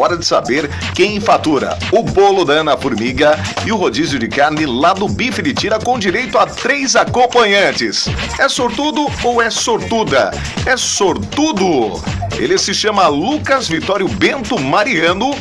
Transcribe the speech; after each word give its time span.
hora 0.00 0.16
de 0.16 0.24
saber 0.24 0.70
quem 0.94 1.20
fatura 1.20 1.78
o 1.92 2.02
bolo 2.02 2.44
da 2.44 2.54
Ana 2.54 2.76
Formiga 2.76 3.38
e 3.66 3.70
o 3.70 3.76
rodízio 3.76 4.18
de 4.18 4.28
carne 4.28 4.64
lá 4.64 4.94
do 4.94 5.06
Bife 5.06 5.42
de 5.42 5.52
Tira 5.52 5.78
com 5.78 5.98
direito 5.98 6.38
a 6.38 6.46
três 6.46 6.96
acompanhantes. 6.96 8.08
É 8.38 8.48
sortudo 8.48 9.06
ou 9.22 9.42
é 9.42 9.50
sortuda? 9.50 10.30
É 10.64 10.76
sortudo! 10.76 12.02
Ele 12.38 12.56
se 12.56 12.72
chama 12.72 13.06
Lucas 13.08 13.68
Vitório 13.68 14.08
Bento 14.08 14.58
Mariano 14.58 15.36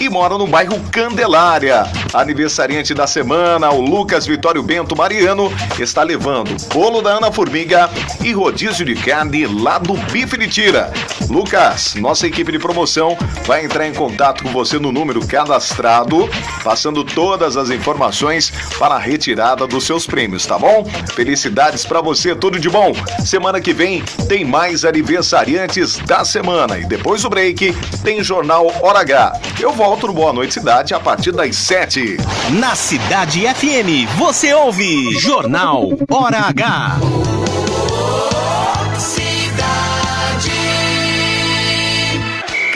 e 0.00 0.08
mora 0.08 0.36
no 0.36 0.46
bairro 0.46 0.78
Candelária. 0.90 1.84
Aniversariante 2.12 2.94
da 2.94 3.06
semana, 3.06 3.70
o 3.70 3.80
Lucas 3.80 4.26
Vitório 4.26 4.62
Bento 4.62 4.96
Mariano 4.96 5.52
está 5.78 6.02
levando 6.02 6.54
bolo 6.72 7.02
da 7.02 7.10
Ana 7.16 7.32
Formiga 7.32 7.90
e 8.22 8.32
rodízio 8.32 8.84
de 8.84 8.94
carne 8.94 9.46
lá 9.46 9.78
do 9.78 9.94
Bife 10.12 10.36
de 10.36 10.48
Tira. 10.48 10.92
Lucas, 11.28 11.94
nossa 11.96 12.26
equipe 12.26 12.52
de 12.52 12.58
promoção 12.58 13.16
vai 13.46 13.64
entrar 13.64 13.86
em 13.86 13.92
contato 13.92 14.03
com 14.42 14.50
você 14.50 14.78
no 14.78 14.92
número 14.92 15.26
cadastrado, 15.26 16.28
passando 16.62 17.04
todas 17.04 17.56
as 17.56 17.70
informações 17.70 18.52
para 18.78 18.96
a 18.96 18.98
retirada 18.98 19.66
dos 19.66 19.84
seus 19.84 20.06
prêmios, 20.06 20.44
tá 20.46 20.58
bom? 20.58 20.84
Felicidades 21.14 21.84
para 21.84 22.00
você, 22.00 22.34
tudo 22.34 22.58
de 22.58 22.68
bom. 22.68 22.92
Semana 23.24 23.60
que 23.60 23.72
vem 23.72 24.02
tem 24.28 24.44
mais 24.44 24.84
aniversariantes 24.84 25.98
da 25.98 26.24
semana 26.24 26.78
e 26.78 26.84
depois 26.84 27.22
do 27.22 27.30
break 27.30 27.74
tem 28.02 28.22
Jornal 28.22 28.72
Hora 28.82 29.00
H. 29.00 29.40
Eu 29.60 29.72
volto 29.72 30.06
no 30.06 30.12
Boa 30.12 30.32
Noite 30.32 30.54
Cidade 30.54 30.94
a 30.94 31.00
partir 31.00 31.32
das 31.32 31.56
7. 31.56 32.16
Na 32.58 32.74
Cidade 32.74 33.42
FM, 33.54 34.08
você 34.16 34.52
ouve 34.54 35.12
Jornal 35.18 35.90
Hora 36.10 36.38
H. 36.38 37.33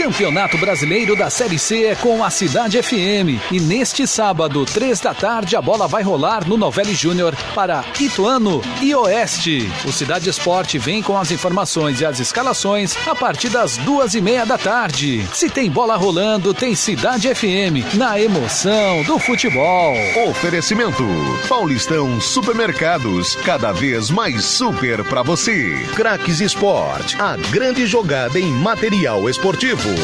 Campeonato 0.09 0.57
Brasileiro 0.57 1.15
da 1.15 1.29
Série 1.29 1.59
C 1.59 1.85
é 1.85 1.95
com 1.95 2.25
a 2.25 2.31
Cidade 2.31 2.83
FM. 2.83 3.53
E 3.53 3.61
neste 3.61 4.07
sábado, 4.07 4.65
três 4.65 5.01
da 5.01 5.13
tarde, 5.13 5.55
a 5.55 5.61
bola 5.61 5.87
vai 5.87 6.03
rolar 6.03 6.49
no 6.49 6.57
Novelli 6.57 6.95
Júnior 6.95 7.37
para 7.55 7.85
Ituano 8.01 8.63
e 8.81 8.95
Oeste. 8.95 9.71
O 9.85 9.93
Cidade 9.93 10.31
Esporte 10.31 10.79
vem 10.79 11.03
com 11.03 11.19
as 11.19 11.31
informações 11.31 12.01
e 12.01 12.07
as 12.07 12.21
escalações 12.21 12.97
a 13.07 13.15
partir 13.15 13.51
das 13.51 13.77
duas 13.77 14.15
e 14.15 14.23
meia 14.23 14.47
da 14.47 14.57
tarde. 14.57 15.29
Se 15.35 15.51
tem 15.51 15.71
bola 15.71 15.95
rolando, 15.95 16.55
tem 16.55 16.75
Cidade 16.75 17.29
FM, 17.35 17.93
na 17.93 18.19
emoção 18.19 19.03
do 19.03 19.19
futebol. 19.19 19.95
Oferecimento: 20.31 21.05
Paulistão 21.51 22.19
Supermercados, 22.19 23.37
cada 23.45 23.73
vez 23.73 24.09
mais 24.09 24.43
super 24.43 25.05
para 25.05 25.23
você. 25.23 25.71
Craques 25.95 26.41
Sport, 26.41 27.15
a 27.19 27.37
grande 27.51 27.85
jogada 27.85 28.41
em 28.41 28.51
material 28.51 29.29
esportivo. 29.29 29.98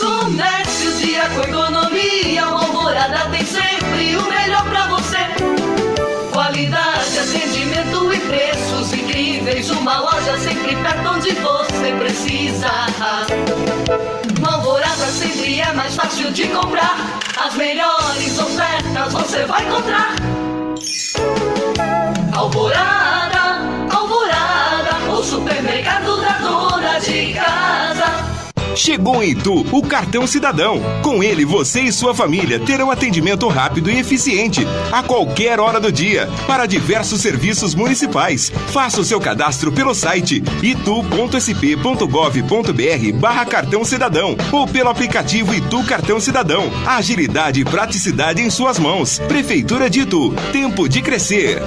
Comércio, 0.00 0.92
com 1.34 1.40
economia, 1.42 2.46
uma 2.48 2.60
alvorada 2.64 3.28
tem 3.30 3.44
sempre 3.44 4.16
o 4.16 4.22
melhor 4.28 4.64
pra 4.68 4.86
você. 4.86 5.18
Qualidade, 6.32 7.18
atendimento 7.18 8.12
e 8.12 8.20
preços 8.20 8.92
incríveis, 8.92 9.70
uma 9.70 9.98
loja 10.00 10.38
sempre 10.38 10.76
perto 10.76 11.08
onde 11.08 11.30
você 11.32 11.92
precisa. 11.98 12.70
Uma 14.38 14.54
alvorada 14.54 15.06
sempre 15.06 15.60
é 15.60 15.72
mais 15.72 15.94
fácil 15.94 16.30
de 16.32 16.48
comprar, 16.48 16.96
as 17.44 17.54
melhores 17.54 18.38
ofertas 18.38 19.12
você 19.12 19.44
vai 19.44 19.64
encontrar. 19.66 20.14
Alvorada, 22.34 23.51
supermercado 25.22 26.20
da 26.20 26.38
dona 26.38 26.98
de 26.98 27.32
casa. 27.32 28.32
Chegou 28.74 29.22
em 29.22 29.30
Itu 29.32 29.66
o 29.70 29.82
cartão 29.82 30.26
cidadão. 30.26 30.80
Com 31.02 31.22
ele, 31.22 31.44
você 31.44 31.82
e 31.82 31.92
sua 31.92 32.14
família 32.14 32.58
terão 32.58 32.90
atendimento 32.90 33.46
rápido 33.48 33.90
e 33.90 33.98
eficiente 33.98 34.66
a 34.90 35.02
qualquer 35.02 35.60
hora 35.60 35.78
do 35.78 35.92
dia 35.92 36.28
para 36.46 36.66
diversos 36.66 37.20
serviços 37.20 37.74
municipais. 37.74 38.50
Faça 38.68 39.00
o 39.00 39.04
seu 39.04 39.20
cadastro 39.20 39.70
pelo 39.72 39.94
site 39.94 40.42
itu.sp.gov.br 40.62 42.02
barra 43.18 43.44
cartão 43.44 43.84
cidadão 43.84 44.36
ou 44.50 44.66
pelo 44.66 44.88
aplicativo 44.88 45.54
Itu 45.54 45.84
Cartão 45.84 46.18
Cidadão. 46.20 46.70
Agilidade 46.86 47.60
e 47.60 47.64
praticidade 47.64 48.40
em 48.42 48.50
suas 48.50 48.78
mãos. 48.78 49.18
Prefeitura 49.20 49.90
de 49.90 50.00
Itu. 50.00 50.34
Tempo 50.52 50.88
de 50.88 51.02
crescer. 51.02 51.62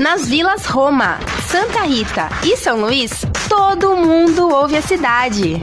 Nas 0.00 0.26
vilas 0.28 0.66
Roma, 0.66 1.18
Santa 1.48 1.80
Rita 1.84 2.28
e 2.44 2.54
São 2.56 2.80
Luís, 2.80 3.24
todo 3.48 3.96
mundo 3.96 4.48
ouve 4.48 4.76
a 4.76 4.82
cidade. 4.82 5.62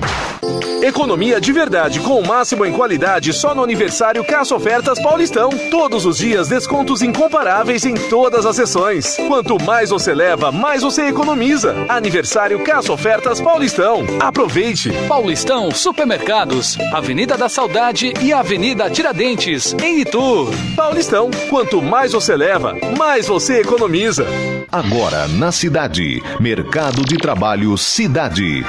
Economia 0.81 1.39
de 1.39 1.53
verdade 1.53 2.01
com 2.01 2.19
o 2.19 2.27
máximo 2.27 2.65
em 2.65 2.73
qualidade 2.73 3.31
só 3.31 3.55
no 3.55 3.63
aniversário 3.63 4.21
Caça 4.21 4.53
Ofertas 4.53 5.01
Paulistão. 5.01 5.49
Todos 5.71 6.05
os 6.05 6.17
dias 6.17 6.49
descontos 6.49 7.01
incomparáveis 7.01 7.85
em 7.85 7.93
todas 7.93 8.45
as 8.45 8.57
sessões. 8.57 9.15
Quanto 9.29 9.57
mais 9.63 9.91
você 9.91 10.13
leva, 10.13 10.51
mais 10.51 10.81
você 10.81 11.03
economiza. 11.03 11.73
Aniversário 11.87 12.61
Caça 12.65 12.91
Ofertas 12.91 13.39
Paulistão. 13.39 14.03
Aproveite. 14.19 14.91
Paulistão 15.07 15.71
Supermercados, 15.71 16.77
Avenida 16.91 17.37
da 17.37 17.47
Saudade 17.47 18.13
e 18.21 18.33
Avenida 18.33 18.89
Tiradentes, 18.89 19.73
em 19.81 20.01
Itu. 20.01 20.49
Paulistão, 20.75 21.31
quanto 21.49 21.81
mais 21.81 22.11
você 22.11 22.35
leva, 22.35 22.75
mais 22.97 23.25
você 23.25 23.61
economiza. 23.61 24.12
Agora 24.71 25.27
na 25.27 25.51
cidade, 25.51 26.21
Mercado 26.39 27.03
de 27.03 27.17
Trabalho 27.17 27.77
Cidade. 27.77 28.63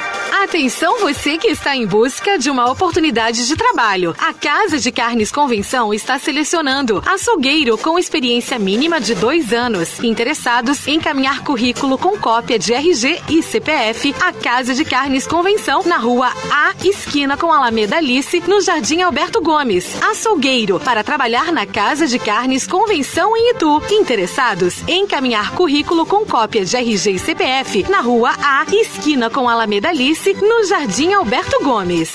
Atenção 0.45 0.99
você 0.99 1.39
que 1.39 1.47
está 1.47 1.75
em 1.75 1.87
busca 1.87 2.37
de 2.37 2.51
uma 2.51 2.71
oportunidade 2.71 3.47
de 3.47 3.55
trabalho. 3.55 4.15
A 4.19 4.31
Casa 4.31 4.77
de 4.77 4.91
Carnes 4.91 5.31
Convenção 5.31 5.91
está 5.91 6.19
selecionando 6.19 7.01
açougueiro 7.03 7.75
com 7.79 7.97
experiência 7.97 8.59
mínima 8.59 9.01
de 9.01 9.15
dois 9.15 9.51
anos. 9.51 9.99
Interessados 10.03 10.87
em 10.87 10.97
encaminhar 10.97 11.43
currículo 11.43 11.97
com 11.97 12.15
cópia 12.19 12.59
de 12.59 12.75
RG 12.75 13.21
e 13.27 13.41
CPF. 13.41 14.13
A 14.21 14.31
Casa 14.31 14.75
de 14.75 14.85
Carnes 14.85 15.25
Convenção 15.25 15.81
na 15.83 15.97
rua 15.97 16.31
A, 16.51 16.75
esquina 16.85 17.35
com 17.35 17.51
Alameda 17.51 17.97
Alice, 17.97 18.43
no 18.47 18.61
Jardim 18.61 19.01
Alberto 19.01 19.41
Gomes. 19.41 19.99
Açougueiro 19.99 20.79
para 20.79 21.03
trabalhar 21.03 21.51
na 21.51 21.65
Casa 21.65 22.05
de 22.05 22.19
Carnes 22.19 22.67
Convenção 22.67 23.35
em 23.35 23.49
Itu. 23.49 23.81
Interessados 23.89 24.75
em 24.87 25.05
encaminhar 25.05 25.55
currículo 25.55 26.05
com 26.05 26.23
cópia 26.23 26.63
de 26.63 26.77
RG 26.77 27.15
e 27.15 27.19
CPF 27.19 27.89
na 27.89 28.01
rua 28.01 28.31
A, 28.43 28.63
esquina 28.71 29.27
com 29.27 29.49
Alameda 29.49 29.89
Alice, 29.89 30.34
no 30.41 30.65
Jardim 30.67 31.13
Alberto 31.13 31.63
Gomes. 31.63 32.13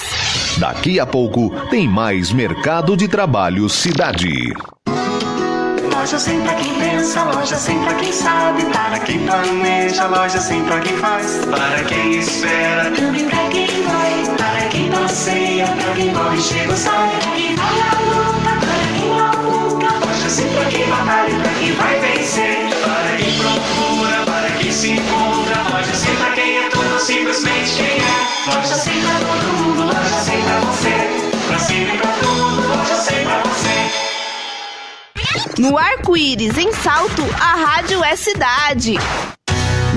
Daqui 0.58 0.98
a 1.00 1.06
pouco 1.06 1.50
tem 1.70 1.88
mais 1.88 2.32
Mercado 2.32 2.97
de 2.97 3.08
Trabalho 3.08 3.69
Cidade. 3.69 4.53
Loja 5.92 6.19
sempre 6.19 6.42
pra 6.44 6.54
quem 6.54 6.75
pensa, 6.75 7.22
loja 7.25 7.56
sempre 7.56 7.84
pra 7.84 7.94
quem 7.94 8.12
sabe, 8.12 8.64
para 8.66 8.98
quem 9.00 9.19
planeja, 9.26 10.06
loja 10.06 10.41
sempre 10.41 10.70
pra 10.70 10.81
quem 10.81 10.97
faz, 10.97 11.41
para 11.44 11.84
quem 11.84 12.19
espera, 12.19 12.91
também 12.91 13.28
pra 13.28 13.48
quem 13.48 13.66
vai, 13.82 14.37
para 14.37 14.69
quem 14.69 14.91
passeia, 14.91 15.66
pra 15.66 15.94
quem 15.94 16.10
corre, 16.12 16.41
chega 16.41 16.70
ou 16.70 16.76
sai, 16.76 17.10
pra 17.20 17.31
quem 17.32 17.54
vai 17.54 17.81
à 17.81 18.00
luta, 18.00 18.50
para 18.60 18.87
quem 18.98 19.10
labuta, 19.10 20.06
loja 20.06 20.28
sempre 20.31 20.54
pra 20.54 20.64
quem 20.70 20.88
batalha, 20.88 21.38
pra 21.38 21.52
quem 21.52 21.72
vai 21.72 22.00
vencer, 22.00 22.69
para 22.81 23.16
quem 23.19 23.32
procura, 23.38 24.25
para 24.25 24.50
quem 24.58 24.72
se 24.72 24.91
encontra, 24.92 25.62
loja 25.70 25.94
sempre 25.94 26.16
pra 26.16 26.31
quem 26.31 26.39
simplesmente 27.00 27.77
quem 27.77 27.87
é, 27.87 28.55
loja 28.55 28.75
sempre 28.75 29.00
pra 29.00 29.19
todo 29.21 29.53
mundo, 29.55 29.84
loja 29.87 30.21
sempre 30.22 30.43
pra 30.43 30.61
você, 30.61 30.94
pra 31.49 31.59
sempre 31.59 31.99
pra 31.99 32.12
tudo, 32.12 32.69
loja 32.69 32.94
pra 33.25 33.43
você. 33.43 33.81
No 35.61 35.78
Arco-Íris, 35.78 36.56
em 36.59 36.72
Salto, 36.72 37.22
a 37.41 37.55
rádio 37.55 38.05
é 38.05 38.16
cidade. 38.16 38.99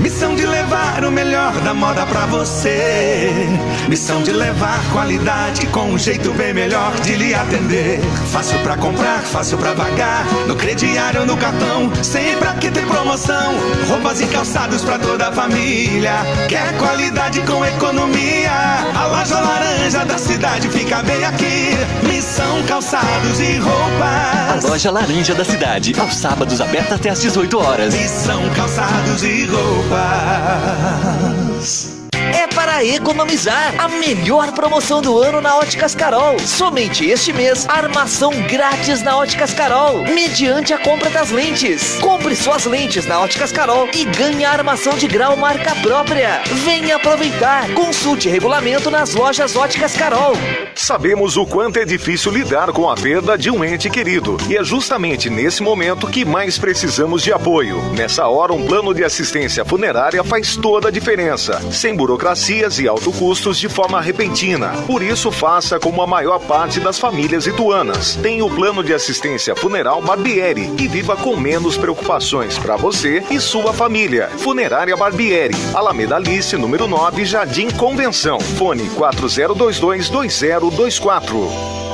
Missão 0.04 0.34
de 0.34 0.44
levar 0.44 1.02
o 1.02 1.10
melhor 1.10 1.50
da 1.62 1.72
moda 1.72 2.04
pra 2.04 2.26
você. 2.26 3.48
Missão 3.88 4.22
de 4.22 4.32
levar 4.32 4.78
qualidade 4.92 5.66
com 5.68 5.84
um 5.84 5.98
jeito 5.98 6.30
bem 6.34 6.52
melhor 6.52 6.92
de 7.00 7.14
lhe 7.14 7.34
atender. 7.34 8.00
Fácil 8.30 8.58
pra 8.58 8.76
comprar, 8.76 9.20
fácil 9.20 9.56
pra 9.56 9.72
pagar. 9.72 10.26
No 10.46 10.56
crediário, 10.56 11.24
no 11.24 11.38
cartão, 11.38 11.90
sempre 12.02 12.46
aqui 12.46 12.70
tem 12.70 12.84
promoção. 12.84 13.54
Roupas 13.88 14.20
e 14.20 14.26
calçados 14.26 14.84
pra 14.84 14.98
toda 14.98 15.28
a 15.28 15.32
família. 15.32 16.12
Quer 16.50 16.76
qualidade 16.76 17.40
com 17.40 17.64
economia? 17.64 18.52
A 18.94 19.06
loja 19.06 19.40
laranja 19.40 20.04
da 20.04 20.18
cidade 20.18 20.68
fica 20.68 21.02
bem 21.02 21.24
aqui. 21.24 21.70
Missão 22.06 22.62
calçados 22.64 23.40
e 23.40 23.56
roupas. 23.56 24.66
A 24.66 24.68
loja 24.68 24.90
laranja 24.90 25.34
da 25.34 25.46
cidade, 25.46 25.98
aos 25.98 26.14
sábados 26.14 26.60
aberta 26.60 26.96
até 26.96 27.08
às 27.08 27.22
18 27.22 27.58
horas. 27.58 27.94
Missão 27.94 28.50
calçados 28.50 29.22
e 29.22 29.46
roupas 29.46 29.93
paz. 29.94 31.93
É 32.36 32.48
para 32.48 32.84
economizar. 32.84 33.74
A 33.78 33.88
melhor 33.88 34.52
promoção 34.52 35.00
do 35.00 35.16
ano 35.18 35.40
na 35.40 35.56
Óticas 35.56 35.94
Carol. 35.94 36.38
Somente 36.40 37.06
este 37.06 37.32
mês, 37.32 37.64
armação 37.68 38.32
grátis 38.48 39.02
na 39.02 39.16
Óticas 39.16 39.54
Carol, 39.54 40.02
mediante 40.02 40.72
a 40.72 40.78
compra 40.78 41.08
das 41.10 41.30
lentes. 41.30 41.96
Compre 42.00 42.34
suas 42.34 42.64
lentes 42.64 43.06
na 43.06 43.20
Óticas 43.20 43.52
Carol 43.52 43.88
e 43.94 44.04
ganhe 44.04 44.44
armação 44.44 44.94
de 44.96 45.06
grau 45.06 45.36
marca 45.36 45.74
própria. 45.76 46.42
Venha 46.64 46.96
aproveitar. 46.96 47.72
Consulte 47.72 48.28
regulamento 48.28 48.90
nas 48.90 49.14
lojas 49.14 49.54
Óticas 49.54 49.96
Carol. 49.96 50.32
Sabemos 50.74 51.36
o 51.36 51.46
quanto 51.46 51.78
é 51.78 51.84
difícil 51.84 52.32
lidar 52.32 52.72
com 52.72 52.90
a 52.90 52.96
perda 52.96 53.38
de 53.38 53.50
um 53.50 53.64
ente 53.64 53.88
querido 53.88 54.36
e 54.48 54.56
é 54.56 54.64
justamente 54.64 55.30
nesse 55.30 55.62
momento 55.62 56.08
que 56.08 56.24
mais 56.24 56.58
precisamos 56.58 57.22
de 57.22 57.32
apoio. 57.32 57.80
Nessa 57.94 58.26
hora, 58.26 58.52
um 58.52 58.66
plano 58.66 58.92
de 58.92 59.04
assistência 59.04 59.64
funerária 59.64 60.24
faz 60.24 60.56
toda 60.56 60.88
a 60.88 60.90
diferença, 60.90 61.60
sem 61.70 61.94
burocracias 62.24 62.78
e 62.78 62.88
alto 62.88 63.12
custos 63.12 63.58
de 63.58 63.68
forma 63.68 64.00
repentina. 64.00 64.68
Por 64.86 65.02
isso, 65.02 65.30
faça 65.30 65.78
como 65.78 66.00
a 66.00 66.06
maior 66.06 66.38
parte 66.38 66.80
das 66.80 66.98
famílias 66.98 67.46
ituanas. 67.46 68.16
Tem 68.16 68.40
o 68.40 68.48
plano 68.48 68.82
de 68.82 68.94
assistência 68.94 69.54
funeral 69.54 70.00
Barbieri 70.00 70.72
e 70.78 70.88
viva 70.88 71.14
com 71.16 71.36
menos 71.36 71.76
preocupações 71.76 72.58
para 72.58 72.76
você 72.76 73.22
e 73.30 73.38
sua 73.38 73.74
família. 73.74 74.30
Funerária 74.38 74.96
Barbieri, 74.96 75.54
Alameda 75.74 76.16
Alice, 76.16 76.56
número 76.56 76.88
9, 76.88 77.26
Jardim 77.26 77.68
Convenção. 77.70 78.40
Fone 78.40 78.88
40222024. 78.96 81.93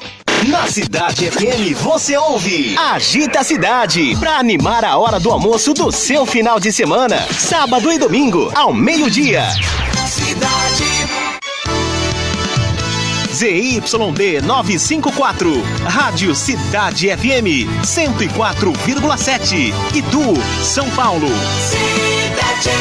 Na 0.49 0.65
Cidade 0.65 1.29
FM 1.29 1.77
você 1.79 2.17
ouve 2.17 2.75
Agita 2.75 3.41
a 3.41 3.43
Cidade 3.43 4.15
para 4.19 4.39
animar 4.39 4.83
a 4.83 4.97
hora 4.97 5.19
do 5.19 5.29
almoço 5.29 5.71
do 5.71 5.91
seu 5.91 6.25
final 6.25 6.59
de 6.59 6.71
semana, 6.73 7.15
sábado 7.31 7.91
e 7.91 7.99
domingo, 7.99 8.51
ao 8.55 8.73
meio-dia. 8.73 9.43
Cidade 10.07 10.83
ZYD 13.31 14.41
954, 14.41 15.63
Rádio 15.85 16.33
Cidade 16.33 17.09
FM 17.15 17.69
104,7, 17.83 19.71
Itu, 19.93 20.63
São 20.63 20.89
Paulo. 20.91 21.27
Cidade 21.69 22.71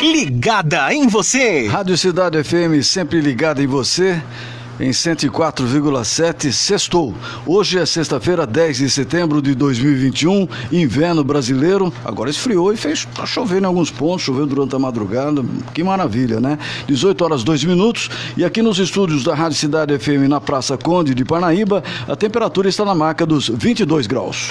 ligada 0.00 0.94
em 0.94 1.08
você. 1.08 1.66
Rádio 1.66 1.98
Cidade 1.98 2.44
FM 2.44 2.80
sempre 2.84 3.20
ligada 3.20 3.60
em 3.60 3.66
você 3.66 4.22
em 4.78 4.90
104,7 4.90 6.52
sextou. 6.52 7.14
Hoje 7.46 7.78
é 7.78 7.86
sexta-feira, 7.86 8.46
10 8.46 8.78
de 8.78 8.90
setembro 8.90 9.40
de 9.40 9.54
2021, 9.54 10.48
inverno 10.72 11.24
brasileiro. 11.24 11.92
Agora 12.04 12.30
esfriou 12.30 12.72
e 12.72 12.76
fez 12.76 13.06
tá 13.14 13.24
chovendo 13.24 13.64
em 13.64 13.66
alguns 13.66 13.90
pontos, 13.90 14.22
choveu 14.22 14.46
durante 14.46 14.74
a 14.74 14.78
madrugada. 14.78 15.44
Que 15.72 15.82
maravilha, 15.82 16.40
né? 16.40 16.58
18 16.86 17.24
horas 17.24 17.44
2 17.44 17.64
minutos 17.64 18.10
e 18.36 18.44
aqui 18.44 18.62
nos 18.62 18.78
estúdios 18.78 19.24
da 19.24 19.34
Rádio 19.34 19.58
Cidade 19.58 19.98
FM 19.98 20.28
na 20.28 20.40
Praça 20.40 20.76
Conde 20.76 21.14
de 21.14 21.24
Parnaíba, 21.24 21.82
a 22.08 22.16
temperatura 22.16 22.68
está 22.68 22.84
na 22.84 22.94
marca 22.94 23.24
dos 23.24 23.48
22 23.48 24.06
graus. 24.06 24.50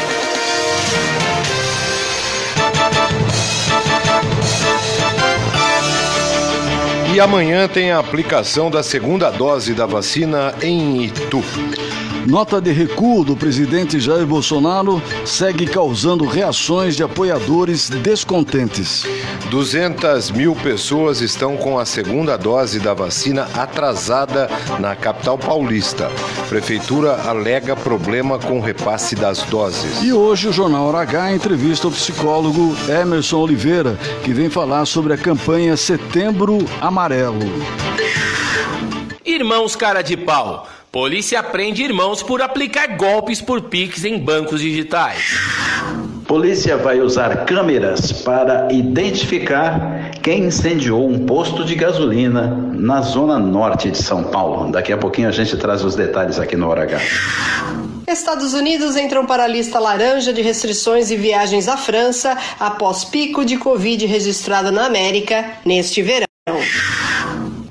E 7.13 7.19
amanhã 7.19 7.67
tem 7.67 7.91
a 7.91 7.99
aplicação 7.99 8.71
da 8.71 8.81
segunda 8.81 9.29
dose 9.29 9.73
da 9.73 9.85
vacina 9.85 10.55
em 10.61 11.03
Itu. 11.03 11.43
Nota 12.27 12.61
de 12.61 12.71
recuo 12.71 13.23
do 13.23 13.35
presidente 13.35 13.99
Jair 13.99 14.25
Bolsonaro 14.25 15.01
segue 15.25 15.65
causando 15.65 16.25
reações 16.25 16.95
de 16.95 17.03
apoiadores 17.03 17.89
descontentes. 17.89 19.03
200 19.49 20.31
mil 20.31 20.55
pessoas 20.55 21.19
estão 21.19 21.57
com 21.57 21.77
a 21.77 21.85
segunda 21.85 22.37
dose 22.37 22.79
da 22.79 22.93
vacina 22.93 23.49
atrasada 23.55 24.49
na 24.79 24.95
capital 24.95 25.37
paulista. 25.37 26.09
Prefeitura 26.47 27.15
alega 27.23 27.75
problema 27.75 28.37
com 28.37 28.59
o 28.59 28.61
repasse 28.61 29.15
das 29.15 29.43
doses. 29.43 30.01
E 30.03 30.13
hoje 30.13 30.47
o 30.47 30.53
Jornal 30.53 30.95
H 30.95 31.33
entrevista 31.33 31.87
o 31.87 31.91
psicólogo 31.91 32.75
Emerson 32.87 33.39
Oliveira, 33.39 33.97
que 34.23 34.31
vem 34.31 34.49
falar 34.49 34.85
sobre 34.85 35.13
a 35.13 35.17
campanha 35.17 35.75
Setembro 35.75 36.59
Amarelo. 36.79 37.39
Irmãos 39.25 39.75
cara 39.75 40.01
de 40.01 40.15
pau. 40.15 40.67
Polícia 40.91 41.41
prende 41.41 41.81
irmãos 41.83 42.21
por 42.21 42.41
aplicar 42.41 42.97
golpes 42.97 43.39
por 43.39 43.61
Pix 43.61 44.03
em 44.03 44.19
bancos 44.19 44.59
digitais. 44.59 45.39
Polícia 46.27 46.75
vai 46.75 46.99
usar 46.99 47.45
câmeras 47.45 48.11
para 48.11 48.67
identificar 48.73 50.11
quem 50.21 50.43
incendiou 50.47 51.07
um 51.07 51.25
posto 51.25 51.63
de 51.63 51.75
gasolina 51.75 52.73
na 52.73 52.99
zona 52.99 53.39
norte 53.39 53.89
de 53.89 54.03
São 54.03 54.25
Paulo. 54.25 54.69
Daqui 54.69 54.91
a 54.91 54.97
pouquinho 54.97 55.29
a 55.29 55.31
gente 55.31 55.55
traz 55.55 55.81
os 55.81 55.95
detalhes 55.95 56.37
aqui 56.37 56.57
no 56.57 56.67
Hora 56.67 56.83
H. 56.83 56.99
Estados 58.05 58.53
Unidos 58.53 58.97
entram 58.97 59.25
para 59.25 59.45
a 59.45 59.47
lista 59.47 59.79
laranja 59.79 60.33
de 60.33 60.41
restrições 60.41 61.09
e 61.09 61.15
viagens 61.15 61.69
à 61.69 61.77
França 61.77 62.37
após 62.59 63.05
pico 63.05 63.45
de 63.45 63.55
Covid 63.55 64.05
registrado 64.05 64.73
na 64.73 64.87
América 64.87 65.53
neste 65.63 66.01
verão. 66.01 66.27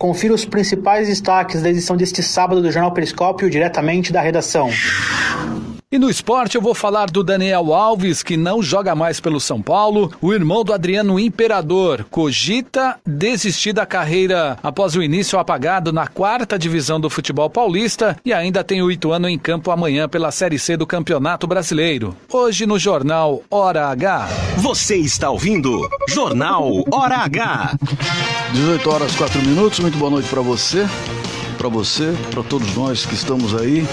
Confira 0.01 0.33
os 0.33 0.47
principais 0.47 1.09
destaques 1.09 1.61
da 1.61 1.69
edição 1.69 1.95
deste 1.95 2.23
sábado 2.23 2.63
do 2.63 2.73
Jornal 2.73 2.91
Periscópio 2.91 3.51
diretamente 3.51 4.11
da 4.11 4.23
redação. 4.23 4.71
E 5.93 5.99
no 5.99 6.09
esporte 6.09 6.55
eu 6.55 6.63
vou 6.63 6.73
falar 6.73 7.11
do 7.11 7.25
Daniel 7.25 7.75
Alves, 7.75 8.23
que 8.23 8.37
não 8.37 8.63
joga 8.63 8.95
mais 8.95 9.19
pelo 9.19 9.41
São 9.41 9.61
Paulo. 9.61 10.13
O 10.23 10.33
irmão 10.33 10.63
do 10.63 10.73
Adriano 10.73 11.19
Imperador 11.19 12.07
cogita 12.09 12.97
desistir 13.05 13.73
da 13.73 13.85
carreira 13.85 14.57
após 14.63 14.95
o 14.95 15.03
início 15.03 15.37
apagado 15.37 15.93
na 15.93 16.07
quarta 16.07 16.57
divisão 16.57 17.01
do 17.01 17.11
futebol 17.11 17.51
paulista. 17.51 18.17
E 18.25 18.33
ainda 18.33 18.63
tem 18.63 18.81
o 18.81 18.89
Ituano 18.89 19.29
em 19.29 19.37
campo 19.37 19.73
amanhã 19.73 20.09
pela 20.09 20.31
Série 20.31 20.61
C 20.61 20.77
do 20.77 20.87
Campeonato 20.87 21.49
Brasileiro. 21.49 22.15
Hoje 22.33 22.67
no 22.67 22.79
Jornal 22.79 23.43
Hora 23.51 23.89
H. 23.89 24.29
Você 24.59 24.95
está 24.95 25.29
ouvindo 25.29 25.91
Jornal 26.07 26.85
Hora 26.93 27.17
H. 27.17 27.77
18 28.53 28.91
horas 28.91 29.17
4 29.17 29.43
minutos. 29.43 29.81
Muito 29.81 29.99
boa 29.99 30.13
noite 30.13 30.29
para 30.29 30.41
você, 30.41 30.87
para 31.59 31.69
você, 31.69 32.15
para 32.31 32.45
todos 32.45 32.77
nós 32.77 33.05
que 33.05 33.15
estamos 33.15 33.57
aí. 33.57 33.85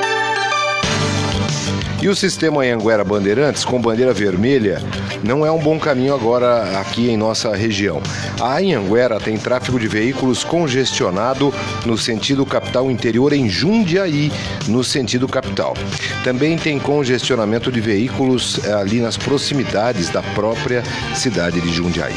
E 2.01 2.09
o 2.09 2.15
sistema 2.15 2.63
Anhanguera 2.63 3.03
Bandeirantes, 3.03 3.65
com 3.65 3.81
bandeira 3.81 4.13
vermelha, 4.13 4.81
não 5.25 5.45
é 5.45 5.51
um 5.51 5.59
bom 5.59 5.81
caminho 5.81 6.15
agora 6.15 6.79
aqui 6.79 7.11
em 7.11 7.17
nossa 7.17 7.57
região. 7.57 8.01
A 8.41 8.59
Anhanguera 8.59 9.19
tem 9.19 9.37
tráfego 9.37 9.81
de 9.81 9.89
veículos 9.89 10.45
congestionado 10.45 11.53
no 11.85 11.99
sentido 11.99 12.47
capital 12.47 12.89
interior 12.89 13.33
em 13.33 13.49
Jundiaí, 13.49 14.31
no 14.69 14.85
sentido 14.85 15.27
capital. 15.27 15.75
Também 16.23 16.57
tem 16.57 16.79
congestionamento 16.79 17.73
de 17.73 17.81
veículos 17.81 18.61
eh, 18.65 18.73
ali 18.73 19.01
nas 19.01 19.17
proximidades 19.17 20.09
da 20.09 20.23
própria 20.23 20.85
cidade 21.17 21.61
de 21.61 21.73
Jundiaí. 21.73 22.15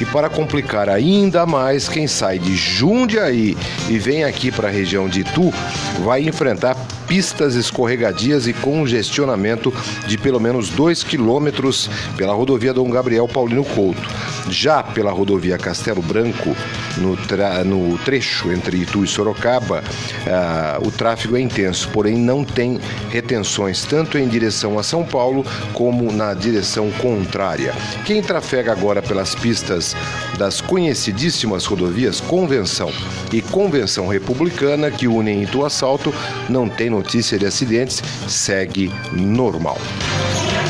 E 0.00 0.04
para 0.06 0.28
complicar 0.28 0.88
ainda 0.88 1.46
mais, 1.46 1.88
quem 1.88 2.06
sai 2.06 2.38
de 2.38 2.56
Jundiaí 2.56 3.56
e 3.88 3.98
vem 3.98 4.24
aqui 4.24 4.50
para 4.50 4.68
a 4.68 4.70
região 4.70 5.08
de 5.08 5.20
Itu 5.20 5.52
vai 6.02 6.22
enfrentar 6.22 6.76
pistas 7.06 7.54
escorregadias 7.54 8.46
e 8.46 8.52
congestionamento 8.52 9.72
de 10.06 10.18
pelo 10.18 10.40
menos 10.40 10.68
2 10.70 11.04
quilômetros 11.04 11.88
pela 12.16 12.34
rodovia 12.34 12.74
Dom 12.74 12.90
Gabriel 12.90 13.28
Paulino 13.28 13.64
Couto. 13.64 14.02
Já 14.48 14.82
pela 14.82 15.10
rodovia 15.10 15.58
Castelo 15.58 16.02
Branco, 16.02 16.56
no, 16.98 17.16
no 17.64 17.98
trecho 17.98 18.52
entre 18.52 18.78
Itu 18.78 19.04
e 19.04 19.06
Sorocaba, 19.06 19.82
ah, 20.26 20.78
o 20.82 20.90
tráfego 20.90 21.36
é 21.36 21.40
intenso, 21.40 21.88
porém 21.90 22.16
não 22.16 22.44
tem 22.44 22.78
retenções 23.10 23.84
tanto 23.84 24.18
em 24.18 24.28
direção 24.28 24.78
a 24.78 24.82
São 24.82 25.04
Paulo 25.04 25.44
como 25.72 26.12
na 26.12 26.34
direção 26.34 26.90
contrária. 26.92 27.74
Quem 28.04 28.22
trafega 28.22 28.72
agora 28.72 29.02
pelas 29.02 29.34
pistas 29.34 29.96
das 30.38 30.60
conhecidíssimas 30.60 31.64
rodovias 31.64 32.20
Convenção 32.20 32.90
e 33.32 33.40
Convenção 33.40 34.08
Republicana 34.08 34.90
que 34.90 35.08
unem 35.08 35.42
Itu 35.42 35.64
a 35.64 35.70
Salto 35.70 36.14
não 36.48 36.68
tem 36.68 36.90
notícia 36.90 37.38
de 37.38 37.46
acidentes, 37.46 38.02
segue 38.28 38.92
normal. 39.12 39.78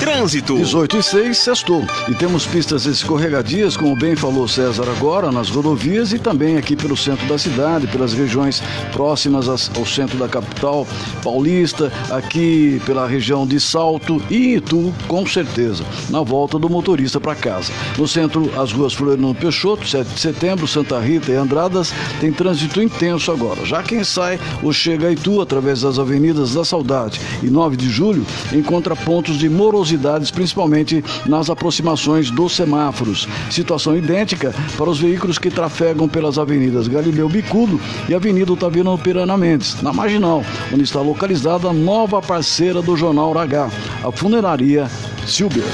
Trânsito. 0.04 0.58
18 0.58 0.98
e 0.98 1.02
6, 1.02 1.38
sextou. 1.38 1.82
E 2.10 2.14
temos 2.14 2.46
pistas 2.46 2.84
escorregadias, 2.84 3.74
como 3.74 3.96
bem 3.96 4.14
falou 4.14 4.46
César 4.46 4.84
agora, 4.94 5.32
nas 5.32 5.48
rodovias 5.48 6.12
e 6.12 6.18
também 6.18 6.58
aqui 6.58 6.76
pelo 6.76 6.94
centro 6.94 7.26
da 7.26 7.38
cidade, 7.38 7.86
pelas 7.86 8.12
regiões 8.12 8.62
próximas 8.92 9.48
ao 9.48 9.86
centro 9.86 10.18
da 10.18 10.28
capital 10.28 10.86
paulista, 11.22 11.90
aqui 12.10 12.82
pela 12.84 13.08
região 13.08 13.46
de 13.46 13.58
Salto 13.58 14.22
e 14.28 14.56
Itu, 14.56 14.92
com 15.08 15.26
certeza, 15.26 15.82
na 16.10 16.20
volta 16.20 16.58
do 16.58 16.68
motorista 16.68 17.18
para 17.18 17.34
casa. 17.34 17.72
No 17.96 18.06
centro, 18.06 18.50
as 18.60 18.72
ruas 18.72 18.92
Floriano 18.92 19.34
Peixoto, 19.34 19.88
7 19.88 20.06
de 20.06 20.20
setembro, 20.20 20.68
Santa 20.68 21.00
Rita 21.00 21.32
e 21.32 21.34
Andradas, 21.34 21.94
tem 22.20 22.30
trânsito 22.30 22.82
intenso 22.82 23.32
agora. 23.32 23.64
Já 23.64 23.82
quem 23.82 24.04
sai 24.04 24.38
ou 24.62 24.70
chega 24.70 25.08
a 25.08 25.12
Itu 25.12 25.40
através 25.40 25.80
das 25.80 25.98
avenidas 25.98 26.52
da 26.52 26.62
Saudade 26.62 27.18
e 27.42 27.46
9 27.46 27.74
de 27.74 27.88
julho, 27.88 28.26
encontra 28.52 28.94
pontos 28.94 29.38
de 29.38 29.48
morosidade 29.48 29.93
principalmente 30.30 31.04
nas 31.26 31.50
aproximações 31.50 32.30
dos 32.30 32.54
semáforos. 32.54 33.28
Situação 33.50 33.96
idêntica 33.96 34.54
para 34.76 34.90
os 34.90 34.98
veículos 34.98 35.38
que 35.38 35.50
trafegam 35.50 36.08
pelas 36.08 36.38
avenidas 36.38 36.88
Galileu 36.88 37.28
Bicudo 37.28 37.80
e 38.08 38.14
Avenida 38.14 38.52
Otaviano 38.52 38.96
Pirana 38.98 39.36
Mendes, 39.36 39.80
na 39.82 39.92
Marginal, 39.92 40.44
onde 40.72 40.84
está 40.84 41.00
localizada 41.00 41.68
a 41.68 41.72
nova 41.72 42.20
parceira 42.20 42.80
do 42.80 42.96
Jornal 42.96 43.36
H, 43.36 43.70
a 44.04 44.12
Funeraria 44.12 44.88
Silber. 45.26 45.64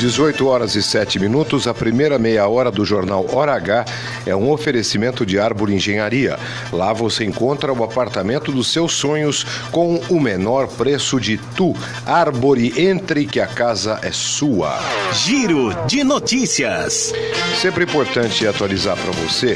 18 0.00 0.46
horas 0.46 0.76
e 0.76 0.82
7 0.82 1.18
minutos, 1.18 1.66
a 1.66 1.74
primeira 1.74 2.18
meia 2.18 2.48
hora 2.48 2.70
do 2.70 2.86
jornal 2.86 3.26
Hora 3.34 3.52
H 3.52 3.84
é 4.24 4.34
um 4.34 4.50
oferecimento 4.50 5.26
de 5.26 5.38
Árvore 5.38 5.74
Engenharia. 5.74 6.38
Lá 6.72 6.90
você 6.94 7.22
encontra 7.22 7.70
o 7.70 7.84
apartamento 7.84 8.50
dos 8.50 8.72
seus 8.72 8.94
sonhos 8.94 9.44
com 9.70 9.96
o 10.08 10.18
menor 10.18 10.68
preço 10.68 11.20
de 11.20 11.36
tu. 11.54 11.76
Árvore, 12.06 12.72
entre 12.80 13.26
que 13.26 13.40
a 13.40 13.46
casa 13.46 14.00
é 14.02 14.10
sua. 14.10 14.80
Giro 15.12 15.76
de 15.86 16.02
notícias. 16.02 17.12
Sempre 17.60 17.84
importante 17.84 18.46
atualizar 18.46 18.96
para 18.96 19.10
você 19.10 19.54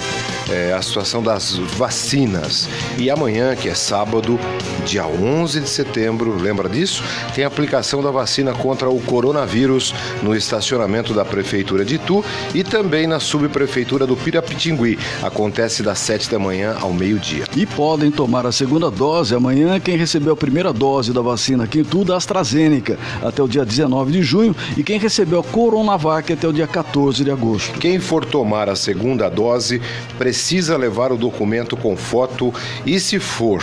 é, 0.51 0.75
a 0.75 0.83
situação 0.83 1.23
das 1.23 1.57
vacinas. 1.57 2.69
E 2.99 3.09
amanhã, 3.09 3.57
que 3.57 3.71
é 3.71 3.75
sábado, 3.75 4.39
dia 4.85 5.07
11 5.07 5.61
de 5.61 5.69
setembro, 5.71 6.37
lembra 6.39 6.69
disso? 6.69 7.03
Tem 7.35 7.45
aplicação 7.45 8.03
da 8.03 8.11
vacina 8.11 8.53
contra 8.53 8.91
o 8.91 9.01
coronavírus 9.01 9.95
no 10.23 10.34
estacionamento 10.37 11.15
da 11.15 11.25
Prefeitura 11.25 11.85
de 11.85 11.97
Itu 11.97 12.25
e 12.55 12.65
também 12.65 13.07
na 13.07 13.21
subprefeitura 13.21 14.07
do 14.07 14.17
Pirapitingui. 14.17 14.99
Acontece 15.23 15.83
das 15.83 15.99
7 16.01 16.31
da 16.31 16.39
manhã 16.39 16.77
ao 16.81 16.93
meio-dia. 16.93 17.45
E 17.57 17.65
podem 17.67 18.11
tomar 18.11 18.47
a 18.47 18.53
segunda 18.53 18.91
dose 18.91 19.35
amanhã 19.35 19.79
quem 19.79 19.97
recebeu 19.97 20.33
a 20.33 20.37
primeira 20.37 20.73
dose 20.73 21.13
da 21.13 21.21
vacina 21.21 21.65
aqui 21.65 21.79
em 21.79 21.83
Itu 21.83 22.05
da 22.05 22.17
AstraZeneca 22.17 22.99
até 23.23 23.43
o 23.43 23.49
dia 23.49 23.65
19 23.65 24.11
de 24.11 24.23
junho 24.23 24.57
e 24.77 24.83
quem 24.83 24.99
recebeu 24.99 25.41
a 25.41 25.45
Coronavac 25.45 26.33
até 26.33 26.49
o 26.49 26.53
dia 26.53 26.67
14 26.67 27.23
de 27.23 27.31
agosto. 27.31 27.79
Quem 27.79 28.01
for 28.01 28.25
tomar 28.25 28.69
a 28.69 28.77
segunda 28.77 29.29
dose 29.29 29.81
precisa 30.19 30.77
levar 30.77 31.13
o 31.13 31.17
documento 31.17 31.77
com 31.77 31.97
foto 31.97 32.53
e 32.87 32.99
se 32.99 33.19
for 33.19 33.63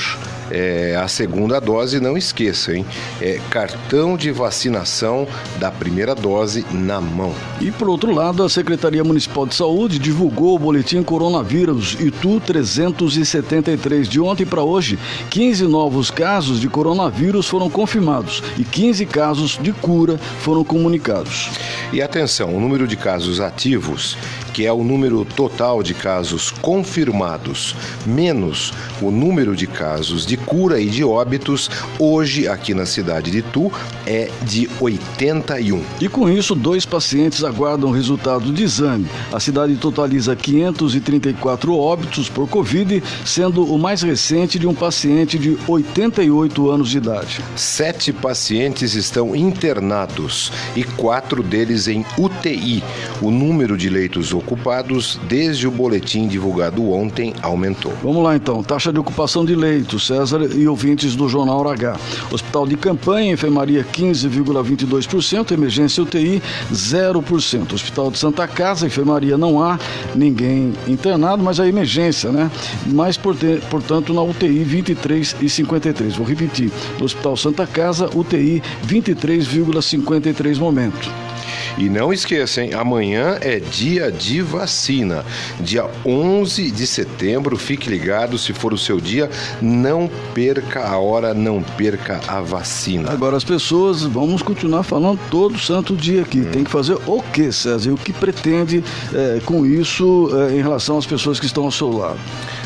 é, 0.52 0.96
a 0.96 1.08
segunda 1.08 1.60
dose, 1.60 2.00
não 2.00 2.18
esqueça, 2.18 2.76
hein? 2.76 2.86
É 3.22 3.40
cartão 3.50 4.18
de 4.18 4.32
vacinação 4.32 5.28
da 5.60 5.72
primeira 5.72 6.14
dose 6.14 6.66
na 6.72 7.00
mão. 7.00 7.34
E 7.60 7.72
por 7.72 7.90
outro 7.90 8.14
lado, 8.14 8.44
a 8.44 8.50
Secretaria 8.50 9.04
Municipal 9.04 9.46
de 9.46 9.56
Saúde 9.56 9.98
divulgou 9.98 10.56
o 10.56 10.60
boletim 10.60 11.02
Coronavírus 11.04 11.98
Itu 12.00 12.40
373 12.42 14.08
de 14.08 14.20
ontem 14.20 14.46
para 14.46 14.62
hoje. 14.62 15.00
15 15.30 15.64
novos 15.66 16.12
casos 16.12 16.60
de 16.60 16.68
coronavírus 16.68 17.48
foram 17.48 17.70
confirmados 17.70 18.44
e 18.58 18.64
15 18.64 19.06
casos 19.06 19.58
de 19.62 19.72
cura 19.72 20.18
foram 20.42 20.64
comunicados. 20.64 21.50
E 21.94 22.02
atenção, 22.02 22.56
o 22.56 22.60
número 22.60 22.88
de 22.88 22.98
casos 22.98 23.40
ativos 23.40 24.18
que 24.52 24.66
é 24.66 24.74
o 24.74 24.84
número 24.84 25.24
total 25.24 25.82
de 25.82 25.94
casos 25.94 26.52
confirmados, 26.52 27.76
menos 28.06 28.74
o 29.02 29.10
número 29.10 29.56
de 29.56 29.66
casos 29.66 30.26
de 30.26 30.38
cura 30.46 30.80
e 30.80 30.88
de 30.88 31.04
óbitos, 31.04 31.70
hoje 32.00 32.48
aqui 32.48 32.74
na 32.74 32.86
cidade 32.86 33.32
de 33.32 33.40
Itu 33.40 33.72
é 34.06 34.30
de 34.44 34.70
81. 34.80 35.84
E 36.00 36.08
com 36.08 36.30
isso, 36.30 36.56
dois 36.56 36.86
pacientes 36.86 37.44
aguardam 37.44 37.92
resultado 37.92 38.52
de 38.52 38.64
exame. 38.64 39.08
A 39.32 39.40
cidade 39.40 39.76
totaliza 39.76 40.36
534 40.36 41.76
óbitos 41.76 42.30
por 42.30 42.48
Covid, 42.48 43.04
sendo 43.26 43.64
o 43.64 43.78
mais 43.78 44.02
recente 44.02 44.58
de 44.58 44.68
um 44.68 44.74
paciente 44.74 45.38
de 45.38 45.58
88 45.68 46.70
anos 46.70 46.90
de 46.90 46.98
idade. 46.98 47.42
Sete 47.56 48.12
pacientes 48.12 48.96
estão 48.96 49.36
internados 49.36 50.52
e 50.76 50.84
quatro 50.84 51.44
deles 51.44 51.88
em 51.88 52.06
UTI. 52.18 52.84
O 53.22 53.32
número 53.32 53.78
de 53.78 53.90
leitos 53.90 54.34
ocupados 54.34 55.20
desde 55.28 55.68
o 55.68 55.72
boletim 55.72 56.28
divulgado 56.28 56.92
ontem 56.92 57.34
aumentou. 57.42 57.94
Vamos 58.04 58.24
lá 58.24 58.36
então, 58.36 58.64
taxa 58.64 58.92
de 58.92 59.00
ocupação 59.00 59.46
de 59.46 59.56
leitos, 59.56 60.08
César 60.08 60.31
e 60.56 60.68
ouvintes 60.68 61.16
do 61.16 61.28
Jornal 61.28 61.68
H. 61.68 61.98
Hospital 62.32 62.68
de 62.68 62.76
campanha, 62.76 63.34
enfermaria 63.34 63.84
15,22%, 63.84 65.52
emergência 65.52 66.04
UTI 66.04 66.42
0%. 66.72 67.74
Hospital 67.74 68.12
de 68.12 68.18
Santa 68.18 68.48
Casa, 68.48 68.86
enfermaria 68.86 69.38
não 69.38 69.62
há 69.62 69.80
ninguém 70.16 70.74
internado, 70.88 71.44
mas 71.44 71.60
a 71.60 71.68
emergência, 71.68 72.32
né? 72.32 72.50
Mas, 72.88 73.18
portanto, 73.18 74.14
na 74.14 74.22
UTI 74.22 74.66
23,53. 74.66 76.16
Vou 76.16 76.26
repetir. 76.26 76.72
No 77.00 77.06
Hospital 77.06 77.36
Santa 77.38 77.68
Casa, 77.68 78.10
UTI 78.16 78.62
23,53 78.88 80.58
momento. 80.58 81.31
E 81.78 81.90
não 81.90 82.12
esqueçam, 82.12 82.70
amanhã 82.78 83.38
é 83.42 83.60
dia 83.60 84.12
de 84.12 84.42
vacina. 84.42 85.26
Dia 85.60 85.86
11 86.06 86.72
de 86.72 86.86
setembro, 86.86 87.58
fique 87.58 87.90
ligado, 87.90 88.38
se 88.38 88.54
for 88.54 88.74
o 88.74 88.78
seu 88.78 89.00
dia, 89.00 89.30
não 89.62 90.10
perca 90.34 90.86
a 90.86 90.98
hora, 90.98 91.34
não 91.34 91.62
perca 91.62 92.20
a 92.28 92.42
vacina. 92.42 93.12
Agora 93.12 93.38
as 93.38 93.44
pessoas, 93.44 94.04
vamos 94.04 94.42
continuar 94.42 94.84
falando 94.84 95.20
todo 95.30 95.58
santo 95.58 95.96
dia 95.96 96.22
aqui. 96.22 96.40
Hum. 96.40 96.52
Tem 96.52 96.64
que 96.64 96.72
fazer 96.72 96.98
o 97.06 97.22
que, 97.22 97.52
César? 97.52 97.90
E 97.90 97.94
o 97.94 97.98
que 97.98 98.14
pretende 98.14 98.84
é, 99.14 99.40
com 99.46 99.66
isso 99.66 100.30
é, 100.34 100.56
em 100.58 100.62
relação 100.62 100.98
às 100.98 101.06
pessoas 101.06 101.40
que 101.40 101.46
estão 101.46 101.66
ao 101.66 101.72
seu 101.72 101.92
lado? 101.92 102.20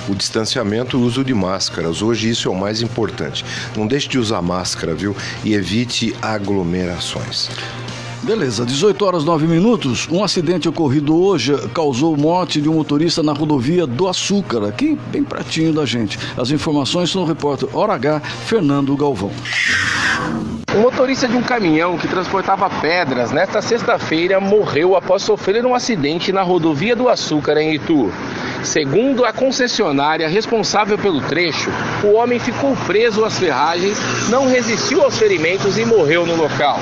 o 0.08 0.14
distanciamento 0.14 0.98
e 0.98 1.02
o 1.02 1.04
uso 1.04 1.24
de 1.24 1.34
máscaras. 1.34 2.02
Hoje 2.02 2.30
isso 2.30 2.48
é 2.48 2.52
o 2.52 2.56
mais 2.56 2.82
importante. 2.82 3.46
Não 3.76 3.88
deixe 3.88 4.08
de 4.08 4.20
usar 4.20 4.42
máscara, 4.42 4.94
viu? 4.94 5.16
E 5.44 5.54
evite 5.54 6.16
aglomerações. 6.22 7.50
Beleza, 8.26 8.66
18 8.66 9.06
horas 9.06 9.24
9 9.24 9.46
minutos. 9.46 10.08
Um 10.10 10.24
acidente 10.24 10.68
ocorrido 10.68 11.16
hoje 11.16 11.56
causou 11.76 12.18
morte 12.18 12.60
de 12.60 12.68
um 12.68 12.74
motorista 12.74 13.22
na 13.22 13.34
rodovia 13.34 13.86
do 13.86 14.08
Açúcar, 14.08 14.68
aqui 14.68 14.98
bem 15.12 15.24
pratinho 15.24 15.72
da 15.72 15.86
gente. 15.86 16.18
As 16.36 16.50
informações 16.50 17.12
são 17.12 17.22
do 17.22 17.28
repórter 17.28 17.70
Hora 17.72 17.94
H, 17.94 18.20
Fernando 18.48 18.98
Galvão. 18.98 19.30
O 20.76 20.80
motorista 20.80 21.28
de 21.28 21.38
um 21.38 21.44
caminhão 21.44 22.00
que 22.00 22.08
transportava 22.08 22.68
pedras 22.82 23.32
nesta 23.32 23.62
sexta-feira 23.62 24.40
morreu 24.40 24.96
após 24.96 25.22
sofrer 25.22 25.64
um 25.64 25.76
acidente 25.76 26.32
na 26.32 26.42
rodovia 26.42 26.96
do 26.96 27.08
Açúcar 27.08 27.58
em 27.58 27.76
Itu. 27.76 28.12
Segundo 28.64 29.24
a 29.24 29.32
concessionária 29.32 30.28
responsável 30.28 30.98
pelo 30.98 31.22
trecho, 31.22 31.70
o 32.04 32.14
homem 32.14 32.40
ficou 32.40 32.76
preso 32.88 33.24
às 33.24 33.38
ferragens, 33.38 34.00
não 34.30 34.48
resistiu 34.48 35.04
aos 35.04 35.16
ferimentos 35.16 35.78
e 35.78 35.86
morreu 35.86 36.26
no 36.26 36.36
local. 36.36 36.80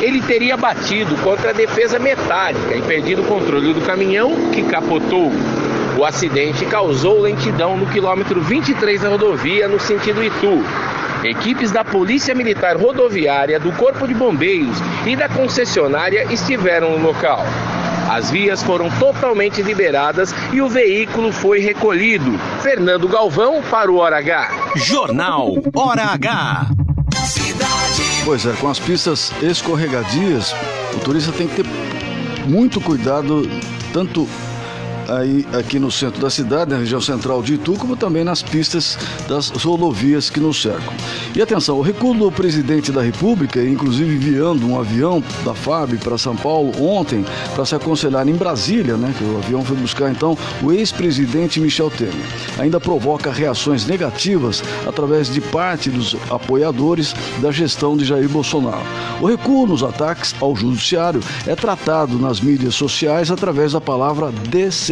Ele 0.00 0.20
teria 0.20 0.56
batido 0.56 1.16
contra 1.22 1.50
a 1.50 1.52
defesa 1.52 1.98
metálica 1.98 2.74
e 2.74 2.82
perdido 2.82 3.22
o 3.22 3.26
controle 3.26 3.72
do 3.72 3.80
caminhão, 3.80 4.50
que 4.50 4.62
capotou. 4.62 5.32
O 5.96 6.04
acidente 6.04 6.66
causou 6.66 7.22
lentidão 7.22 7.76
no 7.76 7.86
quilômetro 7.86 8.40
23 8.42 9.00
da 9.00 9.08
rodovia, 9.08 9.66
no 9.66 9.80
sentido 9.80 10.22
Itu. 10.22 10.62
Equipes 11.24 11.70
da 11.70 11.82
Polícia 11.82 12.34
Militar 12.34 12.76
Rodoviária, 12.76 13.58
do 13.58 13.72
Corpo 13.72 14.06
de 14.06 14.12
Bombeiros 14.12 14.76
e 15.06 15.16
da 15.16 15.28
concessionária 15.28 16.26
estiveram 16.30 16.98
no 16.98 17.06
local. 17.06 17.42
As 18.08 18.30
vias 18.30 18.62
foram 18.62 18.88
totalmente 18.90 19.62
liberadas 19.62 20.34
e 20.52 20.60
o 20.60 20.68
veículo 20.68 21.32
foi 21.32 21.60
recolhido. 21.60 22.38
Fernando 22.62 23.08
Galvão 23.08 23.62
para 23.62 23.90
o 23.90 23.96
Hora 23.96 24.18
H. 24.18 24.50
Jornal 24.76 25.54
Hora 25.74 26.04
H. 26.12 26.85
Pois 28.26 28.44
é, 28.44 28.52
com 28.54 28.68
as 28.68 28.80
pistas 28.80 29.30
escorregadias, 29.40 30.52
o 30.96 30.98
turista 30.98 31.30
tem 31.30 31.46
que 31.46 31.62
ter 31.62 31.66
muito 32.48 32.80
cuidado, 32.80 33.48
tanto 33.92 34.28
aí 35.08 35.46
aqui 35.52 35.78
no 35.78 35.90
centro 35.90 36.20
da 36.20 36.30
cidade, 36.30 36.70
na 36.70 36.78
região 36.78 37.00
central 37.00 37.42
de 37.42 37.54
Itu, 37.54 37.74
como 37.74 37.96
também 37.96 38.24
nas 38.24 38.42
pistas 38.42 38.98
das 39.28 39.48
rodovias 39.50 40.30
que 40.30 40.40
nos 40.40 40.60
cercam. 40.60 40.92
E 41.34 41.42
atenção, 41.42 41.78
o 41.78 41.82
recuo 41.82 42.14
do 42.14 42.30
presidente 42.30 42.90
da 42.90 43.02
República, 43.02 43.62
inclusive 43.62 44.14
enviando 44.14 44.66
um 44.66 44.78
avião 44.78 45.22
da 45.44 45.54
FAB 45.54 45.98
para 45.98 46.18
São 46.18 46.36
Paulo 46.36 46.72
ontem 46.82 47.24
para 47.54 47.64
se 47.64 47.74
aconselhar 47.74 48.26
em 48.28 48.34
Brasília, 48.34 48.96
né, 48.96 49.14
que 49.16 49.24
o 49.24 49.38
avião 49.38 49.64
foi 49.64 49.76
buscar 49.76 50.10
então 50.10 50.36
o 50.62 50.72
ex-presidente 50.72 51.60
Michel 51.60 51.90
Temer, 51.90 52.14
ainda 52.58 52.80
provoca 52.80 53.30
reações 53.30 53.86
negativas 53.86 54.62
através 54.86 55.32
de 55.32 55.40
parte 55.40 55.90
dos 55.90 56.16
apoiadores 56.30 57.14
da 57.40 57.50
gestão 57.50 57.96
de 57.96 58.04
Jair 58.04 58.28
Bolsonaro. 58.28 58.84
O 59.20 59.26
recuo 59.26 59.66
nos 59.66 59.82
ataques 59.82 60.34
ao 60.40 60.54
judiciário 60.54 61.20
é 61.46 61.54
tratado 61.54 62.18
nas 62.18 62.40
mídias 62.40 62.74
sociais 62.74 63.30
através 63.30 63.72
da 63.72 63.80
palavra 63.80 64.32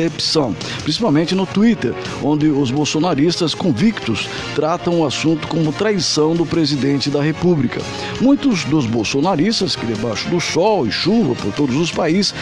decepção, 0.05 0.55
principalmente 0.83 1.35
no 1.35 1.47
Twitter, 1.47 1.95
onde 2.23 2.49
os 2.49 2.71
bolsonaristas 2.71 3.55
convictos 3.55 4.29
tratam 4.55 5.01
o 5.01 5.07
assunto 5.07 5.49
como 5.49 5.73
traição 5.73 6.35
do 6.35 6.45
presidente 6.45 7.11
da 7.11 7.23
República. 7.23 7.81
Muitos 8.21 8.65
dos 8.65 8.87
bolsonaristas, 8.87 9.75
que 9.75 9.87
debaixo 9.87 10.29
do 10.29 10.41
sol 10.41 10.87
e 10.87 10.91
chuva 10.91 11.35
por 11.35 11.53
todos 11.53 11.77
os 11.77 11.91
países, 11.91 12.35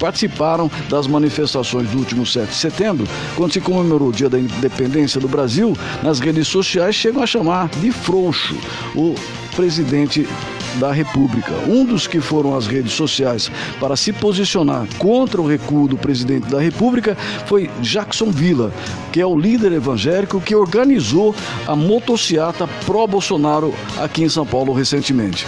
participaram 0.00 0.70
das 0.88 1.06
manifestações 1.06 1.88
do 1.88 1.98
último 1.98 2.26
7 2.26 2.48
de 2.48 2.56
setembro, 2.56 3.06
quando 3.36 3.52
se 3.52 3.60
comemorou 3.60 4.08
o 4.08 4.12
Dia 4.12 4.28
da 4.28 4.38
Independência 4.38 5.20
do 5.20 5.28
Brasil, 5.28 5.76
nas 6.02 6.20
redes 6.20 6.48
sociais 6.48 6.94
chegam 6.94 7.22
a 7.22 7.26
chamar 7.26 7.68
de 7.68 7.90
frouxo 7.92 8.56
o 8.94 9.14
presidente 9.54 10.26
da 10.76 10.92
República. 10.92 11.52
Um 11.68 11.84
dos 11.84 12.06
que 12.06 12.20
foram 12.20 12.56
às 12.56 12.66
redes 12.66 12.92
sociais 12.92 13.50
para 13.80 13.96
se 13.96 14.12
posicionar 14.12 14.86
contra 14.98 15.40
o 15.40 15.46
recuo 15.46 15.88
do 15.88 15.96
presidente 15.96 16.48
da 16.48 16.60
República 16.60 17.16
foi 17.46 17.70
Jackson 17.80 18.30
Villa, 18.30 18.72
que 19.12 19.20
é 19.20 19.26
o 19.26 19.38
líder 19.38 19.72
evangélico 19.72 20.40
que 20.40 20.54
organizou 20.54 21.34
a 21.66 21.76
motociata 21.76 22.66
pró-Bolsonaro 22.86 23.74
aqui 24.00 24.22
em 24.22 24.28
São 24.28 24.46
Paulo 24.46 24.72
recentemente. 24.72 25.46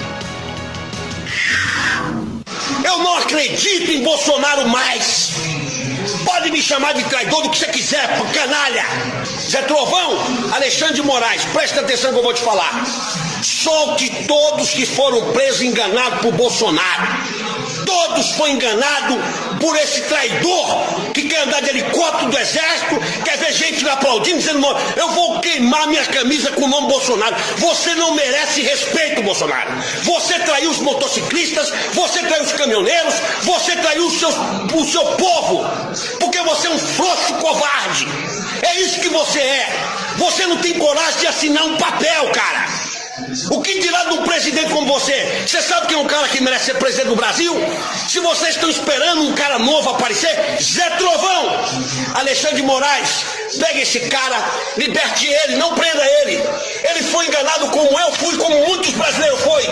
Eu 2.85 2.99
não 2.99 3.19
acredito 3.19 3.91
em 3.91 4.03
Bolsonaro 4.03 4.69
mais. 4.69 5.33
Pode 6.25 6.51
me 6.51 6.63
chamar 6.63 6.95
de 6.95 7.05
traidor 7.05 7.43
do 7.43 7.51
que 7.51 7.59
você 7.59 7.67
quiser, 7.67 8.09
canalha. 8.33 8.85
Zé 9.49 9.63
Trovão, 9.63 10.19
Alexandre 10.53 10.95
de 10.95 11.03
Moraes, 11.03 11.45
presta 11.53 11.81
atenção 11.81 12.13
que 12.13 12.19
eu 12.19 12.23
vou 12.23 12.35
te 12.35 12.43
falar. 12.43 12.85
Solte 13.67 14.09
todos 14.29 14.71
que 14.71 14.87
foram 14.87 15.33
presos 15.33 15.61
enganados 15.63 16.21
por 16.21 16.31
Bolsonaro. 16.35 17.19
Todos 17.85 18.31
foram 18.37 18.53
enganados 18.53 19.17
por 19.61 19.77
esse 19.77 20.03
traidor 20.03 21.13
que 21.13 21.23
quer 21.23 21.41
andar 21.41 21.61
de 21.63 21.71
helicóptero 21.71 22.31
do 22.31 22.39
exército, 22.39 22.95
quer 23.25 23.37
ver 23.39 23.53
gente 23.53 23.89
aplaudindo, 23.89 24.39
dizendo: 24.39 24.65
Eu 24.95 25.09
vou 25.09 25.41
queimar 25.41 25.89
minha 25.89 26.05
camisa 26.05 26.53
com 26.53 26.63
o 26.63 26.69
nome 26.69 26.87
Bolsonaro. 26.87 27.35
Você 27.57 27.93
não 27.97 28.15
merece 28.15 28.63
respeito, 28.63 29.25
Bolsonaro. 29.25 29.73
Você 30.05 30.39
traiu 30.39 30.71
os 30.71 30.79
motociclistas, 30.79 31.73
você 31.93 32.21
traiu 32.21 32.45
os 32.45 32.53
caminhoneiros, 32.53 33.15
você 33.43 33.75
traiu 33.75 34.07
os 34.07 34.17
seus, 34.17 34.35
o 34.77 34.85
seu 34.85 35.05
povo, 35.17 35.69
porque 36.21 36.41
você 36.43 36.69
é 36.69 36.71
um 36.71 36.79
frouxo 36.79 37.35
covarde. 37.35 38.07
É 38.63 38.81
isso 38.81 39.01
que 39.01 39.09
você 39.09 39.41
é. 39.41 39.69
Você 40.19 40.47
não 40.47 40.59
tem 40.59 40.75
coragem 40.75 41.19
de 41.19 41.27
assinar 41.27 41.65
um 41.65 41.77
papel, 41.77 42.31
cara. 42.31 42.86
O 43.51 43.63
que 43.63 43.79
dirá 43.81 44.05
de 44.05 44.15
um 44.15 44.23
presidente 44.25 44.71
como 44.73 44.87
você? 44.87 45.45
Você 45.47 45.63
sabe 45.63 45.87
quem 45.87 45.97
é 45.97 46.01
um 46.01 46.07
cara 46.07 46.29
que 46.29 46.43
merece 46.43 46.67
ser 46.67 46.75
presidente 46.75 47.09
do 47.09 47.17
Brasil? 47.17 47.55
Se 48.09 48.21
vocês 48.21 48.55
estão 48.55 48.69
esperando 48.69 49.23
um 49.23 49.35
cara 49.35 49.59
novo 49.59 49.91
aparecer, 49.91 50.59
Zé 50.61 50.91
Trovão, 50.91 51.65
Alexandre 52.15 52.57
de 52.57 52.63
Moraes, 52.63 53.25
pegue 53.59 53.81
esse 53.81 54.01
cara, 54.01 54.37
liberte 54.77 55.27
ele, 55.27 55.57
não 55.57 55.75
prenda 55.75 56.05
ele. 56.23 56.43
Ele 56.91 57.03
foi 57.05 57.27
enganado 57.27 57.69
como 57.69 57.99
eu 57.99 58.13
fui, 58.13 58.37
como 58.37 58.67
muitos 58.67 58.93
brasileiros 58.93 59.41
foi. 59.41 59.65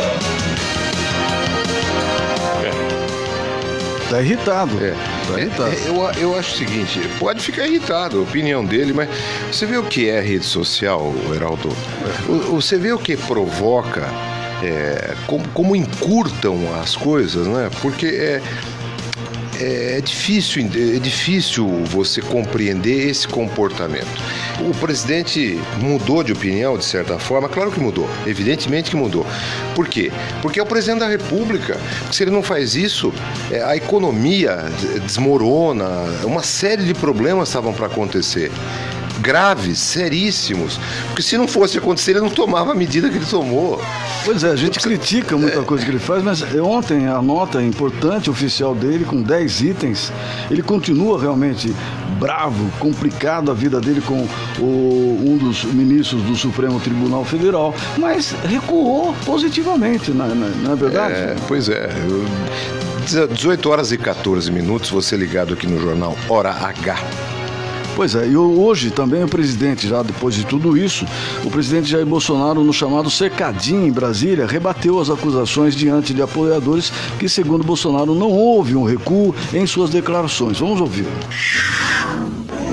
Tá 4.09 4.23
irritado. 4.23 4.79
É. 4.83 5.14
Tá 5.29 5.41
irritado. 5.41 5.71
É, 5.75 5.89
eu, 5.89 6.31
eu 6.31 6.39
acho 6.39 6.55
o 6.55 6.59
seguinte, 6.59 7.01
pode 7.19 7.41
ficar 7.41 7.67
irritado, 7.67 8.19
a 8.19 8.23
opinião 8.23 8.65
dele, 8.65 8.93
mas 8.93 9.09
você 9.51 9.65
vê 9.67 9.77
o 9.79 9.83
que 9.85 10.09
é 10.09 10.21
rede 10.21 10.45
social, 10.45 11.15
Heraldo? 11.35 11.69
O- 12.29 12.55
Você 12.61 12.77
vê 12.77 12.93
o 12.93 12.99
que 12.99 13.17
provoca, 13.17 14.03
é, 14.63 15.15
como, 15.27 15.47
como 15.49 15.75
encurtam 15.77 16.59
as 16.81 16.95
coisas, 16.95 17.47
né? 17.47 17.71
Porque 17.81 18.07
é, 18.07 18.43
é 19.59 20.01
difícil, 20.01 20.63
é 20.97 20.99
difícil 20.99 21.67
você 21.87 22.21
compreender 22.21 23.09
esse 23.09 23.27
comportamento. 23.27 24.07
O 24.61 24.73
presidente 24.75 25.61
mudou 25.81 26.23
de 26.23 26.33
opinião, 26.33 26.79
de 26.79 26.85
certa 26.85 27.19
forma, 27.19 27.49
claro 27.49 27.73
que 27.73 27.81
mudou, 27.81 28.09
evidentemente 28.27 28.89
que 28.91 28.97
mudou. 28.97 29.27
Por 29.75 29.89
quê? 29.89 30.13
Porque 30.41 30.61
é 30.61 30.63
o 30.63 30.67
presidente 30.67 31.01
da 31.01 31.09
República. 31.09 31.77
Se 32.13 32.23
ele 32.23 32.31
não 32.31 32.43
faz 32.43 32.77
isso, 32.77 33.13
é, 33.51 33.63
a 33.63 33.77
economia 33.77 34.67
de- 34.81 35.01
desmorona, 35.01 35.87
uma 36.25 36.43
série 36.43 36.85
de 36.85 36.95
problemas 36.95 37.49
estavam 37.49 37.73
para 37.73 37.87
acontecer. 37.87 38.51
Graves, 39.21 39.79
seríssimos. 39.79 40.79
Porque 41.07 41.23
se 41.23 41.37
não 41.39 41.49
fosse 41.49 41.79
acontecer, 41.79 42.11
ele 42.13 42.21
não 42.21 42.29
tomava 42.31 42.73
a 42.73 42.75
medida 42.75 43.09
que 43.09 43.17
ele 43.17 43.25
tomou. 43.27 43.83
Pois 44.25 44.45
é, 44.45 44.51
a 44.51 44.57
gente 44.57 44.79
critica 44.81 45.37
muita 45.37 45.63
coisa 45.63 45.85
que 45.85 45.91
ele 45.91 45.99
faz, 45.99 46.23
mas 46.23 46.43
ontem 46.57 47.07
a 47.07 47.23
nota 47.23 47.63
importante 47.63 48.29
oficial 48.29 48.75
dele, 48.75 49.05
com 49.05 49.23
10 49.23 49.61
itens, 49.63 50.13
ele 50.51 50.63
continua 50.63 51.19
realmente 51.21 51.75
bravo, 52.19 52.71
complicado 52.79 53.51
a 53.51 53.55
vida 53.55 53.81
dele 53.81 54.01
com 54.01 54.27
o- 54.61 55.21
um 55.27 55.37
dos 55.37 55.65
ministros 55.65 56.23
do 56.23 56.35
Supremo 56.37 56.79
Tribunal 56.81 57.25
Federal, 57.25 57.75
mas 57.99 58.35
recuou 58.49 59.15
positivamente, 59.25 60.11
não, 60.11 60.27
é- 60.27 60.35
não 60.35 60.73
é 60.73 60.77
verdade? 60.77 61.15
É, 61.15 61.37
pois 61.47 61.69
é. 61.69 61.91
Eu- 62.09 62.25
18 63.29 63.69
horas 63.71 63.93
e 63.93 63.99
14 63.99 64.51
minutos, 64.51 64.89
você 64.91 65.17
ligado 65.17 65.53
aqui 65.55 65.67
no 65.67 65.79
jornal 65.81 66.17
Hora 66.29 66.51
H. 66.51 66.97
Pois 67.97 68.17
é, 68.17 68.27
e 68.27 68.37
hoje 68.37 68.91
também 68.91 69.23
o 69.23 69.29
presidente, 69.29 69.87
já 69.87 70.03
depois 70.03 70.35
de 70.35 70.45
tudo 70.45 70.77
isso, 70.77 71.07
o 71.45 71.51
presidente 71.51 71.89
Jair 71.89 72.05
Bolsonaro, 72.05 72.65
no 72.65 72.73
chamado 72.73 73.09
cercadinho 73.09 73.87
em 73.87 73.93
Brasília, 73.93 74.47
rebateu 74.47 74.99
as 74.99 75.09
acusações 75.09 75.77
diante 75.77 76.13
de 76.13 76.21
apoiadores 76.21 76.93
que, 77.19 77.29
segundo 77.29 77.63
Bolsonaro, 77.63 78.15
não 78.15 78.31
houve 78.31 78.75
um 78.75 78.83
recuo 78.83 79.33
em 79.53 79.65
suas 79.65 79.91
declarações. 79.91 80.59
Vamos 80.59 80.81
ouvir. 80.81 81.07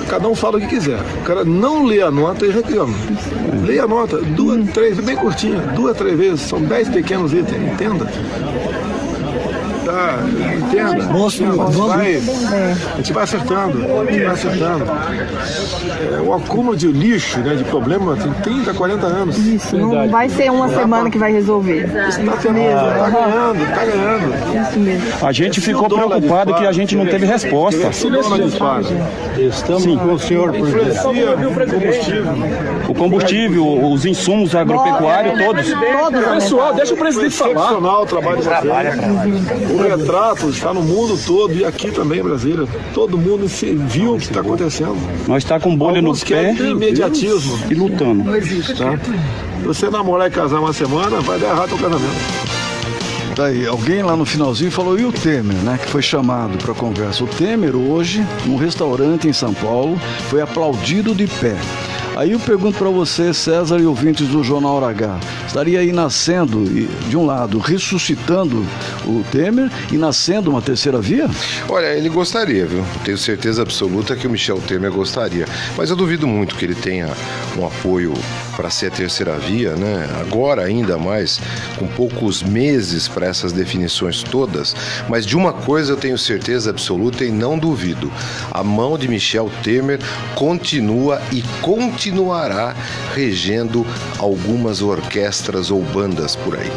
Cada 0.08 0.28
um 0.28 0.34
fala 0.34 0.58
o 0.58 0.60
que 0.60 0.66
quiser. 0.66 1.00
O 1.20 1.24
cara 1.24 1.44
não 1.44 1.84
lê 1.84 2.02
a 2.02 2.10
nota 2.10 2.44
e 2.44 2.50
reclama. 2.50 2.94
Leia 3.64 3.84
a 3.84 3.88
nota, 3.88 4.18
duas, 4.18 4.68
três, 4.72 4.98
bem 4.98 5.16
curtinha, 5.16 5.60
duas, 5.74 5.96
três 5.96 6.18
vezes, 6.18 6.40
são 6.42 6.60
dez 6.60 6.88
pequenos 6.88 7.32
itens, 7.32 7.72
entenda. 7.72 8.10
Tá, 9.92 10.18
entenda. 10.56 11.04
Moço, 11.12 11.44
vamos- 11.44 11.76
vai, 11.76 12.16
a 12.16 12.96
gente 12.96 13.12
vai 13.12 13.24
acertando, 13.24 13.78
a 14.00 14.10
gente 14.10 14.24
vai 14.24 14.32
acertando. 14.32 14.84
É, 16.16 16.20
o 16.22 16.32
acúmulo 16.32 16.74
de 16.74 16.86
lixo, 16.88 17.40
né, 17.40 17.54
de 17.56 17.64
problema, 17.64 18.16
tem 18.16 18.32
30, 18.32 18.72
40 18.72 19.06
anos. 19.06 19.36
Isso, 19.36 19.76
não 19.76 20.08
vai 20.08 20.30
ser 20.30 20.50
uma 20.50 20.68
semana 20.70 21.10
que 21.10 21.18
vai 21.18 21.30
resolver. 21.30 21.84
Isso 22.08 22.22
tá, 22.24 22.32
tá 22.32 22.52
ganhando, 22.52 23.74
tá 23.74 23.84
ganhando. 23.84 24.68
Isso 24.68 24.78
mesmo. 24.80 25.26
A 25.26 25.32
gente 25.32 25.60
ficou 25.60 25.88
preocupado 25.90 26.54
que 26.54 26.66
a 26.66 26.72
gente 26.72 26.96
não 26.96 27.04
teve 27.04 27.26
resposta. 27.26 27.88
Estamos 29.38 29.82
Sim. 29.82 29.98
com 29.98 30.12
o 30.14 30.18
senhor 30.18 30.52
presidente. 30.52 30.98
combustível. 31.70 32.32
O 32.88 32.94
combustível, 32.94 33.92
os 33.92 34.06
insumos 34.06 34.54
agropecuários, 34.54 35.38
todos. 35.38 35.72
Todos 35.72 36.22
Pessoal, 36.32 36.74
deixa 36.74 36.94
o 36.94 36.96
presidente 36.96 37.34
falar. 37.34 37.50
Excepcional 37.52 38.02
o 38.02 38.06
trabalho 38.06 38.38
de 38.38 38.44
vocês. 38.44 39.81
Retrato 39.82 40.48
está 40.48 40.72
no 40.72 40.82
mundo 40.82 41.18
todo 41.26 41.54
e 41.54 41.64
aqui 41.64 41.90
também 41.90 42.20
em 42.20 42.22
Brasília. 42.22 42.66
Todo 42.94 43.18
mundo 43.18 43.48
se 43.48 43.74
viu 43.74 44.14
o 44.14 44.18
que 44.18 44.24
está 44.24 44.40
acontecendo. 44.40 44.96
Nós 45.26 45.42
está 45.42 45.58
com 45.60 45.76
bolha 45.76 45.98
Alguns 45.98 46.20
no 46.22 46.26
pé 46.28 46.34
querem 46.34 46.56
ter 46.56 46.68
imediatismo. 46.68 47.58
e 47.70 47.74
lutando. 47.74 48.24
Tá? 48.24 48.98
Se 49.60 49.64
você 49.64 49.90
namorar 49.90 50.28
e 50.28 50.30
casar 50.30 50.60
uma 50.60 50.72
semana, 50.72 51.20
vai 51.20 51.38
dar 51.38 51.48
errado 51.48 51.74
o 51.74 51.78
casamento. 51.78 52.62
Daí, 53.34 53.66
alguém 53.66 54.02
lá 54.02 54.14
no 54.14 54.26
finalzinho 54.26 54.70
falou, 54.70 54.98
e 54.98 55.04
o 55.06 55.12
Temer, 55.12 55.56
né? 55.56 55.78
Que 55.82 55.88
foi 55.88 56.02
chamado 56.02 56.58
para 56.58 56.74
conversa. 56.74 57.24
O 57.24 57.26
Temer 57.26 57.74
hoje, 57.74 58.24
num 58.44 58.56
restaurante 58.56 59.26
em 59.26 59.32
São 59.32 59.54
Paulo, 59.54 59.98
foi 60.28 60.42
aplaudido 60.42 61.14
de 61.14 61.26
pé. 61.26 61.56
Aí 62.14 62.32
eu 62.32 62.40
pergunto 62.40 62.76
para 62.76 62.90
você, 62.90 63.32
César 63.32 63.80
e 63.80 63.86
ouvintes 63.86 64.28
do 64.28 64.44
Jornal 64.44 64.84
H, 64.84 65.18
estaria 65.46 65.80
aí 65.80 65.92
nascendo, 65.92 66.62
de 67.08 67.16
um 67.16 67.24
lado, 67.24 67.58
ressuscitando 67.58 68.66
o 69.06 69.24
Temer 69.32 69.70
e 69.90 69.96
nascendo 69.96 70.50
uma 70.50 70.60
terceira 70.60 71.00
via? 71.00 71.28
Olha, 71.68 71.86
ele 71.96 72.10
gostaria, 72.10 72.66
viu? 72.66 72.84
Tenho 73.02 73.16
certeza 73.16 73.62
absoluta 73.62 74.14
que 74.14 74.26
o 74.26 74.30
Michel 74.30 74.60
Temer 74.60 74.92
gostaria. 74.92 75.46
Mas 75.76 75.88
eu 75.88 75.96
duvido 75.96 76.26
muito 76.26 76.54
que 76.54 76.66
ele 76.66 76.74
tenha 76.74 77.08
um 77.58 77.66
apoio 77.66 78.12
para 78.62 78.70
ser 78.70 78.86
a 78.86 78.90
terceira 78.90 79.36
via, 79.40 79.74
né? 79.74 80.08
Agora, 80.20 80.62
ainda 80.62 80.96
mais, 80.96 81.40
com 81.80 81.88
poucos 81.88 82.44
meses 82.44 83.08
para 83.08 83.26
essas 83.26 83.50
definições 83.50 84.22
todas. 84.22 84.76
Mas 85.08 85.26
de 85.26 85.36
uma 85.36 85.52
coisa 85.52 85.90
eu 85.90 85.96
tenho 85.96 86.16
certeza 86.16 86.70
absoluta 86.70 87.24
e 87.24 87.32
não 87.32 87.58
duvido: 87.58 88.08
a 88.52 88.62
mão 88.62 88.96
de 88.96 89.08
Michel 89.08 89.50
Temer 89.64 89.98
continua 90.36 91.20
e 91.32 91.42
continuará 91.60 92.76
regendo 93.16 93.84
algumas 94.16 94.80
orquestras 94.80 95.72
ou 95.72 95.82
bandas 95.82 96.36
por 96.36 96.56
aí. 96.56 96.70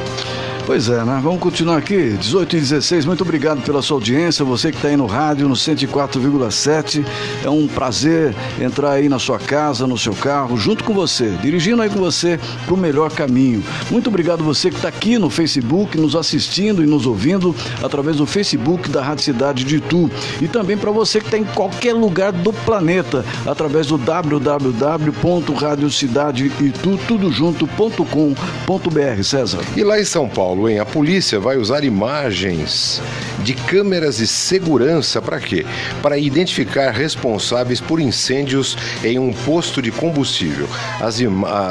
Pois 0.65 0.89
é, 0.89 1.05
né? 1.05 1.19
Vamos 1.21 1.39
continuar 1.39 1.77
aqui. 1.77 2.17
18 2.17 2.55
e 2.55 2.59
16, 2.59 3.05
muito 3.05 3.21
obrigado 3.21 3.61
pela 3.61 3.83
sua 3.83 3.97
audiência. 3.97 4.43
Você 4.43 4.71
que 4.71 4.77
está 4.77 4.87
aí 4.87 4.97
no 4.97 5.05
rádio, 5.05 5.47
no 5.47 5.53
104,7. 5.53 7.05
É 7.43 7.49
um 7.49 7.67
prazer 7.67 8.33
entrar 8.59 8.93
aí 8.93 9.07
na 9.07 9.19
sua 9.19 9.37
casa, 9.37 9.85
no 9.85 9.95
seu 9.95 10.15
carro, 10.15 10.57
junto 10.57 10.83
com 10.83 10.91
você, 10.91 11.29
dirigindo 11.39 11.83
aí 11.83 11.89
com 11.89 11.99
você 11.99 12.39
para 12.65 12.73
o 12.73 12.77
melhor 12.77 13.11
caminho. 13.11 13.63
Muito 13.91 14.07
obrigado 14.07 14.43
você 14.43 14.71
que 14.71 14.77
está 14.77 14.87
aqui 14.87 15.19
no 15.19 15.29
Facebook, 15.29 15.95
nos 15.99 16.15
assistindo 16.15 16.83
e 16.83 16.87
nos 16.87 17.05
ouvindo 17.05 17.55
através 17.83 18.17
do 18.17 18.25
Facebook 18.25 18.89
da 18.89 19.03
Rádio 19.03 19.23
Cidade 19.23 19.63
de 19.63 19.75
Itu. 19.75 20.09
E 20.41 20.47
também 20.47 20.75
para 20.75 20.89
você 20.89 21.19
que 21.19 21.27
está 21.27 21.37
em 21.37 21.43
qualquer 21.43 21.93
lugar 21.93 22.31
do 22.31 22.51
planeta, 22.51 23.23
através 23.45 23.85
do 23.85 23.99
www.radiocidadeItu, 23.99 26.99
tudo 27.07 27.31
junto.com.br. 27.31 29.21
César. 29.21 29.59
E 29.77 29.83
lá 29.83 29.99
em 29.99 30.05
São 30.05 30.27
Paulo, 30.27 30.54
hein? 30.69 30.79
A 30.79 30.85
polícia 30.85 31.39
vai 31.39 31.57
usar 31.57 31.83
imagens 31.83 33.01
de 33.43 33.53
câmeras 33.53 34.17
de 34.17 34.27
segurança 34.27 35.21
para 35.21 35.39
quê? 35.39 35.65
Para 36.01 36.17
identificar 36.17 36.91
responsáveis 36.91 37.79
por 37.79 37.99
incêndios 37.99 38.77
em 39.03 39.19
um 39.19 39.31
posto 39.31 39.81
de 39.81 39.91
combustível. 39.91 40.67
As, 40.99 41.19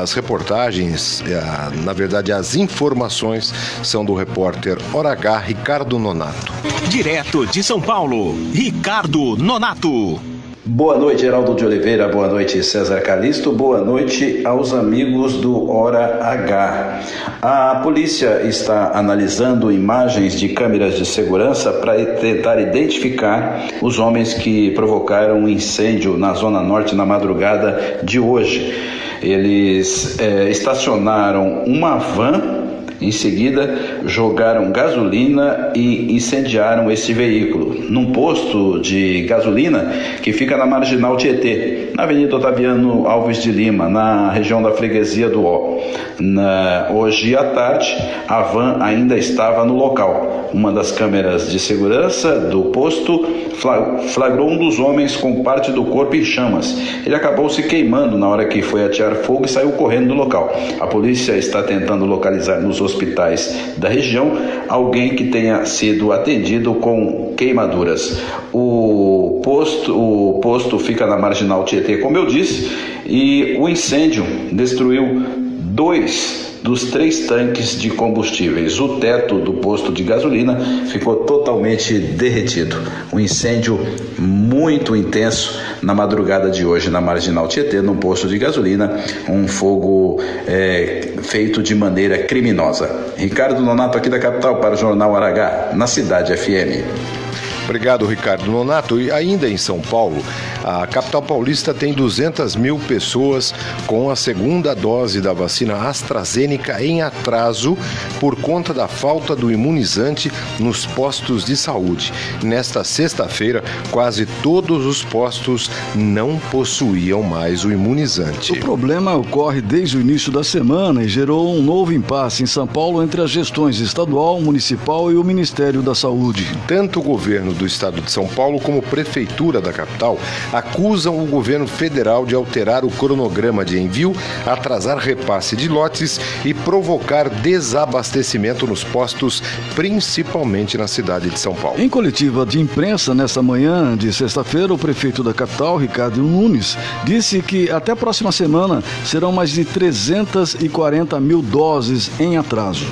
as 0.00 0.12
reportagens, 0.12 1.22
eh, 1.26 1.82
na 1.84 1.92
verdade, 1.92 2.32
as 2.32 2.54
informações 2.54 3.52
são 3.82 4.04
do 4.04 4.14
repórter 4.14 4.78
Hora 4.92 5.12
H, 5.12 5.38
Ricardo 5.38 5.98
Nonato. 5.98 6.52
Direto 6.88 7.46
de 7.46 7.62
São 7.62 7.80
Paulo, 7.80 8.34
Ricardo 8.52 9.36
Nonato. 9.36 10.33
Boa 10.66 10.96
noite, 10.96 11.20
Geraldo 11.20 11.54
de 11.54 11.62
Oliveira. 11.62 12.08
Boa 12.08 12.26
noite, 12.26 12.62
César 12.62 13.02
Calisto. 13.02 13.52
Boa 13.52 13.84
noite 13.84 14.40
aos 14.46 14.72
amigos 14.72 15.34
do 15.34 15.70
Hora 15.70 16.20
H. 16.22 17.00
A 17.42 17.80
polícia 17.82 18.40
está 18.44 18.92
analisando 18.94 19.70
imagens 19.70 20.40
de 20.40 20.48
câmeras 20.48 20.96
de 20.96 21.04
segurança 21.04 21.70
para 21.70 22.02
tentar 22.16 22.58
identificar 22.58 23.66
os 23.82 23.98
homens 23.98 24.32
que 24.32 24.70
provocaram 24.70 25.40
um 25.40 25.48
incêndio 25.50 26.16
na 26.16 26.32
Zona 26.32 26.62
Norte 26.62 26.94
na 26.94 27.04
madrugada 27.04 28.00
de 28.02 28.18
hoje. 28.18 28.74
Eles 29.20 30.18
eh, 30.18 30.48
estacionaram 30.48 31.64
uma 31.66 31.98
van 31.98 32.64
em 33.00 33.12
seguida, 33.12 33.93
jogaram 34.06 34.70
gasolina 34.70 35.72
e 35.74 36.14
incendiaram 36.14 36.90
esse 36.90 37.12
veículo 37.12 37.74
num 37.88 38.12
posto 38.12 38.80
de 38.80 39.22
gasolina 39.22 39.92
que 40.22 40.32
fica 40.32 40.56
na 40.56 40.66
Marginal 40.66 41.16
Tietê, 41.16 41.88
na 41.96 42.02
Avenida 42.04 42.36
Otaviano 42.36 43.06
Alves 43.06 43.42
de 43.42 43.50
Lima, 43.50 43.88
na 43.88 44.30
região 44.30 44.62
da 44.62 44.72
freguesia 44.72 45.28
do 45.28 45.44
Ó. 45.44 45.78
Na- 46.18 46.88
hoje 46.92 47.34
à 47.36 47.44
tarde, 47.44 47.96
a 48.28 48.42
van 48.42 48.78
ainda 48.80 49.16
estava 49.16 49.64
no 49.64 49.76
local. 49.76 50.43
Uma 50.54 50.70
das 50.70 50.92
câmeras 50.92 51.50
de 51.50 51.58
segurança 51.58 52.38
do 52.38 52.66
posto 52.66 53.26
fla- 53.54 53.98
flagrou 54.10 54.48
um 54.48 54.56
dos 54.56 54.78
homens 54.78 55.16
com 55.16 55.42
parte 55.42 55.72
do 55.72 55.82
corpo 55.84 56.14
em 56.14 56.24
chamas. 56.24 56.78
Ele 57.04 57.12
acabou 57.12 57.50
se 57.50 57.64
queimando 57.64 58.16
na 58.16 58.28
hora 58.28 58.44
que 58.44 58.62
foi 58.62 58.84
atear 58.84 59.16
fogo 59.16 59.46
e 59.46 59.48
saiu 59.48 59.72
correndo 59.72 60.08
do 60.08 60.14
local. 60.14 60.54
A 60.78 60.86
polícia 60.86 61.32
está 61.36 61.60
tentando 61.60 62.04
localizar 62.04 62.60
nos 62.60 62.80
hospitais 62.80 63.74
da 63.76 63.88
região 63.88 64.30
alguém 64.68 65.16
que 65.16 65.24
tenha 65.24 65.64
sido 65.66 66.12
atendido 66.12 66.72
com 66.74 67.34
queimaduras. 67.36 68.20
O 68.52 69.40
posto, 69.42 69.92
o 69.92 70.38
posto 70.38 70.78
fica 70.78 71.04
na 71.04 71.18
marginal 71.18 71.64
Tietê, 71.64 71.96
como 71.98 72.16
eu 72.16 72.26
disse, 72.26 72.70
e 73.04 73.56
o 73.58 73.68
incêndio 73.68 74.24
destruiu 74.52 75.20
dois 75.36 76.53
dos 76.64 76.84
três 76.84 77.26
tanques 77.26 77.78
de 77.78 77.90
combustíveis. 77.90 78.80
O 78.80 78.96
teto 78.98 79.38
do 79.38 79.52
posto 79.52 79.92
de 79.92 80.02
gasolina 80.02 80.58
ficou 80.86 81.16
totalmente 81.16 81.98
derretido. 81.98 82.74
Um 83.12 83.20
incêndio 83.20 83.78
muito 84.18 84.96
intenso 84.96 85.60
na 85.82 85.94
madrugada 85.94 86.50
de 86.50 86.64
hoje 86.64 86.88
na 86.88 87.02
Marginal 87.02 87.46
Tietê, 87.48 87.82
num 87.82 87.96
posto 87.96 88.26
de 88.26 88.38
gasolina, 88.38 88.98
um 89.28 89.46
fogo 89.46 90.18
é, 90.48 91.12
feito 91.22 91.62
de 91.62 91.74
maneira 91.74 92.16
criminosa. 92.20 93.12
Ricardo 93.14 93.60
Nonato 93.60 93.98
aqui 93.98 94.08
da 94.08 94.18
capital 94.18 94.56
para 94.56 94.72
o 94.72 94.76
Jornal 94.78 95.14
Aragá, 95.14 95.72
na 95.74 95.86
Cidade 95.86 96.34
FM. 96.34 97.23
Obrigado, 97.64 98.06
Ricardo 98.06 98.50
Nonato. 98.50 99.00
E 99.00 99.10
ainda 99.10 99.48
em 99.48 99.56
São 99.56 99.80
Paulo, 99.80 100.22
a 100.62 100.86
capital 100.86 101.22
paulista 101.22 101.72
tem 101.72 101.92
200 101.92 102.56
mil 102.56 102.78
pessoas 102.78 103.54
com 103.86 104.10
a 104.10 104.16
segunda 104.16 104.74
dose 104.74 105.20
da 105.20 105.32
vacina 105.32 105.88
AstraZeneca 105.88 106.82
em 106.82 107.00
atraso 107.00 107.76
por 108.20 108.36
conta 108.36 108.74
da 108.74 108.86
falta 108.86 109.34
do 109.34 109.50
imunizante 109.50 110.30
nos 110.58 110.84
postos 110.84 111.44
de 111.44 111.56
saúde. 111.56 112.12
Nesta 112.42 112.84
sexta-feira, 112.84 113.64
quase 113.90 114.26
todos 114.42 114.84
os 114.84 115.02
postos 115.02 115.70
não 115.94 116.38
possuíam 116.50 117.22
mais 117.22 117.64
o 117.64 117.72
imunizante. 117.72 118.52
O 118.52 118.60
problema 118.60 119.14
ocorre 119.14 119.62
desde 119.62 119.96
o 119.96 120.00
início 120.00 120.30
da 120.30 120.44
semana 120.44 121.02
e 121.02 121.08
gerou 121.08 121.54
um 121.54 121.62
novo 121.62 121.92
impasse 121.92 122.42
em 122.42 122.46
São 122.46 122.66
Paulo 122.66 123.02
entre 123.02 123.22
as 123.22 123.30
gestões 123.30 123.80
estadual, 123.80 124.40
municipal 124.40 125.10
e 125.10 125.16
o 125.16 125.24
Ministério 125.24 125.80
da 125.80 125.94
Saúde. 125.94 126.46
Tanto 126.66 127.00
o 127.00 127.02
governo 127.02 127.53
do 127.54 127.66
estado 127.66 128.00
de 128.00 128.10
São 128.10 128.26
Paulo 128.26 128.60
como 128.60 128.82
prefeitura 128.82 129.60
da 129.60 129.72
capital 129.72 130.18
acusam 130.52 131.22
o 131.22 131.26
governo 131.26 131.66
federal 131.66 132.26
de 132.26 132.34
alterar 132.34 132.84
o 132.84 132.90
cronograma 132.90 133.64
de 133.64 133.78
envio, 133.78 134.14
atrasar 134.46 134.98
repasse 134.98 135.56
de 135.56 135.68
lotes 135.68 136.20
e 136.44 136.52
provocar 136.52 137.28
desabastecimento 137.28 138.66
nos 138.66 138.84
postos, 138.84 139.42
principalmente 139.74 140.76
na 140.76 140.86
cidade 140.86 141.30
de 141.30 141.38
São 141.38 141.54
Paulo. 141.54 141.80
Em 141.80 141.88
coletiva 141.88 142.44
de 142.44 142.60
imprensa 142.60 143.14
nesta 143.14 143.42
manhã 143.42 143.96
de 143.96 144.12
sexta-feira, 144.12 144.72
o 144.72 144.78
prefeito 144.78 145.22
da 145.22 145.32
capital, 145.32 145.76
Ricardo 145.76 146.22
Nunes, 146.22 146.76
disse 147.04 147.40
que 147.40 147.70
até 147.70 147.92
a 147.92 147.96
próxima 147.96 148.32
semana 148.32 148.82
serão 149.04 149.32
mais 149.32 149.50
de 149.50 149.64
340 149.64 151.20
mil 151.20 151.42
doses 151.42 152.10
em 152.18 152.36
atraso. 152.36 152.86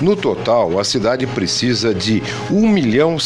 No 0.00 0.16
total, 0.16 0.78
a 0.78 0.84
cidade 0.84 1.26
precisa 1.26 1.94
de 1.94 2.22
1 2.50 2.68
milhão 2.68 3.18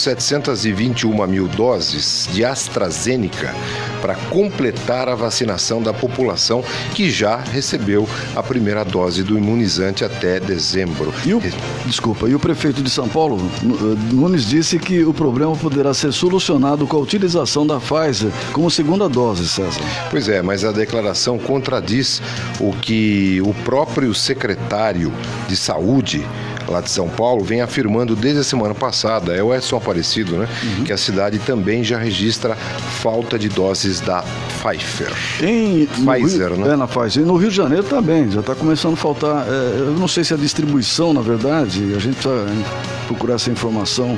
721 0.82 1.26
mil 1.26 1.46
doses 1.48 2.28
de 2.32 2.44
AstraZeneca 2.44 3.54
para 4.00 4.16
completar 4.30 5.08
a 5.08 5.14
vacinação 5.14 5.80
da 5.80 5.92
população 5.92 6.64
que 6.94 7.10
já 7.10 7.36
recebeu 7.36 8.08
a 8.34 8.42
primeira 8.42 8.84
dose 8.84 9.22
do 9.22 9.38
imunizante 9.38 10.04
até 10.04 10.40
dezembro. 10.40 11.14
E 11.24 11.32
o, 11.34 11.40
desculpa, 11.86 12.28
e 12.28 12.34
o 12.34 12.40
prefeito 12.40 12.82
de 12.82 12.90
São 12.90 13.08
Paulo, 13.08 13.38
Nu- 13.62 13.94
Nunes, 14.12 14.44
disse 14.46 14.78
que 14.78 15.04
o 15.04 15.14
problema 15.14 15.54
poderá 15.56 15.94
ser 15.94 16.12
solucionado 16.12 16.86
com 16.86 16.96
a 16.96 17.00
utilização 17.00 17.64
da 17.66 17.78
Pfizer 17.78 18.30
como 18.52 18.70
segunda 18.70 19.08
dose, 19.08 19.48
César. 19.48 19.80
Pois 20.10 20.28
é, 20.28 20.42
mas 20.42 20.64
a 20.64 20.72
declaração 20.72 21.38
contradiz 21.38 22.20
o 22.58 22.72
que 22.72 23.40
o 23.44 23.54
próprio 23.64 24.12
secretário 24.14 25.12
de 25.48 25.56
saúde 25.56 26.26
lá 26.68 26.80
de 26.80 26.90
São 26.90 27.08
Paulo 27.08 27.44
vem 27.44 27.60
afirmando 27.60 28.14
desde 28.14 28.40
a 28.40 28.44
semana 28.44 28.74
passada, 28.74 29.34
é 29.34 29.42
o 29.42 29.54
Edson 29.54 29.76
Aparecido, 29.76 30.36
né? 30.36 30.48
Que 30.84 30.92
a 30.92 30.96
cidade 30.96 31.38
também 31.38 31.82
já 31.82 31.98
registra 31.98 32.56
falta 33.00 33.38
de 33.38 33.48
doses 33.48 34.00
da 34.00 34.24
Pfizer. 34.62 35.12
Em, 35.42 35.86
Pfizer, 35.86 36.52
Rio, 36.52 36.64
né? 36.64 36.72
É, 36.72 36.76
na 36.76 36.86
Pfizer. 36.86 37.22
E 37.22 37.26
no 37.26 37.36
Rio 37.36 37.50
de 37.50 37.56
Janeiro 37.56 37.84
também, 37.84 38.30
já 38.30 38.40
está 38.40 38.54
começando 38.54 38.94
a 38.94 38.96
faltar. 38.96 39.46
é, 39.46 39.80
eu 39.80 39.96
não 39.98 40.08
sei 40.08 40.24
se 40.24 40.32
a 40.34 40.36
distribuição, 40.36 41.12
na 41.12 41.20
verdade, 41.20 41.94
a 41.94 41.98
gente 41.98 42.14
precisa 42.14 42.34
é, 42.34 43.06
procurar 43.06 43.34
essa 43.34 43.50
informação 43.50 44.16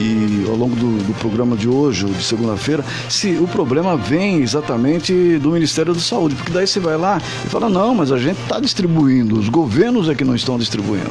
e 0.00 0.46
ao 0.48 0.56
longo 0.56 0.74
do, 0.74 0.98
do 1.04 1.14
programa 1.14 1.56
de 1.56 1.68
hoje, 1.68 2.06
ou 2.06 2.12
de 2.12 2.22
segunda-feira, 2.22 2.84
se 3.08 3.36
o 3.36 3.46
problema 3.46 3.96
vem 3.96 4.40
exatamente 4.40 5.38
do 5.38 5.50
Ministério 5.50 5.92
da 5.92 6.00
Saúde, 6.00 6.34
porque 6.34 6.50
daí 6.50 6.66
você 6.66 6.80
vai 6.80 6.96
lá 6.96 7.20
e 7.44 7.48
fala, 7.48 7.68
não, 7.68 7.94
mas 7.94 8.10
a 8.10 8.18
gente 8.18 8.40
está 8.40 8.58
distribuindo, 8.58 9.38
os 9.38 9.48
governos 9.48 10.08
é 10.08 10.14
que 10.14 10.24
não 10.24 10.34
estão 10.34 10.58
distribuindo. 10.58 11.10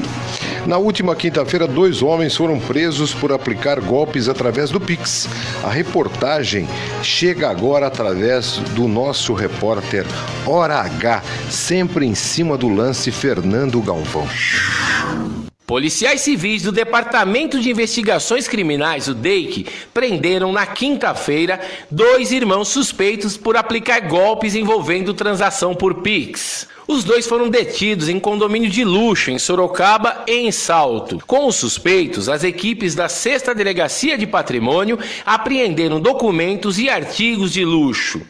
Na 0.65 0.77
última 0.77 1.15
quinta-feira, 1.15 1.67
dois 1.67 2.01
homens 2.01 2.35
foram 2.35 2.59
presos 2.59 3.13
por 3.13 3.31
aplicar 3.31 3.79
golpes 3.79 4.27
através 4.27 4.69
do 4.69 4.79
Pix. 4.79 5.27
A 5.63 5.69
reportagem 5.69 6.67
chega 7.01 7.49
agora 7.49 7.87
através 7.87 8.57
do 8.75 8.87
nosso 8.87 9.33
repórter 9.33 10.05
Hora 10.45 10.79
H, 10.81 11.23
sempre 11.49 12.05
em 12.05 12.15
cima 12.15 12.57
do 12.57 12.67
lance 12.67 13.11
Fernando 13.11 13.81
Galvão. 13.81 14.27
Policiais 15.65 16.21
civis 16.21 16.63
do 16.63 16.71
Departamento 16.71 17.59
de 17.59 17.69
Investigações 17.69 18.47
Criminais, 18.47 19.07
o 19.07 19.13
DEIC, 19.13 19.67
prenderam 19.93 20.51
na 20.51 20.65
quinta-feira 20.65 21.59
dois 21.91 22.31
irmãos 22.31 22.69
suspeitos 22.69 23.37
por 23.37 23.55
aplicar 23.55 23.99
golpes 24.01 24.55
envolvendo 24.55 25.13
transação 25.13 25.75
por 25.75 26.01
Pix. 26.01 26.67
Os 26.91 27.03
dois 27.03 27.27
foram 27.27 27.49
detidos 27.49 28.09
em 28.09 28.19
condomínio 28.19 28.67
de 28.67 28.83
luxo 28.83 29.29
em 29.29 29.37
Sorocaba 29.37 30.23
e 30.27 30.37
em 30.37 30.51
Salto. 30.51 31.19
Com 31.27 31.45
os 31.45 31.55
suspeitos, 31.55 32.27
as 32.27 32.43
equipes 32.43 32.95
da 32.95 33.07
Sexta 33.07 33.53
Delegacia 33.53 34.17
de 34.17 34.25
Patrimônio 34.25 34.97
apreenderam 35.23 36.01
documentos 36.01 36.79
e 36.79 36.89
artigos 36.89 37.53
de 37.53 37.63
luxo. 37.63 38.23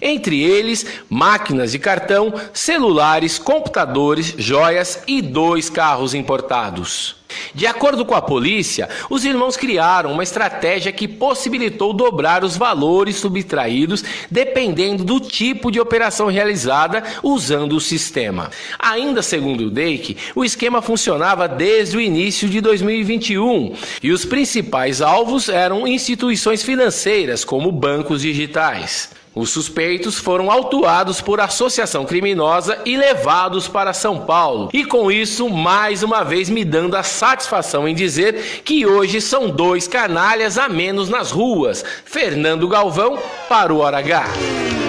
Entre 0.00 0.42
eles, 0.42 0.86
máquinas 1.08 1.72
de 1.72 1.78
cartão, 1.78 2.32
celulares, 2.52 3.38
computadores, 3.38 4.34
joias 4.38 5.02
e 5.06 5.20
dois 5.20 5.68
carros 5.68 6.14
importados. 6.14 7.20
De 7.54 7.66
acordo 7.66 8.04
com 8.04 8.14
a 8.14 8.22
polícia, 8.22 8.88
os 9.08 9.24
irmãos 9.24 9.56
criaram 9.56 10.12
uma 10.12 10.22
estratégia 10.22 10.92
que 10.92 11.08
possibilitou 11.08 11.92
dobrar 11.92 12.44
os 12.44 12.56
valores 12.56 13.16
subtraídos 13.16 14.04
dependendo 14.30 15.04
do 15.04 15.20
tipo 15.20 15.70
de 15.70 15.80
operação 15.80 16.28
realizada 16.28 17.02
usando 17.22 17.76
o 17.76 17.80
sistema. 17.80 18.50
Ainda 18.78 19.22
segundo 19.22 19.66
o 19.66 19.70
DEIC, 19.70 20.16
o 20.34 20.44
esquema 20.44 20.82
funcionava 20.82 21.48
desde 21.48 21.96
o 21.96 22.00
início 22.00 22.48
de 22.48 22.60
2021 22.60 23.74
e 24.02 24.12
os 24.12 24.24
principais 24.24 25.00
alvos 25.00 25.48
eram 25.48 25.86
instituições 25.86 26.62
financeiras, 26.62 27.44
como 27.44 27.72
bancos 27.72 28.22
digitais. 28.22 29.19
Os 29.34 29.50
suspeitos 29.50 30.18
foram 30.18 30.50
autuados 30.50 31.20
por 31.20 31.40
associação 31.40 32.04
criminosa 32.04 32.78
e 32.84 32.96
levados 32.96 33.68
para 33.68 33.92
São 33.92 34.18
Paulo. 34.20 34.70
E 34.72 34.84
com 34.84 35.10
isso, 35.10 35.48
mais 35.48 36.02
uma 36.02 36.24
vez 36.24 36.50
me 36.50 36.64
dando 36.64 36.96
a 36.96 37.02
satisfação 37.02 37.86
em 37.86 37.94
dizer 37.94 38.62
que 38.64 38.84
hoje 38.84 39.20
são 39.20 39.48
dois 39.48 39.86
canalhas 39.86 40.58
a 40.58 40.68
menos 40.68 41.08
nas 41.08 41.30
ruas. 41.30 41.84
Fernando 42.04 42.66
Galvão 42.66 43.18
para 43.48 43.72
o 43.72 43.78
Hora 43.78 43.98
H. 43.98 44.79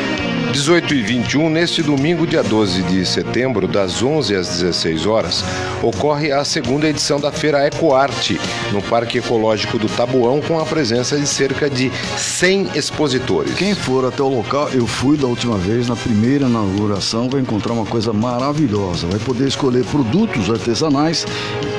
18 0.51 0.93
e 0.93 1.01
21, 1.01 1.49
neste 1.49 1.81
domingo, 1.81 2.27
dia 2.27 2.43
12 2.43 2.83
de 2.83 3.05
setembro, 3.05 3.69
das 3.69 4.03
11 4.03 4.35
às 4.35 4.49
16 4.49 5.05
horas, 5.05 5.45
ocorre 5.81 6.31
a 6.31 6.43
segunda 6.43 6.89
edição 6.89 7.21
da 7.21 7.31
Feira 7.31 7.65
Ecoarte, 7.65 8.39
no 8.73 8.81
Parque 8.81 9.19
Ecológico 9.19 9.79
do 9.79 9.87
Tabuão, 9.87 10.41
com 10.41 10.59
a 10.59 10.65
presença 10.65 11.17
de 11.17 11.25
cerca 11.25 11.69
de 11.69 11.89
100 12.17 12.71
expositores. 12.75 13.53
Quem 13.55 13.73
for 13.73 14.05
até 14.05 14.21
o 14.21 14.27
local, 14.27 14.69
eu 14.73 14.85
fui 14.85 15.15
da 15.15 15.25
última 15.25 15.57
vez, 15.57 15.87
na 15.87 15.95
primeira 15.95 16.45
inauguração, 16.45 17.29
vai 17.29 17.39
encontrar 17.39 17.71
uma 17.71 17.85
coisa 17.85 18.11
maravilhosa. 18.11 19.07
Vai 19.07 19.19
poder 19.19 19.47
escolher 19.47 19.85
produtos 19.85 20.49
artesanais, 20.49 21.25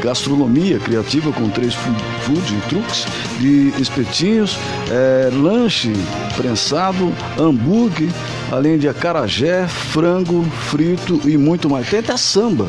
gastronomia 0.02 0.78
criativa 0.78 1.30
com 1.30 1.48
três 1.50 1.74
food, 1.74 2.62
trucks, 2.70 3.06
de 3.38 3.72
espetinhos, 3.78 4.58
é, 4.90 5.30
lanche 5.30 5.92
prensado, 6.36 7.12
hambúrguer, 7.38 8.08
além 8.52 8.76
de 8.76 8.86
acarajé, 8.86 9.66
frango 9.66 10.44
frito 10.44 11.22
e 11.24 11.38
muito 11.38 11.70
mais. 11.70 11.88
Tem 11.88 12.00
até 12.00 12.14
samba. 12.18 12.66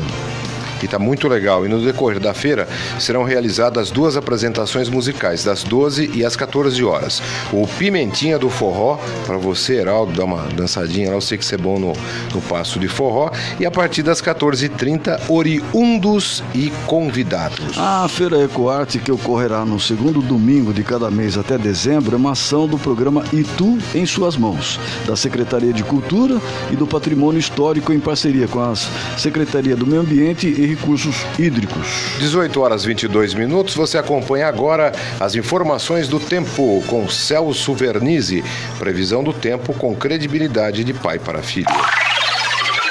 E 0.82 0.84
está 0.86 0.98
muito 0.98 1.28
legal. 1.28 1.64
E 1.64 1.68
no 1.68 1.80
decorrer 1.80 2.20
da 2.20 2.34
feira 2.34 2.68
serão 2.98 3.24
realizadas 3.24 3.90
duas 3.90 4.16
apresentações 4.16 4.88
musicais, 4.88 5.44
das 5.44 5.62
12 5.62 6.10
e 6.14 6.24
às 6.24 6.36
14 6.36 6.82
horas. 6.84 7.22
O 7.52 7.66
Pimentinha 7.66 8.38
do 8.38 8.50
Forró, 8.50 8.98
para 9.26 9.36
você, 9.36 9.74
Heraldo, 9.74 10.12
dar 10.12 10.24
uma 10.24 10.42
dançadinha 10.54 11.10
lá, 11.10 11.16
eu 11.16 11.20
sei 11.20 11.38
que 11.38 11.44
você 11.44 11.54
é 11.54 11.58
bom 11.58 11.78
no, 11.78 11.92
no 12.32 12.40
passo 12.42 12.78
de 12.78 12.88
forró. 12.88 13.30
E 13.58 13.66
a 13.66 13.70
partir 13.70 14.02
das 14.02 14.20
14h30, 14.20 15.20
oriundos 15.28 16.42
e 16.54 16.70
convidados. 16.86 17.78
A 17.78 18.06
Feira 18.08 18.42
Ecoarte, 18.42 18.98
que 18.98 19.12
ocorrerá 19.12 19.64
no 19.64 19.78
segundo 19.80 20.20
domingo 20.20 20.72
de 20.72 20.82
cada 20.82 21.10
mês 21.10 21.36
até 21.36 21.58
dezembro, 21.58 22.14
é 22.14 22.18
uma 22.18 22.32
ação 22.32 22.66
do 22.66 22.78
programa 22.78 23.24
Itu 23.32 23.78
em 23.94 24.06
Suas 24.06 24.36
Mãos, 24.36 24.78
da 25.06 25.16
Secretaria 25.16 25.72
de 25.72 25.82
Cultura 25.82 26.40
e 26.70 26.76
do 26.76 26.86
Patrimônio 26.86 27.38
Histórico, 27.38 27.92
em 27.92 28.00
parceria 28.00 28.48
com 28.48 28.60
a 28.60 28.74
Secretaria 29.16 29.76
do 29.76 29.86
Meio 29.86 30.02
Ambiente 30.02 30.46
e 30.46 30.63
Recursos 30.66 31.16
Hídricos. 31.38 31.86
18 32.18 32.60
horas 32.60 32.84
22 32.84 33.34
minutos, 33.34 33.74
você 33.74 33.98
acompanha 33.98 34.46
agora 34.46 34.92
as 35.20 35.34
informações 35.34 36.08
do 36.08 36.20
tempo 36.20 36.82
com 36.86 37.08
Celso 37.08 37.74
Vernizzi. 37.74 38.44
Previsão 38.78 39.22
do 39.22 39.32
tempo 39.32 39.72
com 39.74 39.94
credibilidade 39.94 40.84
de 40.84 40.92
pai 40.92 41.18
para 41.18 41.42
filho. 41.42 41.66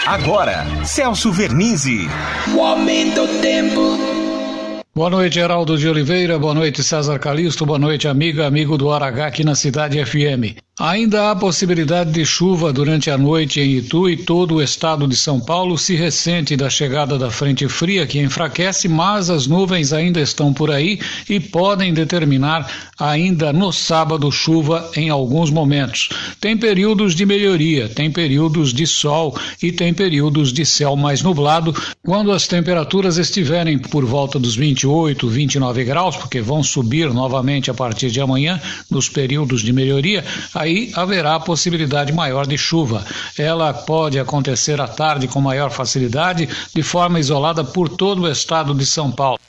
Agora, 0.05 0.65
Celso 0.83 1.31
Vernizzi. 1.31 2.09
O 2.53 2.61
aumento 2.61 3.25
do 3.25 3.39
tempo. 3.39 3.97
Boa 4.95 5.09
noite, 5.09 5.35
Geraldo 5.35 5.75
de 5.75 5.89
Oliveira. 5.89 6.37
Boa 6.37 6.53
noite, 6.53 6.83
César 6.83 7.17
Calixto. 7.17 7.65
Boa 7.65 7.79
noite, 7.79 8.07
amiga, 8.07 8.45
amigo 8.45 8.77
do 8.77 8.91
Aragá 8.91 9.25
aqui 9.25 9.43
na 9.43 9.55
Cidade 9.55 9.97
FM. 10.05 10.61
Ainda 10.79 11.29
há 11.29 11.35
possibilidade 11.35 12.11
de 12.11 12.25
chuva 12.25 12.73
durante 12.73 13.11
a 13.11 13.15
noite 13.15 13.61
em 13.61 13.77
Itu 13.77 14.09
e 14.09 14.17
todo 14.17 14.55
o 14.55 14.61
estado 14.61 15.07
de 15.07 15.15
São 15.15 15.39
Paulo 15.39 15.77
se 15.77 15.95
ressente 15.95 16.57
da 16.57 16.67
chegada 16.67 17.15
da 17.15 17.29
frente 17.29 17.67
fria 17.67 18.07
que 18.07 18.19
enfraquece, 18.19 18.87
mas 18.87 19.29
as 19.29 19.45
nuvens 19.45 19.93
ainda 19.93 20.19
estão 20.19 20.51
por 20.51 20.71
aí 20.71 20.99
e 21.29 21.39
podem 21.39 21.93
determinar 21.93 22.67
ainda 22.99 23.53
no 23.53 23.71
sábado 23.71 24.31
chuva 24.31 24.89
em 24.95 25.11
alguns 25.11 25.51
momentos. 25.51 26.09
Tem 26.41 26.57
períodos 26.57 27.13
de 27.13 27.23
melhoria, 27.23 27.87
tem 27.87 28.09
períodos 28.09 28.73
de 28.73 28.87
sol 28.87 29.37
e 29.61 29.71
tem 29.71 29.93
períodos 29.93 30.51
de 30.51 30.65
céu 30.65 30.95
mais 30.95 31.21
nublado 31.21 31.71
quando 32.03 32.31
as 32.31 32.47
temperaturas 32.47 33.19
estiverem 33.19 33.77
por 33.77 34.05
volta 34.05 34.39
dos 34.39 34.55
28, 34.55 35.27
29 35.27 35.83
graus, 35.83 36.15
porque 36.15 36.41
vão 36.41 36.63
subir 36.63 37.13
novamente 37.13 37.69
a 37.69 37.75
partir 37.75 38.09
de 38.09 38.19
amanhã 38.19 38.59
nos 38.89 39.07
períodos 39.07 39.61
de 39.61 39.71
melhoria 39.71 40.25
aí 40.63 40.91
haverá 40.95 41.39
possibilidade 41.39 42.11
maior 42.11 42.47
de 42.47 42.57
chuva. 42.57 43.05
Ela 43.37 43.73
pode 43.73 44.19
acontecer 44.19 44.79
à 44.81 44.87
tarde 44.87 45.27
com 45.27 45.39
maior 45.39 45.69
facilidade, 45.69 46.49
de 46.73 46.83
forma 46.83 47.19
isolada 47.19 47.63
por 47.63 47.89
todo 47.89 48.23
o 48.23 48.31
estado 48.31 48.73
de 48.73 48.85
São 48.85 49.11
Paulo. 49.11 49.39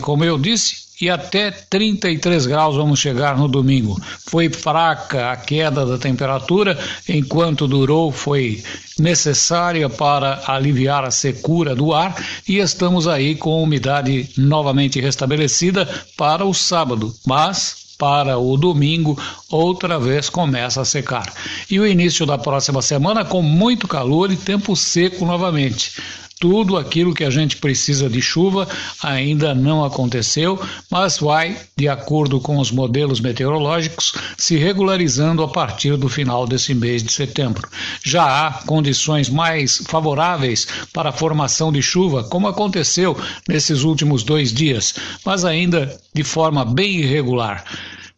Como 0.00 0.24
eu 0.24 0.38
disse, 0.38 0.84
e 1.00 1.10
até 1.10 1.50
33 1.50 2.46
graus 2.46 2.76
vamos 2.76 3.00
chegar 3.00 3.36
no 3.36 3.48
domingo. 3.48 4.00
Foi 4.28 4.48
fraca 4.48 5.32
a 5.32 5.36
queda 5.36 5.84
da 5.84 5.98
temperatura, 5.98 6.78
enquanto 7.08 7.66
durou, 7.66 8.12
foi 8.12 8.62
necessária 8.98 9.88
para 9.90 10.42
aliviar 10.46 11.04
a 11.04 11.10
secura 11.10 11.74
do 11.74 11.92
ar 11.92 12.14
e 12.48 12.58
estamos 12.58 13.08
aí 13.08 13.34
com 13.34 13.52
a 13.52 13.62
umidade 13.62 14.30
novamente 14.38 15.00
restabelecida 15.00 15.88
para 16.16 16.44
o 16.44 16.54
sábado, 16.54 17.12
mas 17.26 17.83
para 17.98 18.38
o 18.38 18.56
domingo, 18.56 19.18
outra 19.50 19.98
vez 19.98 20.28
começa 20.28 20.80
a 20.80 20.84
secar. 20.84 21.32
E 21.70 21.78
o 21.78 21.86
início 21.86 22.26
da 22.26 22.36
próxima 22.36 22.82
semana 22.82 23.24
com 23.24 23.42
muito 23.42 23.86
calor 23.86 24.30
e 24.30 24.36
tempo 24.36 24.74
seco 24.76 25.24
novamente. 25.24 25.92
Tudo 26.40 26.76
aquilo 26.76 27.14
que 27.14 27.24
a 27.24 27.30
gente 27.30 27.56
precisa 27.56 28.08
de 28.08 28.20
chuva 28.20 28.68
ainda 29.02 29.54
não 29.54 29.84
aconteceu, 29.84 30.60
mas 30.90 31.18
vai, 31.18 31.56
de 31.76 31.88
acordo 31.88 32.40
com 32.40 32.58
os 32.58 32.70
modelos 32.70 33.20
meteorológicos, 33.20 34.12
se 34.36 34.56
regularizando 34.56 35.42
a 35.42 35.48
partir 35.48 35.96
do 35.96 36.08
final 36.08 36.46
desse 36.46 36.74
mês 36.74 37.02
de 37.02 37.12
setembro. 37.12 37.68
Já 38.04 38.46
há 38.46 38.52
condições 38.64 39.28
mais 39.28 39.82
favoráveis 39.86 40.66
para 40.92 41.10
a 41.10 41.12
formação 41.12 41.72
de 41.72 41.80
chuva, 41.80 42.24
como 42.24 42.48
aconteceu 42.48 43.16
nesses 43.48 43.82
últimos 43.82 44.22
dois 44.22 44.52
dias, 44.52 44.94
mas 45.24 45.44
ainda 45.44 45.98
de 46.12 46.24
forma 46.24 46.64
bem 46.64 47.00
irregular. 47.00 47.64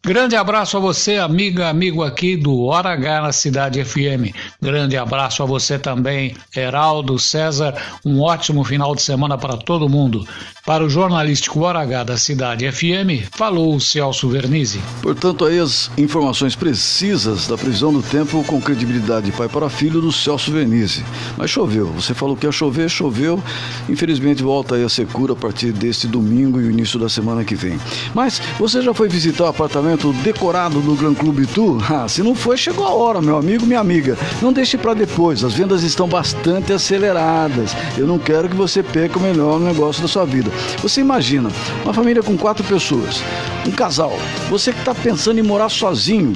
Grande 0.07 0.37
abraço 0.37 0.77
a 0.77 0.79
você, 0.79 1.17
amiga, 1.17 1.67
amigo 1.67 2.01
aqui 2.01 2.37
do 2.37 2.61
Hora 2.61 2.93
H 2.93 3.23
na 3.23 3.33
Cidade 3.33 3.83
FM. 3.83 4.33
Grande 4.61 4.95
abraço 4.95 5.43
a 5.43 5.45
você 5.45 5.77
também, 5.77 6.33
Heraldo 6.55 7.19
César. 7.19 7.75
Um 8.05 8.21
ótimo 8.21 8.63
final 8.63 8.95
de 8.95 9.01
semana 9.01 9.37
para 9.37 9.57
todo 9.57 9.89
mundo. 9.89 10.25
Para 10.65 10.83
o 10.83 10.89
jornalístico 10.89 11.61
Hora 11.61 11.79
H 11.79 12.03
da 12.03 12.17
Cidade 12.17 12.69
FM, 12.69 13.29
falou 13.31 13.75
o 13.75 13.79
Celso 13.79 14.27
Vernizzi. 14.27 14.81
Portanto, 15.01 15.45
aí 15.45 15.59
as 15.59 15.89
informações 15.97 16.55
precisas 16.55 17.47
da 17.47 17.57
previsão 17.57 17.91
do 17.91 18.01
tempo 18.01 18.43
com 18.43 18.61
credibilidade 18.61 19.31
pai 19.31 19.47
para 19.47 19.69
filho 19.69 20.01
do 20.01 20.11
Celso 20.11 20.51
Vernizzi. 20.51 21.05
Mas 21.37 21.49
choveu, 21.49 21.87
você 21.87 22.13
falou 22.13 22.35
que 22.35 22.45
ia 22.45 22.51
chover, 22.51 22.89
choveu. 22.89 23.41
Infelizmente 23.87 24.43
volta 24.43 24.75
aí 24.75 24.83
a 24.83 24.89
secura 24.89 25.33
a 25.33 25.35
partir 25.37 25.71
deste 25.71 26.05
domingo 26.05 26.59
e 26.59 26.65
o 26.65 26.71
início 26.71 26.99
da 26.99 27.07
semana 27.07 27.45
que 27.45 27.55
vem. 27.55 27.79
Mas 28.13 28.41
você 28.59 28.81
já 28.81 28.93
foi 28.93 29.07
visitar 29.07 29.45
o 29.45 29.47
apartamento 29.47 29.96
decorado 30.23 30.79
do 30.81 30.95
Gran 30.95 31.13
Clube 31.13 31.45
Tour? 31.47 31.83
Ah, 31.91 32.07
se 32.07 32.21
não 32.23 32.35
foi, 32.35 32.57
chegou 32.57 32.85
a 32.85 32.93
hora, 32.93 33.21
meu 33.21 33.37
amigo, 33.37 33.65
minha 33.65 33.79
amiga. 33.79 34.17
Não 34.41 34.53
deixe 34.53 34.77
para 34.77 34.93
depois, 34.93 35.43
as 35.43 35.53
vendas 35.53 35.83
estão 35.83 36.07
bastante 36.07 36.71
aceleradas. 36.71 37.75
Eu 37.97 38.07
não 38.07 38.19
quero 38.19 38.47
que 38.47 38.55
você 38.55 38.81
perca 38.83 39.17
o 39.17 39.21
melhor 39.21 39.59
negócio 39.59 40.01
da 40.01 40.07
sua 40.07 40.25
vida. 40.25 40.51
Você 40.81 41.01
imagina, 41.01 41.49
uma 41.83 41.93
família 41.93 42.23
com 42.23 42.37
quatro 42.37 42.63
pessoas, 42.63 43.21
um 43.65 43.71
casal, 43.71 44.17
você 44.49 44.71
que 44.71 44.79
está 44.79 44.93
pensando 44.93 45.39
em 45.39 45.43
morar 45.43 45.69
sozinho, 45.69 46.33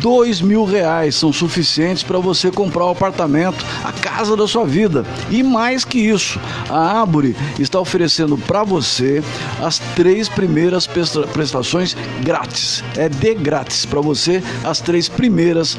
dois 0.00 0.40
mil 0.40 0.64
reais 0.64 1.14
são 1.14 1.32
suficientes 1.32 2.02
para 2.02 2.18
você 2.18 2.50
comprar 2.50 2.86
o 2.86 2.90
apartamento, 2.90 3.64
a 3.84 3.92
casa 3.92 4.36
da 4.36 4.46
sua 4.46 4.64
vida. 4.64 5.04
E 5.30 5.42
mais 5.42 5.84
que 5.84 5.98
isso, 5.98 6.40
a 6.68 7.00
Árvore 7.00 7.36
está 7.58 7.78
oferecendo 7.80 8.38
para 8.38 8.64
você 8.64 9.22
as 9.60 9.78
três 9.94 10.28
primeiras 10.28 10.86
prestações 10.86 11.96
grátis. 12.22 12.82
É 12.96 13.08
de 13.08 13.34
grátis 13.34 13.84
para 13.86 14.00
você 14.00 14.42
as 14.64 14.80
três 14.80 15.08
primeiras 15.08 15.76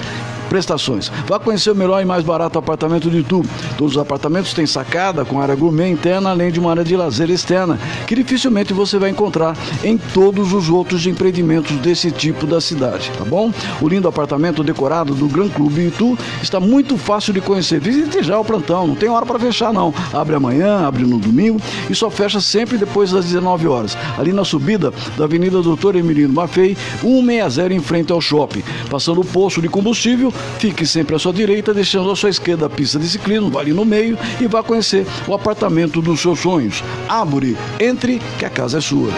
prestações. 0.52 1.10
Vá 1.28 1.40
conhecer 1.40 1.72
o 1.72 1.76
melhor 1.76 2.02
e 2.02 2.06
mais 2.06 2.26
barato 2.26 2.60
apartamento 2.60 3.10
de 3.10 3.20
Itu. 3.20 3.42
Todos 3.78 3.96
os 3.96 3.98
apartamentos 3.98 4.54
têm 4.54 4.66
sacada 4.66 5.24
com 5.24 5.40
área 5.40 5.56
gourmet 5.56 5.90
interna, 5.90 6.32
além 6.32 6.52
de 6.52 6.60
uma 6.60 6.72
área 6.72 6.84
de 6.84 6.94
lazer 6.94 7.30
externa, 7.30 7.80
que 8.06 8.14
dificilmente 8.14 8.74
você 8.74 8.98
vai 8.98 9.12
encontrar 9.12 9.56
em 9.82 9.98
todos 9.98 10.52
os 10.52 10.70
outros 10.70 11.08
empreendimentos 11.08 11.78
desse 11.78 12.12
tipo 12.12 12.46
da 12.46 12.60
cidade, 12.60 13.10
tá 13.18 13.24
bom? 13.24 13.50
O 13.82 13.88
lindo 13.88 14.10
apartamento 14.10 14.62
decorado 14.62 15.16
do 15.16 15.26
Gran 15.26 15.48
Clube 15.48 15.88
Itu 15.88 16.20
está 16.44 16.60
muito 16.60 16.98
fácil 16.98 17.32
de 17.32 17.40
conhecer. 17.40 17.80
Visite 17.80 18.22
já 18.22 18.38
o 18.38 18.44
plantão, 18.44 18.88
não 18.88 18.96
tem 18.96 19.08
hora 19.08 19.26
para 19.26 19.40
fechar 19.40 19.72
não. 19.72 19.94
Abre 20.12 20.36
amanhã, 20.36 20.86
abre 20.86 21.06
no 21.06 21.18
domingo 21.18 21.62
e 21.90 21.96
só 21.96 22.10
fecha 22.10 22.42
sempre 22.42 22.78
depois 22.78 23.12
das 23.12 23.24
19 23.24 23.70
horas. 23.70 23.98
Ali 24.18 24.34
na 24.34 24.44
subida 24.44 24.92
da 25.18 25.24
Avenida 25.24 25.62
Doutor 25.62 25.96
Emilino 25.96 26.34
Maffei, 26.34 26.76
160 27.02 27.74
em 27.74 27.80
frente 27.80 28.12
ao 28.12 28.22
shopping. 28.22 28.64
Passando 28.90 29.22
o 29.22 29.26
posto 29.26 29.62
de 29.62 29.68
combustível, 29.68 30.32
Fique 30.60 30.86
sempre 30.86 31.16
à 31.16 31.20
sua 31.20 31.34
direita, 31.34 31.74
deixando 31.74 32.12
à 32.12 32.16
sua 32.16 32.30
esquerda 32.30 32.68
a 32.68 32.70
pista 32.70 33.00
de 33.00 33.08
ciclismo, 33.08 33.50
vá 33.50 33.62
ali 33.62 33.74
no 33.74 33.84
meio 33.84 34.18
e 34.40 34.46
vá 34.46 34.62
conhecer 34.62 35.08
o 35.28 35.34
apartamento 35.34 36.02
dos 36.02 36.20
seus 36.20 36.40
sonhos. 36.40 36.84
Árvore, 37.10 37.58
entre 37.80 38.22
que 38.38 38.46
a 38.46 38.50
casa 38.50 38.78
é 38.78 38.82
sua. 38.82 39.12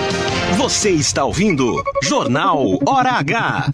Você 0.57 0.91
está 0.91 1.25
ouvindo 1.25 1.83
Jornal 2.01 2.79
Hora 2.85 3.11
H. 3.11 3.73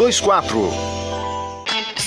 24. 0.09 1.10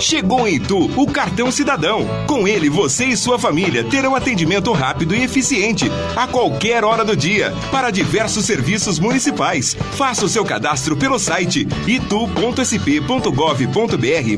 Chegou 0.00 0.46
em 0.46 0.54
Itu 0.54 0.90
o 0.96 1.06
cartão 1.06 1.50
cidadão. 1.50 2.06
Com 2.26 2.46
ele, 2.46 2.68
você 2.68 3.06
e 3.06 3.16
sua 3.16 3.38
família 3.38 3.84
terão 3.84 4.14
atendimento 4.14 4.72
rápido 4.72 5.14
e 5.14 5.22
eficiente 5.22 5.90
a 6.16 6.26
qualquer 6.26 6.84
hora 6.84 7.04
do 7.04 7.16
dia 7.16 7.52
para 7.70 7.90
diversos 7.90 8.44
serviços 8.44 8.98
municipais. 8.98 9.76
Faça 9.92 10.24
o 10.24 10.28
seu 10.28 10.44
cadastro 10.44 10.96
pelo 10.96 11.18
site 11.18 11.66
itu.sp.gov.br 11.86 13.34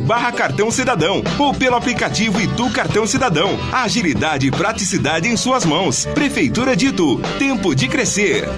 barra 0.06 0.32
cartão 0.32 0.70
cidadão 0.70 1.22
ou 1.38 1.54
pelo 1.54 1.76
aplicativo 1.76 2.40
Itu 2.40 2.70
Cartão 2.70 3.06
Cidadão. 3.06 3.58
Agilidade 3.72 4.46
e 4.46 4.50
praticidade 4.50 5.28
em 5.28 5.36
suas 5.36 5.64
mãos. 5.64 6.06
Prefeitura 6.06 6.76
de 6.76 6.86
Itu. 6.86 7.20
Tempo 7.38 7.74
de 7.74 7.88
crescer. 7.88 8.48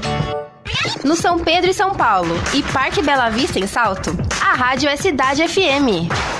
No 1.05 1.17
São 1.17 1.39
Pedro 1.39 1.71
e 1.71 1.75
São 1.75 1.95
Paulo 1.95 2.35
e 2.55 2.63
Parque 2.63 3.03
Bela 3.03 3.31
Vista 3.31 3.59
em 3.59 3.67
Salto, 3.67 4.17
a 4.41 4.55
rádio 4.55 4.89
é 4.89 4.97
Cidade 4.97 5.47
FM. 5.47 6.38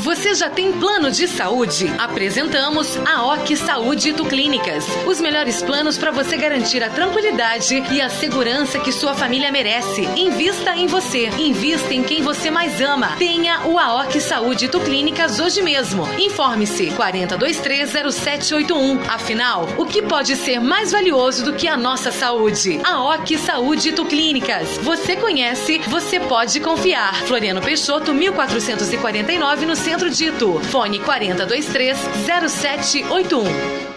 Você 0.00 0.34
já 0.34 0.48
tem 0.48 0.72
plano 0.72 1.10
de 1.10 1.28
saúde? 1.28 1.92
Apresentamos 1.98 2.96
a 3.06 3.34
OC 3.34 3.54
Saúde 3.54 4.14
Tu 4.14 4.24
Clínicas. 4.24 4.86
Os 5.06 5.20
melhores 5.20 5.62
planos 5.62 5.98
para 5.98 6.10
você 6.10 6.38
garantir 6.38 6.82
a 6.82 6.88
tranquilidade 6.88 7.84
e 7.90 8.00
a 8.00 8.08
segurança 8.08 8.80
que 8.80 8.92
sua 8.92 9.14
família 9.14 9.52
merece. 9.52 10.08
Invista 10.16 10.74
em 10.74 10.86
você. 10.86 11.26
Invista 11.38 11.92
em 11.92 12.02
quem 12.02 12.22
você 12.22 12.50
mais 12.50 12.80
ama. 12.80 13.14
Tenha 13.18 13.66
o 13.66 13.78
AOC 13.78 14.22
Saúde 14.22 14.68
Tu 14.68 14.80
Clínicas 14.80 15.38
hoje 15.38 15.60
mesmo. 15.60 16.08
Informe-se 16.18 16.86
40230781. 16.92 19.06
Afinal, 19.06 19.68
o 19.76 19.84
que 19.84 20.00
pode 20.00 20.34
ser 20.34 20.60
mais 20.60 20.92
valioso 20.92 21.44
do 21.44 21.52
que 21.52 21.68
a 21.68 21.76
nossa 21.76 22.10
saúde? 22.10 22.80
A 22.84 23.04
OC 23.04 23.36
Saúde 23.36 23.92
Tu 23.92 24.06
Clínicas. 24.06 24.78
Você 24.78 25.14
conhece, 25.14 25.78
você 25.88 26.18
pode 26.18 26.58
confiar. 26.58 27.14
Floriano 27.26 27.60
Peixoto, 27.60 28.14
1449 28.14 29.66
no 29.66 29.76
centro 29.90 30.08
de 30.08 30.24
Itu. 30.24 30.60
Fone 30.70 31.00
4023 31.00 31.96
0781. 32.38 33.89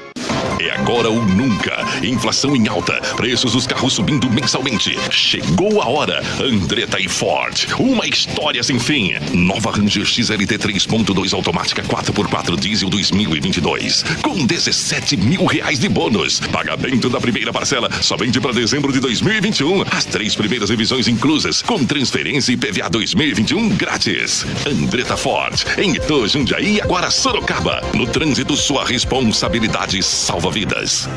É 0.59 0.71
agora 0.71 1.09
ou 1.09 1.23
nunca. 1.25 1.83
Inflação 2.03 2.55
em 2.55 2.67
alta, 2.67 2.93
preços 3.15 3.53
dos 3.53 3.65
carros 3.65 3.93
subindo 3.93 4.29
mensalmente. 4.29 4.97
Chegou 5.09 5.81
a 5.81 5.87
hora. 5.87 6.21
Andretta 6.39 6.99
e 6.99 7.07
Ford. 7.07 7.67
Uma 7.79 8.05
história 8.05 8.61
sem 8.61 8.79
fim. 8.79 9.13
Nova 9.33 9.71
Ranger 9.71 10.05
XLT 10.05 10.57
3.2 10.57 11.33
automática 11.33 11.81
4x4 11.83 12.59
diesel 12.59 12.89
2022. 12.89 14.03
Com 14.21 14.45
17 14.45 15.17
mil 15.17 15.45
reais 15.45 15.79
de 15.79 15.89
bônus. 15.89 16.39
Pagamento 16.39 17.09
da 17.09 17.19
primeira 17.19 17.51
parcela 17.51 17.89
somente 18.01 18.39
para 18.39 18.53
dezembro 18.53 18.91
de 18.91 18.99
2021. 18.99 19.83
As 19.91 20.05
três 20.05 20.35
primeiras 20.35 20.69
revisões 20.69 21.07
inclusas. 21.07 21.61
Com 21.61 21.83
transferência 21.85 22.51
e 22.51 22.57
PVA 22.57 22.89
2021 22.89 23.69
grátis. 23.69 24.45
Andretta 24.67 25.17
Ford. 25.17 25.63
Em 25.77 25.95
Itu, 25.95 26.27
Jundiaí 26.27 26.79
agora 26.81 27.09
Sorocaba. 27.09 27.81
No 27.93 28.05
trânsito, 28.05 28.55
sua 28.55 28.85
responsabilidade 28.85 30.01
salva 30.03 30.42
vidas. 30.51 31.07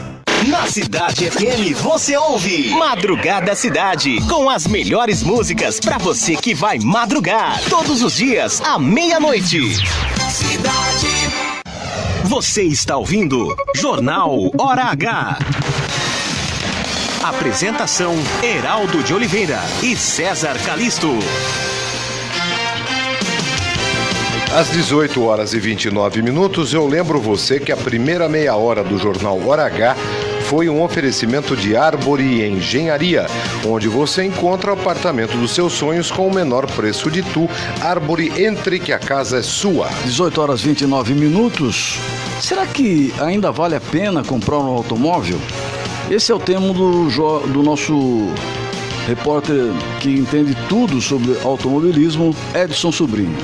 Na 0.49 0.67
Cidade 0.67 1.31
FM 1.31 1.75
você 1.83 2.17
ouve 2.17 2.71
Madrugada 2.71 3.55
Cidade, 3.55 4.21
com 4.29 4.49
as 4.49 4.67
melhores 4.67 5.23
músicas 5.23 5.81
para 5.81 5.99
você 5.99 6.37
que 6.37 6.55
vai 6.55 6.79
madrugar 6.79 7.61
todos 7.69 8.03
os 8.03 8.15
dias 8.17 8.61
à 8.61 8.79
meia-noite. 8.79 9.61
Cidade. 10.31 11.57
Você 12.25 12.63
está 12.63 12.97
ouvindo 12.97 13.57
Jornal 13.75 14.51
Hora 14.59 14.85
H. 14.85 15.39
Apresentação 17.23 18.15
Heraldo 18.43 19.03
de 19.03 19.15
Oliveira 19.15 19.61
e 19.83 19.97
César 19.97 20.57
Calisto. 20.65 21.19
Às 24.57 24.71
18 24.71 25.23
horas 25.23 25.53
e 25.53 25.61
29 25.61 26.23
minutos, 26.23 26.73
eu 26.73 26.87
lembro 26.87 27.21
você 27.21 27.61
que 27.61 27.71
a 27.71 27.77
primeira 27.77 28.27
meia 28.27 28.57
hora 28.57 28.83
do 28.83 28.97
jornal 28.97 29.39
Hora 29.47 29.67
H 29.67 29.95
foi 30.49 30.67
um 30.67 30.83
oferecimento 30.83 31.55
de 31.55 31.77
Árvore 31.77 32.43
Engenharia, 32.43 33.27
onde 33.67 33.87
você 33.87 34.25
encontra 34.25 34.71
o 34.71 34.73
apartamento 34.73 35.37
dos 35.37 35.51
seus 35.51 35.75
sonhos 35.75 36.11
com 36.11 36.27
o 36.27 36.35
menor 36.35 36.67
preço 36.71 37.11
de 37.11 37.23
tu. 37.23 37.51
Árvore, 37.83 38.33
entre 38.43 38.81
que 38.81 38.95
a 38.95 38.99
casa 38.99 39.41
é 39.41 39.43
sua. 39.43 39.91
18 40.07 40.41
horas 40.41 40.63
29 40.63 41.13
minutos. 41.13 41.99
Será 42.41 42.67
que 42.67 43.13
ainda 43.21 43.53
vale 43.53 43.75
a 43.75 43.81
pena 43.81 44.25
comprar 44.25 44.57
um 44.57 44.69
automóvel? 44.69 45.39
Esse 46.11 46.33
é 46.33 46.35
o 46.35 46.41
tema 46.41 46.73
do, 46.73 47.11
do 47.47 47.63
nosso 47.63 48.33
repórter 49.07 49.67
que 50.01 50.09
entende 50.09 50.57
tudo 50.67 50.99
sobre 51.03 51.37
automobilismo, 51.45 52.35
Edson 52.55 52.91
Sobrinho. 52.91 53.37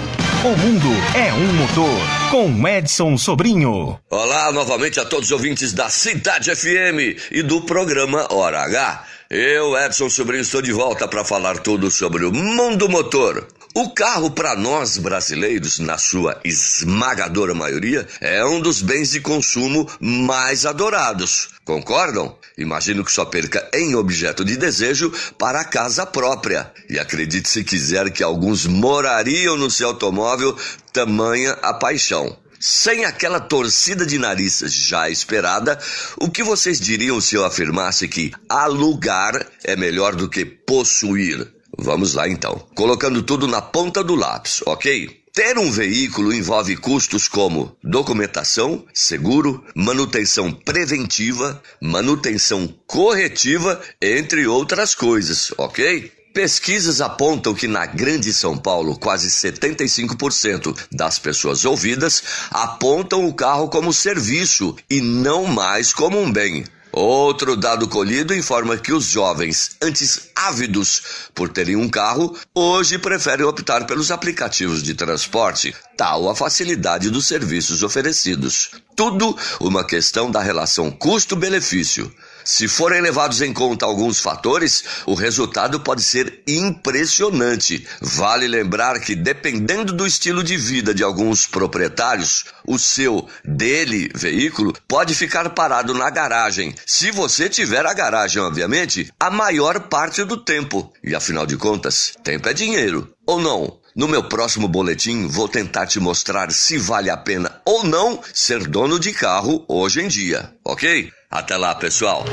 O 0.45 0.57
mundo 0.57 0.89
é 1.15 1.33
um 1.33 1.53
motor, 1.53 2.01
com 2.29 2.67
Edson 2.67 3.17
Sobrinho. 3.17 3.97
Olá 4.11 4.51
novamente 4.51 4.99
a 4.99 5.05
todos 5.05 5.27
os 5.27 5.31
ouvintes 5.31 5.73
da 5.73 5.89
Cidade 5.89 6.53
FM 6.53 7.31
e 7.31 7.45
do 7.45 7.61
programa 7.61 8.27
Hora 8.29 8.61
H. 8.63 9.05
Eu, 9.31 9.79
Edson 9.79 10.11
Sobrinho, 10.11 10.43
estou 10.43 10.61
de 10.61 10.73
volta 10.73 11.07
para 11.07 11.25
falar 11.25 11.59
tudo 11.59 11.93
sobre 11.93 12.25
o 12.25 12.33
mundo 12.33 12.89
motor. 12.89 13.47
O 13.73 13.91
carro, 13.91 14.33
para 14.33 14.57
nós 14.57 14.99
brasileiros, 14.99 15.79
na 15.79 15.97
sua 15.97 16.41
esmagadora 16.45 17.55
maioria, 17.55 18.05
é 18.21 18.45
um 18.45 18.61
dos 18.61 18.83
bens 18.83 19.13
de 19.13 19.21
consumo 19.21 19.89
mais 20.01 20.67
adorados. 20.67 21.51
Concordam? 21.65 22.37
Imagino 22.57 23.05
que 23.05 23.13
só 23.13 23.25
perca 23.25 23.69
em 23.73 23.95
objeto 23.95 24.45
de 24.45 24.57
desejo 24.57 25.13
para 25.39 25.61
a 25.61 25.65
casa 25.65 26.05
própria. 26.05 26.71
E 26.89 26.99
acredite 26.99 27.49
se 27.49 27.65
quiser 27.65 28.11
que 28.11 28.23
alguns 28.23 28.67
morariam 28.67 29.57
no 29.57 29.71
seu 29.71 29.89
automóvel, 29.89 30.57
tamanha 30.93 31.53
a 31.63 31.73
paixão. 31.75 32.37
Sem 32.61 33.05
aquela 33.05 33.41
torcida 33.41 34.07
de 34.07 34.19
nariz 34.19 34.61
já 34.67 35.11
esperada, 35.11 35.79
o 36.17 36.31
que 36.31 36.45
vocês 36.45 36.79
diriam 36.79 37.21
se 37.21 37.35
eu 37.35 37.45
afirmasse 37.45 38.07
que 38.07 38.31
alugar 38.49 39.47
é 39.65 39.75
melhor 39.75 40.15
do 40.15 40.29
que 40.29 40.45
possuir? 40.45 41.53
Vamos 41.77 42.15
lá 42.15 42.29
então. 42.29 42.65
Colocando 42.75 43.23
tudo 43.23 43.49
na 43.49 43.61
ponta 43.61 44.05
do 44.05 44.15
lápis, 44.15 44.63
ok? 44.67 45.22
Ter 45.35 45.57
um 45.57 45.71
veículo 45.71 46.31
envolve 46.31 46.77
custos 46.77 47.27
como 47.27 47.75
documentação, 47.83 48.85
seguro, 48.93 49.65
manutenção 49.75 50.53
preventiva, 50.53 51.63
manutenção 51.81 52.69
corretiva, 52.87 53.81
entre 53.99 54.47
outras 54.47 54.95
coisas, 54.95 55.51
ok? 55.57 56.13
Pesquisas 56.35 57.01
apontam 57.01 57.55
que 57.55 57.67
na 57.67 57.87
Grande 57.87 58.31
São 58.31 58.59
Paulo, 58.59 58.99
quase 58.99 59.31
75% 59.31 60.77
das 60.93 61.19
pessoas 61.19 61.65
ouvidas 61.65 62.23
apontam 62.51 63.27
o 63.27 63.33
carro 63.33 63.71
como 63.71 63.91
serviço 63.91 64.77
e 64.91 65.01
não 65.01 65.47
mais 65.47 65.95
como 65.95 66.21
um 66.21 66.31
bem. 66.31 66.63
Outro 66.93 67.57
dado 67.57 67.89
colhido 67.89 68.35
informa 68.35 68.77
que 68.77 68.93
os 68.93 69.07
jovens, 69.07 69.77
antes 69.81 70.29
ávidos 70.37 71.03
por 71.35 71.49
terem 71.49 71.75
um 71.75 71.89
carro, 71.89 72.37
hoje 72.55 72.99
preferem 72.99 73.47
optar 73.47 73.87
pelos 73.87 74.11
aplicativos 74.11 74.83
de 74.83 74.95
transporte, 74.95 75.75
tal 75.97 76.29
a 76.29 76.37
facilidade 76.37 77.09
dos 77.09 77.27
serviços 77.27 77.83
oferecidos. 77.83 78.73
Tudo 78.95 79.35
uma 79.59 79.85
questão 79.85 80.31
da 80.31 80.43
relação 80.43 80.91
custo-benefício. 80.91 82.15
Se 82.45 82.69
forem 82.69 83.01
levados 83.01 83.41
em 83.41 83.53
conta 83.53 83.87
alguns 83.87 84.21
fatores, 84.21 84.85
o 85.07 85.15
resultado 85.15 85.81
pode 85.81 86.03
ser 86.03 86.43
impressionante. 86.47 87.87
Vale 88.01 88.49
lembrar 88.49 89.01
que, 89.01 89.15
dependendo 89.15 89.93
do 89.93 90.07
estilo 90.07 90.43
de 90.43 90.57
vida 90.57 90.95
de 90.95 91.03
alguns 91.03 91.47
proprietários, 91.47 92.45
o 92.67 92.79
seu, 92.79 93.29
dele, 93.45 94.11
veículo 94.15 94.73
pode 94.89 95.15
ficar 95.15 95.51
parado 95.51 95.95
na 95.95 96.11
garagem. 96.11 96.75
Se 96.87 97.11
você 97.11 97.49
tiver 97.49 97.87
a 97.87 97.95
garagem, 97.95 98.43
obviamente, 98.43 99.13
a 99.19 99.31
maior 99.31 99.81
parte 99.81 100.25
do 100.25 100.37
tempo. 100.37 100.93
E 101.03 101.15
afinal 101.15 101.47
de 101.47 101.57
contas, 101.57 102.13
tempo 102.23 102.49
é 102.49 102.53
dinheiro. 102.53 103.13
Ou 103.27 103.41
não? 103.41 103.81
No 103.95 104.09
meu 104.09 104.25
próximo 104.25 104.67
boletim, 104.67 105.27
vou 105.27 105.47
tentar 105.47 105.87
te 105.87 106.01
mostrar 106.01 106.51
se 106.51 106.79
vale 106.79 107.11
a 107.11 107.17
pena 107.17 107.61
ou 107.65 107.85
não 107.85 108.23
ser 108.33 108.67
dono 108.67 108.99
de 108.99 109.13
carro 109.13 109.67
hoje 109.69 110.01
em 110.01 110.09
dia, 110.09 110.51
ok? 110.65 111.13
Até 111.33 111.57
lá, 111.57 111.75
pessoal. 111.75 112.25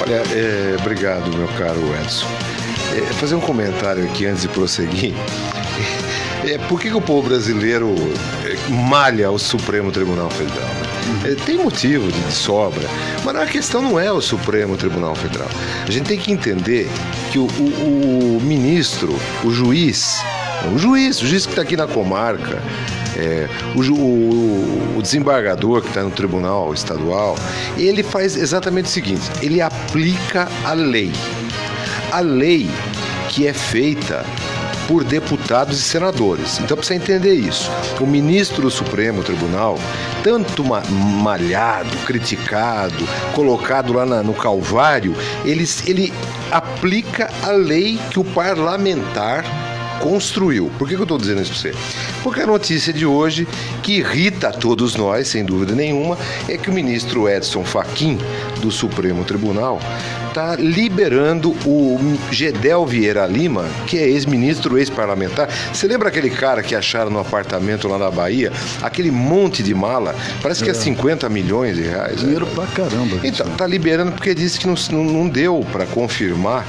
Olha, 0.00 0.22
é, 0.32 0.76
obrigado, 0.78 1.28
meu 1.36 1.48
caro 1.58 1.80
Edson. 2.02 2.26
É, 2.96 3.00
fazer 3.14 3.34
um 3.34 3.40
comentário 3.40 4.04
aqui 4.04 4.26
antes 4.26 4.42
de 4.42 4.48
prosseguir. 4.48 5.14
É, 6.44 6.58
por 6.66 6.80
que, 6.80 6.88
que 6.90 6.96
o 6.96 7.00
povo 7.00 7.28
brasileiro 7.28 7.94
é, 8.44 8.68
malha 8.68 9.30
o 9.30 9.38
Supremo 9.38 9.92
Tribunal 9.92 10.28
Federal? 10.28 10.68
É, 11.24 11.36
tem 11.46 11.56
motivo 11.56 12.10
de, 12.10 12.18
de 12.20 12.32
sobra, 12.32 12.82
mas 13.24 13.36
a 13.36 13.46
questão 13.46 13.80
não 13.80 13.98
é 14.00 14.10
o 14.10 14.20
Supremo 14.20 14.76
Tribunal 14.76 15.14
Federal. 15.14 15.46
A 15.86 15.88
gente 15.88 16.06
tem 16.08 16.18
que 16.18 16.32
entender 16.32 16.90
que 17.30 17.38
o, 17.38 17.44
o- 17.46 18.38
o 18.38 18.40
ministro, 18.42 19.16
o 19.44 19.52
juiz, 19.52 20.20
o 20.74 20.78
juiz, 20.78 21.20
o 21.22 21.26
juiz 21.26 21.44
que 21.46 21.52
está 21.52 21.62
aqui 21.62 21.76
na 21.76 21.86
comarca, 21.86 22.60
é, 23.16 23.48
o, 23.74 23.80
o- 23.92 24.94
o 24.98 25.02
desembargador 25.02 25.82
que 25.82 25.88
está 25.88 26.02
no 26.02 26.10
tribunal 26.10 26.72
estadual, 26.72 27.36
ele 27.76 28.02
faz 28.02 28.36
exatamente 28.36 28.86
o 28.86 28.88
seguinte: 28.88 29.22
ele 29.42 29.60
aplica 29.60 30.48
a 30.64 30.72
lei. 30.72 31.12
A 32.10 32.20
lei 32.20 32.68
que 33.28 33.46
é 33.46 33.52
feita 33.52 34.24
por 34.86 35.04
deputados 35.04 35.78
e 35.78 35.82
senadores. 35.82 36.58
Então 36.60 36.76
precisa 36.76 36.96
entender 36.98 37.34
isso. 37.34 37.70
O 38.00 38.06
ministro 38.06 38.62
do 38.62 38.70
Supremo 38.70 39.22
Tribunal, 39.22 39.78
tanto 40.22 40.62
ma- 40.64 40.82
malhado, 40.90 41.96
criticado, 42.06 43.06
colocado 43.34 43.92
lá 43.92 44.04
na- 44.04 44.22
no 44.22 44.34
Calvário, 44.34 45.14
ele, 45.44 45.66
ele 45.86 46.12
aplica 46.50 47.30
a 47.42 47.50
lei 47.52 47.98
que 48.10 48.18
o 48.18 48.24
parlamentar 48.24 49.44
construiu. 50.02 50.70
Por 50.78 50.88
que, 50.88 50.94
que 50.94 51.00
eu 51.00 51.04
estou 51.04 51.16
dizendo 51.16 51.40
isso 51.40 51.52
para 51.52 51.60
você? 51.60 51.74
Porque 52.22 52.40
a 52.40 52.46
notícia 52.46 52.92
de 52.92 53.06
hoje, 53.06 53.46
que 53.82 53.98
irrita 53.98 54.48
a 54.48 54.52
todos 54.52 54.96
nós, 54.96 55.28
sem 55.28 55.44
dúvida 55.44 55.74
nenhuma, 55.74 56.18
é 56.48 56.58
que 56.58 56.68
o 56.68 56.72
ministro 56.72 57.28
Edson 57.28 57.64
Fachin, 57.64 58.18
do 58.60 58.70
Supremo 58.70 59.24
Tribunal, 59.24 59.80
está 60.28 60.56
liberando 60.56 61.50
o 61.64 61.98
Gedel 62.30 62.84
Vieira 62.84 63.26
Lima, 63.26 63.66
que 63.86 63.96
é 63.96 64.08
ex-ministro, 64.08 64.76
ex-parlamentar. 64.76 65.48
Você 65.72 65.86
lembra 65.86 66.08
aquele 66.08 66.30
cara 66.30 66.62
que 66.62 66.74
acharam 66.74 67.10
no 67.10 67.20
apartamento 67.20 67.86
lá 67.86 67.96
na 67.98 68.10
Bahia? 68.10 68.50
Aquele 68.82 69.10
monte 69.10 69.62
de 69.62 69.74
mala, 69.74 70.16
parece 70.42 70.64
que 70.64 70.70
é 70.70 70.72
É. 70.72 70.74
50 70.74 71.28
milhões 71.28 71.76
de 71.76 71.82
reais. 71.82 72.20
Dinheiro 72.20 72.46
pra 72.46 72.66
caramba. 72.66 73.20
Então, 73.22 73.46
tá 73.50 73.66
liberando 73.66 74.12
porque 74.12 74.34
disse 74.34 74.58
que 74.58 74.66
não, 74.66 74.74
não 75.04 75.28
deu 75.28 75.64
para 75.70 75.86
confirmar 75.86 76.66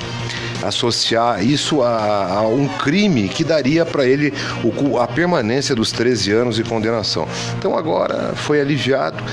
associar 0.68 1.44
isso 1.44 1.82
a, 1.82 2.40
a 2.40 2.48
um 2.48 2.68
crime 2.68 3.28
que 3.28 3.44
daria 3.44 3.86
para 3.86 4.06
ele 4.06 4.34
o 4.64 4.98
a 5.00 5.08
permanência 5.08 5.76
dos 5.76 5.92
13 5.92 6.32
anos 6.32 6.56
de 6.56 6.64
condenação. 6.64 7.28
Então 7.58 7.78
agora 7.78 8.34
foi 8.36 8.60
aliviado, 8.60 9.24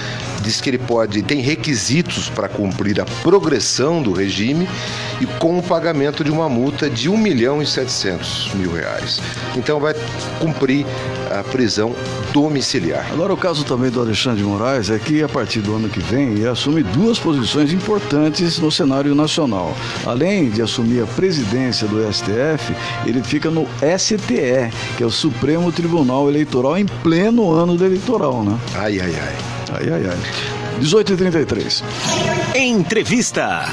diz 0.42 0.60
que 0.60 0.70
ele 0.70 0.78
pode, 0.78 1.22
tem 1.22 1.40
requisitos 1.40 2.28
para 2.28 2.48
cumprir 2.48 3.00
a 3.00 3.04
progressão 3.22 4.02
do 4.02 4.12
regime 4.12 4.68
e 5.20 5.26
com 5.38 5.58
o 5.58 5.62
pagamento 5.62 6.24
de 6.24 6.30
uma 6.30 6.48
multa 6.48 6.88
de 6.88 7.08
1 7.08 7.16
milhão 7.16 7.62
e 7.62 7.66
700 7.66 8.54
mil 8.54 8.72
reais. 8.72 9.20
Então 9.56 9.80
vai 9.80 9.94
cumprir 10.38 10.86
a 11.30 11.42
prisão 11.44 11.94
domiciliar. 12.32 13.06
Agora, 13.12 13.32
o 13.32 13.36
caso 13.36 13.64
também 13.64 13.90
do 13.90 14.00
Alexandre 14.00 14.42
de 14.42 14.44
Moraes 14.44 14.90
é 14.90 14.98
que, 14.98 15.22
a 15.22 15.28
partir 15.28 15.60
do 15.60 15.74
ano 15.74 15.88
que 15.88 16.00
vem, 16.00 16.32
ele 16.32 16.48
assume 16.48 16.82
duas 16.82 17.18
posições 17.18 17.72
importantes 17.72 18.58
no 18.58 18.70
cenário 18.70 19.14
nacional. 19.14 19.74
Além 20.04 20.50
de 20.50 20.62
assumir 20.62 21.02
a 21.02 21.06
presidência 21.06 21.86
do 21.86 22.00
STF, 22.12 22.74
ele 23.06 23.22
fica 23.22 23.50
no 23.50 23.66
STE, 23.98 24.70
que 24.96 25.02
é 25.02 25.06
o 25.06 25.10
Supremo 25.10 25.70
Tribunal 25.70 26.28
Eleitoral, 26.28 26.76
em 26.76 26.86
pleno 26.86 27.52
ano 27.52 27.76
do 27.76 27.84
eleitoral, 27.84 28.42
né? 28.42 28.58
Ai, 28.74 29.00
ai, 29.00 29.14
ai. 29.14 29.34
Ai, 29.72 29.88
ai, 29.92 30.06
ai. 30.06 30.80
18h33. 30.80 31.82
Entrevista. 32.54 33.66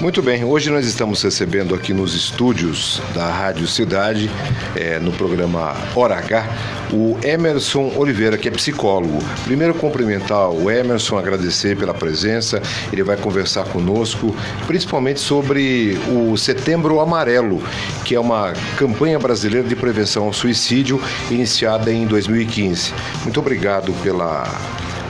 Muito 0.00 0.22
bem, 0.22 0.44
hoje 0.44 0.70
nós 0.70 0.86
estamos 0.86 1.20
recebendo 1.20 1.74
aqui 1.74 1.92
nos 1.92 2.14
estúdios 2.14 3.02
da 3.16 3.26
Rádio 3.26 3.66
Cidade, 3.66 4.30
eh, 4.76 5.00
no 5.00 5.10
programa 5.10 5.74
Hora 5.96 6.16
H, 6.18 6.46
o 6.92 7.18
Emerson 7.20 7.92
Oliveira, 7.96 8.38
que 8.38 8.46
é 8.46 8.50
psicólogo. 8.52 9.18
Primeiro 9.42 9.74
cumprimentar 9.74 10.50
o 10.50 10.70
Emerson, 10.70 11.18
agradecer 11.18 11.76
pela 11.76 11.92
presença, 11.92 12.62
ele 12.92 13.02
vai 13.02 13.16
conversar 13.16 13.64
conosco, 13.64 14.32
principalmente 14.68 15.18
sobre 15.18 15.98
o 16.06 16.36
Setembro 16.36 17.00
Amarelo, 17.00 17.60
que 18.04 18.14
é 18.14 18.20
uma 18.20 18.52
campanha 18.76 19.18
brasileira 19.18 19.66
de 19.66 19.74
prevenção 19.74 20.26
ao 20.26 20.32
suicídio 20.32 21.02
iniciada 21.28 21.92
em 21.92 22.06
2015. 22.06 22.94
Muito 23.24 23.40
obrigado 23.40 23.92
pela 23.94 24.44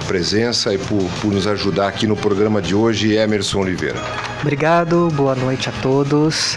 presença 0.09 0.73
e 0.73 0.79
por, 0.79 1.05
por 1.21 1.31
nos 1.31 1.47
ajudar 1.47 1.89
aqui 1.89 2.07
no 2.07 2.17
programa 2.17 2.63
de 2.63 2.75
hoje, 2.75 3.15
Emerson 3.15 3.61
Oliveira. 3.61 4.01
Obrigado, 4.41 5.11
boa 5.13 5.35
noite 5.35 5.69
a 5.69 5.73
todos. 5.83 6.57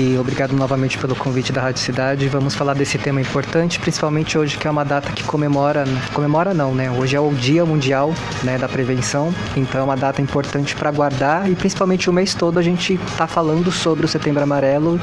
E 0.00 0.16
obrigado 0.16 0.52
novamente 0.56 0.96
pelo 0.96 1.14
convite 1.14 1.52
da 1.52 1.60
Rádio 1.60 1.82
Cidade. 1.82 2.26
Vamos 2.28 2.54
falar 2.54 2.72
desse 2.72 2.96
tema 2.96 3.20
importante, 3.20 3.78
principalmente 3.78 4.38
hoje 4.38 4.56
que 4.56 4.66
é 4.66 4.70
uma 4.70 4.84
data 4.84 5.12
que 5.12 5.22
comemora, 5.22 5.84
comemora 6.14 6.54
não, 6.54 6.74
né? 6.74 6.90
Hoje 6.90 7.16
é 7.16 7.20
o 7.20 7.30
Dia 7.34 7.66
Mundial, 7.66 8.14
né, 8.42 8.56
da 8.56 8.66
prevenção. 8.66 9.34
Então 9.54 9.78
é 9.78 9.84
uma 9.84 9.96
data 9.96 10.22
importante 10.22 10.74
para 10.74 10.90
guardar 10.90 11.50
e 11.50 11.54
principalmente 11.54 12.08
o 12.08 12.12
mês 12.14 12.32
todo 12.32 12.58
a 12.58 12.62
gente 12.62 12.94
está 12.94 13.26
falando 13.26 13.70
sobre 13.70 14.06
o 14.06 14.08
Setembro 14.08 14.42
Amarelo 14.42 14.98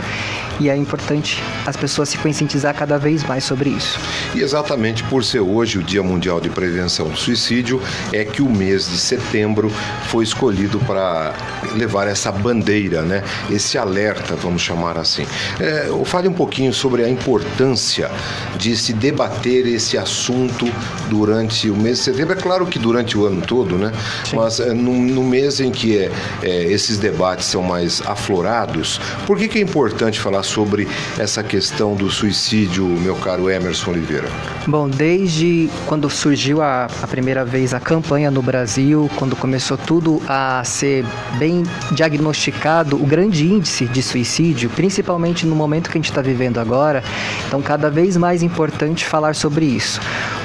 e 0.60 0.70
é 0.70 0.76
importante 0.76 1.44
as 1.66 1.78
pessoas 1.78 2.10
se 2.10 2.18
conscientizar 2.18 2.74
cada 2.74 2.98
vez 2.98 3.24
mais 3.24 3.44
sobre 3.44 3.70
isso. 3.70 4.00
E 4.34 4.42
exatamente 4.42 5.04
por 5.04 5.24
ser 5.24 5.42
hoje 5.42 5.78
o 5.78 5.84
Dia 5.84 6.02
Mundial 6.02 6.42
de 6.42 6.50
Prevenção 6.50 7.10
do 7.10 7.18
Suicídio, 7.18 7.80
é 8.12 8.26
que 8.26 8.42
o 8.42 8.50
mês 8.50 8.90
de 8.90 8.98
setembro 8.98 9.70
foi 10.08 10.24
escolhido 10.24 10.80
para 10.80 11.34
levar 11.76 12.08
essa 12.08 12.32
bandeira, 12.32 13.04
né? 13.04 13.24
esse 13.52 13.78
alerta, 13.78 14.36
vamos 14.36 14.62
chamar 14.62 14.87
assim. 14.96 15.26
É, 15.60 15.90
fale 16.06 16.28
um 16.28 16.34
pouquinho 16.34 16.72
sobre 16.72 17.04
a 17.04 17.10
importância 17.10 18.12
de 18.58 18.78
se 18.78 18.94
debater 18.94 19.66
esse 19.66 19.98
assunto 19.98 20.68
durante 21.10 21.70
o 21.70 21.76
mês 21.76 21.98
de 21.98 22.04
setembro. 22.06 22.34
É 22.34 22.42
claro 22.42 22.66
que 22.68 22.78
durante 22.78 23.18
o 23.18 23.26
ano 23.26 23.42
todo, 23.42 23.76
né? 23.76 23.92
mas 24.34 24.60
é, 24.60 24.74
no, 24.74 24.94
no, 24.94 25.24
mês 25.24 25.60
em 25.60 25.72
que 25.72 25.98
é, 25.98 26.12
é, 26.44 26.64
esses 26.66 26.98
debates 26.98 27.48
são 27.48 27.62
mais 27.62 28.02
aflorados, 28.06 29.00
por 29.26 29.38
que, 29.38 29.48
que 29.48 29.58
é 29.58 29.62
importante 29.62 30.20
falar 30.20 30.44
sobre 30.44 30.88
essa 31.18 31.44
questão 31.44 31.96
do 31.96 32.10
suicídio, 32.10 32.86
meu 32.86 33.16
caro 33.16 33.50
Emerson 33.50 33.92
Oliveira? 33.92 34.28
Bom, 34.68 34.90
desde 34.90 35.70
quando 35.86 36.10
surgiu 36.10 36.62
a, 36.62 36.88
a 37.02 37.08
primeira 37.08 37.46
vez 37.46 37.74
a 37.74 37.80
campanha 37.80 38.30
no 38.30 38.42
Brasil, 38.42 39.10
quando 39.16 39.36
começou 39.36 39.78
tudo 39.78 40.22
a 40.28 40.62
ser 40.64 41.06
bem 41.38 41.64
diagnosticado, 41.92 42.96
o 42.96 43.06
grande 43.06 43.46
índice 43.46 43.86
de 43.86 44.02
suicídio, 44.04 44.67
principalmente 44.70 45.46
no 45.46 45.56
momento 45.56 45.90
que 45.90 45.98
a 45.98 46.00
gente 46.00 46.10
está 46.10 46.22
vivendo 46.22 46.60
agora, 46.60 47.04
então 47.48 47.62
cada 47.62 47.90
vez 47.90 48.18
mais 48.18 48.44
importante 48.44 49.06
falar 49.06 49.36
sobre 49.36 49.66
isso. 49.66 50.00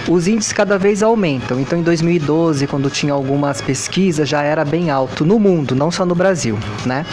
Os 0.09 0.27
índices 0.27 0.53
cada 0.53 0.79
vez 0.79 1.03
aumentam, 1.03 1.61
então 1.61 1.79
em 1.79 1.83
2012, 1.83 2.67
quando 2.67 2.91
tinha 2.91 3.13
algumas 3.13 3.61
pesquisas, 3.61 4.29
já 4.29 4.43
era 4.43 4.65
bem 4.65 4.91
alto 4.91 5.25
no 5.25 5.39
mundo, 5.39 5.77
não 5.77 5.91
só 5.91 6.05
no 6.05 6.15
Brasil, 6.15 6.59
né? 6.85 7.07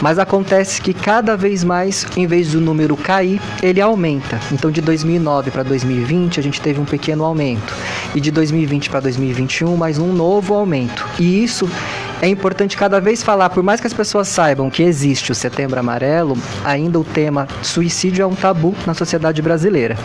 Mas 0.00 0.18
acontece 0.18 0.80
que 0.80 0.94
cada 0.94 1.36
vez 1.36 1.62
mais, 1.62 2.06
em 2.16 2.26
vez 2.26 2.52
do 2.52 2.60
número 2.60 2.96
cair, 2.96 3.40
ele 3.62 3.80
aumenta. 3.80 4.40
Então 4.50 4.70
de 4.70 4.80
2009 4.80 5.50
para 5.50 5.62
2020 5.62 6.40
a 6.40 6.42
gente 6.42 6.60
teve 6.60 6.80
um 6.80 6.84
pequeno 6.86 7.24
aumento 7.24 7.74
e 8.14 8.20
de 8.20 8.30
2020 8.30 8.88
para 8.88 9.00
2021 9.00 9.76
mais 9.76 9.98
um 9.98 10.12
novo 10.12 10.54
aumento. 10.54 11.06
E 11.18 11.44
isso 11.44 11.68
é 12.22 12.28
importante 12.28 12.76
cada 12.76 13.00
vez 13.00 13.22
falar, 13.22 13.48
por 13.50 13.62
mais 13.62 13.80
que 13.80 13.86
as 13.86 13.94
pessoas 13.94 14.28
saibam 14.28 14.68
que 14.68 14.82
existe 14.82 15.32
o 15.32 15.34
Setembro 15.34 15.80
Amarelo, 15.80 16.36
ainda 16.64 16.98
o 16.98 17.04
tema 17.04 17.48
suicídio 17.62 18.22
é 18.22 18.26
um 18.26 18.34
tabu 18.34 18.74
na 18.86 18.92
sociedade 18.92 19.40
brasileira 19.40 19.96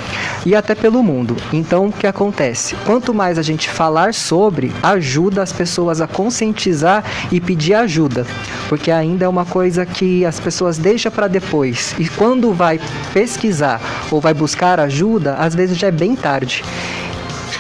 e 0.45 0.55
até 0.55 0.73
pelo 0.73 1.03
mundo. 1.03 1.35
Então, 1.51 1.87
o 1.87 1.91
que 1.91 2.07
acontece? 2.07 2.75
Quanto 2.85 3.13
mais 3.13 3.37
a 3.37 3.41
gente 3.41 3.69
falar 3.69 4.13
sobre, 4.13 4.71
ajuda 4.81 5.41
as 5.41 5.51
pessoas 5.51 5.99
a 5.99 6.07
conscientizar 6.07 7.03
e 7.31 7.41
pedir 7.41 7.73
ajuda, 7.73 8.25
porque 8.69 8.91
ainda 8.91 9.25
é 9.25 9.27
uma 9.27 9.45
coisa 9.45 9.85
que 9.85 10.25
as 10.25 10.39
pessoas 10.39 10.77
deixam 10.77 11.11
para 11.11 11.27
depois 11.27 11.95
e 11.99 12.07
quando 12.07 12.53
vai 12.53 12.79
pesquisar 13.13 13.81
ou 14.09 14.21
vai 14.21 14.33
buscar 14.33 14.79
ajuda, 14.79 15.35
às 15.35 15.53
vezes 15.53 15.77
já 15.77 15.87
é 15.87 15.91
bem 15.91 16.15
tarde. 16.15 16.63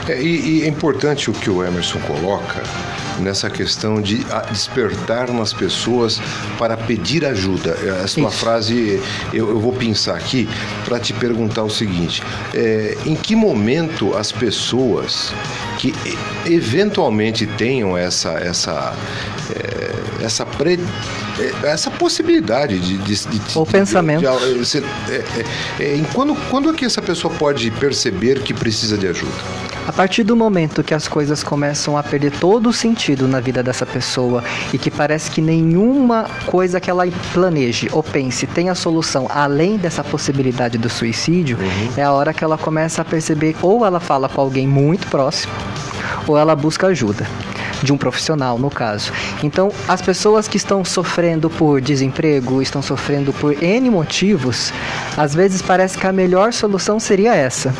É, 0.07 0.21
e, 0.21 0.59
e 0.59 0.63
é 0.63 0.67
importante 0.67 1.29
o 1.29 1.33
que 1.33 1.49
o 1.49 1.63
Emerson 1.63 1.99
coloca 1.99 2.61
nessa 3.19 3.49
questão 3.49 4.01
de 4.01 4.25
despertar 4.51 5.31
nas 5.31 5.53
pessoas 5.53 6.21
para 6.57 6.75
pedir 6.77 7.25
ajuda. 7.25 7.77
Essa 8.03 8.19
é 8.19 8.23
uma 8.23 8.31
frase 8.31 9.01
eu, 9.33 9.49
eu, 9.49 9.59
vou 9.59 9.73
pensar 9.73 10.15
aqui 10.15 10.47
para 10.83 10.99
te 10.99 11.13
perguntar 11.13 11.63
o 11.63 11.69
seguinte: 11.69 12.21
é, 12.53 12.97
em 13.05 13.15
que 13.15 13.35
momento 13.35 14.15
as 14.15 14.31
pessoas 14.31 15.33
que 15.77 15.93
eventualmente 16.45 17.45
tenham 17.45 17.97
essa 17.97 18.31
essa 18.31 18.95
é, 19.51 20.23
essa 20.25 20.45
pre, 20.45 20.79
é, 21.39 21.67
essa 21.67 21.91
possibilidade 21.91 22.79
de, 22.79 22.97
de, 22.97 23.39
de 23.39 23.57
o 23.57 23.65
pensamento 23.65 24.21
de, 24.21 24.77
é, 25.11 25.45
é, 25.79 25.95
em 25.95 26.03
quando 26.03 26.35
quando 26.49 26.69
é 26.69 26.73
que 26.73 26.85
essa 26.85 27.01
pessoa 27.01 27.33
pode 27.33 27.69
perceber 27.71 28.41
que 28.41 28.53
precisa 28.53 28.97
de 28.97 29.07
ajuda 29.07 29.64
a 29.87 29.93
partir 29.93 30.23
do 30.23 30.35
momento 30.35 30.83
que 30.83 30.93
as 30.93 31.07
coisas 31.07 31.43
começam 31.43 31.97
a 31.97 32.03
perder 32.03 32.31
todo 32.31 32.69
o 32.69 32.73
sentido 32.73 33.27
na 33.27 33.39
vida 33.39 33.61
dessa 33.61 33.85
pessoa 33.85 34.43
e 34.73 34.77
que 34.77 34.89
parece 34.89 35.29
que 35.29 35.41
nenhuma 35.41 36.25
coisa 36.45 36.79
que 36.79 36.89
ela 36.89 37.05
planeje 37.33 37.89
ou 37.91 38.01
pense 38.01 38.47
tem 38.47 38.69
a 38.69 38.75
solução 38.75 39.27
além 39.29 39.77
dessa 39.77 40.03
possibilidade 40.03 40.77
do 40.77 40.89
suicídio, 40.89 41.57
uhum. 41.57 41.93
é 41.97 42.03
a 42.03 42.11
hora 42.11 42.33
que 42.33 42.43
ela 42.43 42.57
começa 42.57 43.01
a 43.01 43.05
perceber 43.05 43.55
ou 43.61 43.85
ela 43.85 43.99
fala 43.99 44.27
com 44.27 44.41
alguém 44.41 44.67
muito 44.67 45.07
próximo 45.07 45.53
ou 46.27 46.37
ela 46.37 46.55
busca 46.55 46.87
ajuda 46.87 47.27
de 47.83 47.93
um 47.93 47.97
profissional, 47.97 48.57
no 48.57 48.69
caso. 48.69 49.11
Então, 49.43 49.71
as 49.87 50.01
pessoas 50.01 50.47
que 50.47 50.57
estão 50.57 50.83
sofrendo 50.83 51.49
por 51.49 51.81
desemprego, 51.81 52.61
estão 52.61 52.81
sofrendo 52.81 53.31
por 53.33 53.61
N 53.63 53.89
motivos, 53.89 54.73
às 55.15 55.35
vezes 55.35 55.61
parece 55.61 55.97
que 55.97 56.07
a 56.07 56.11
melhor 56.11 56.51
solução 56.53 56.99
seria 56.99 57.35
essa. 57.35 57.73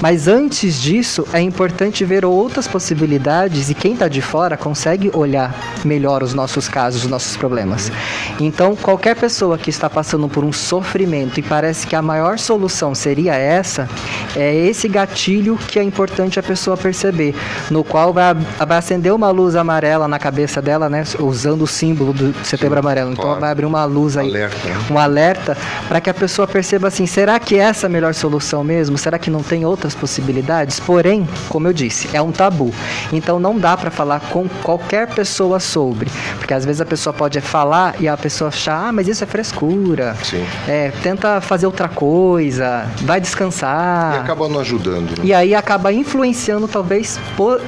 Mas 0.00 0.28
antes 0.28 0.80
disso, 0.80 1.26
é 1.32 1.40
importante 1.40 2.04
ver 2.04 2.24
outras 2.24 2.68
possibilidades 2.68 3.68
e 3.68 3.74
quem 3.74 3.94
está 3.94 4.06
de 4.06 4.22
fora 4.22 4.56
consegue 4.56 5.10
olhar 5.12 5.54
melhor 5.84 6.22
os 6.22 6.34
nossos 6.34 6.68
casos, 6.68 7.04
os 7.04 7.10
nossos 7.10 7.36
problemas. 7.36 7.90
Então, 8.38 8.76
qualquer 8.76 9.16
pessoa 9.16 9.58
que 9.58 9.70
está 9.70 9.90
passando 9.90 10.28
por 10.28 10.44
um 10.44 10.52
sofrimento 10.52 11.40
e 11.40 11.42
parece 11.42 11.86
que 11.86 11.96
a 11.96 12.02
maior 12.02 12.38
solução 12.38 12.94
seria 12.94 13.34
essa, 13.34 13.88
é 14.36 14.54
esse 14.54 14.88
gatilho 14.88 15.56
que 15.56 15.78
é 15.78 15.82
importante 15.82 16.38
a 16.38 16.42
pessoa 16.42 16.76
perceber, 16.76 17.34
no 17.70 17.82
qual 17.82 18.12
vai, 18.12 18.34
vai 18.34 18.78
acender 18.78 19.12
uma 19.12 19.30
luz 19.30 19.56
amarela 19.56 20.06
na 20.06 20.18
cabeça 20.18 20.62
dela, 20.62 20.88
né, 20.88 21.02
usando 21.18 21.62
o 21.62 21.66
símbolo 21.66 22.12
do 22.12 22.34
setembro 22.44 22.76
Sim, 22.76 22.80
amarelo. 22.80 23.12
Então, 23.12 23.24
claro. 23.24 23.40
vai 23.40 23.50
abrir 23.50 23.66
uma 23.66 23.84
luz 23.84 24.16
aí, 24.16 24.28
alerta, 24.28 24.68
né? 24.68 24.78
um 24.90 24.98
alerta, 24.98 25.56
para 25.88 26.00
que 26.00 26.08
a 26.08 26.14
pessoa 26.14 26.46
perceba 26.46 26.88
assim: 26.88 27.06
será 27.06 27.38
que 27.38 27.56
essa 27.56 27.86
é 27.86 27.88
a 27.88 27.90
melhor 27.90 28.14
solução 28.14 28.62
mesmo? 28.62 28.96
Será 28.96 29.18
que 29.18 29.30
não 29.30 29.42
tem 29.42 29.64
outras 29.64 29.87
outras 29.88 29.94
possibilidades, 29.94 30.78
porém, 30.78 31.26
como 31.48 31.66
eu 31.66 31.72
disse, 31.72 32.08
é 32.12 32.20
um 32.20 32.30
tabu. 32.30 32.72
Então 33.12 33.40
não 33.40 33.58
dá 33.58 33.76
para 33.76 33.90
falar 33.90 34.20
com 34.20 34.46
qualquer 34.62 35.08
pessoa 35.08 35.58
sobre, 35.58 36.10
porque 36.38 36.52
às 36.52 36.64
vezes 36.64 36.80
a 36.80 36.84
pessoa 36.84 37.12
pode 37.12 37.40
falar 37.40 37.94
e 37.98 38.06
a 38.06 38.16
pessoa 38.16 38.48
achar, 38.48 38.88
ah, 38.88 38.92
mas 38.92 39.08
isso 39.08 39.24
é 39.24 39.26
frescura. 39.26 40.14
Sim. 40.22 40.44
É, 40.66 40.92
tenta 41.02 41.40
fazer 41.40 41.66
outra 41.66 41.88
coisa, 41.88 42.86
vai 43.02 43.20
descansar. 43.20 44.16
E 44.16 44.18
acaba 44.18 44.48
não 44.48 44.60
ajudando. 44.60 45.10
Né? 45.18 45.24
E 45.24 45.34
aí 45.34 45.54
acaba 45.54 45.92
influenciando 45.92 46.68
talvez 46.68 47.18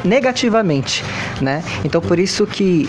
negativamente, 0.04 1.04
né? 1.40 1.62
Então 1.84 2.00
por 2.00 2.18
isso 2.18 2.46
que 2.46 2.88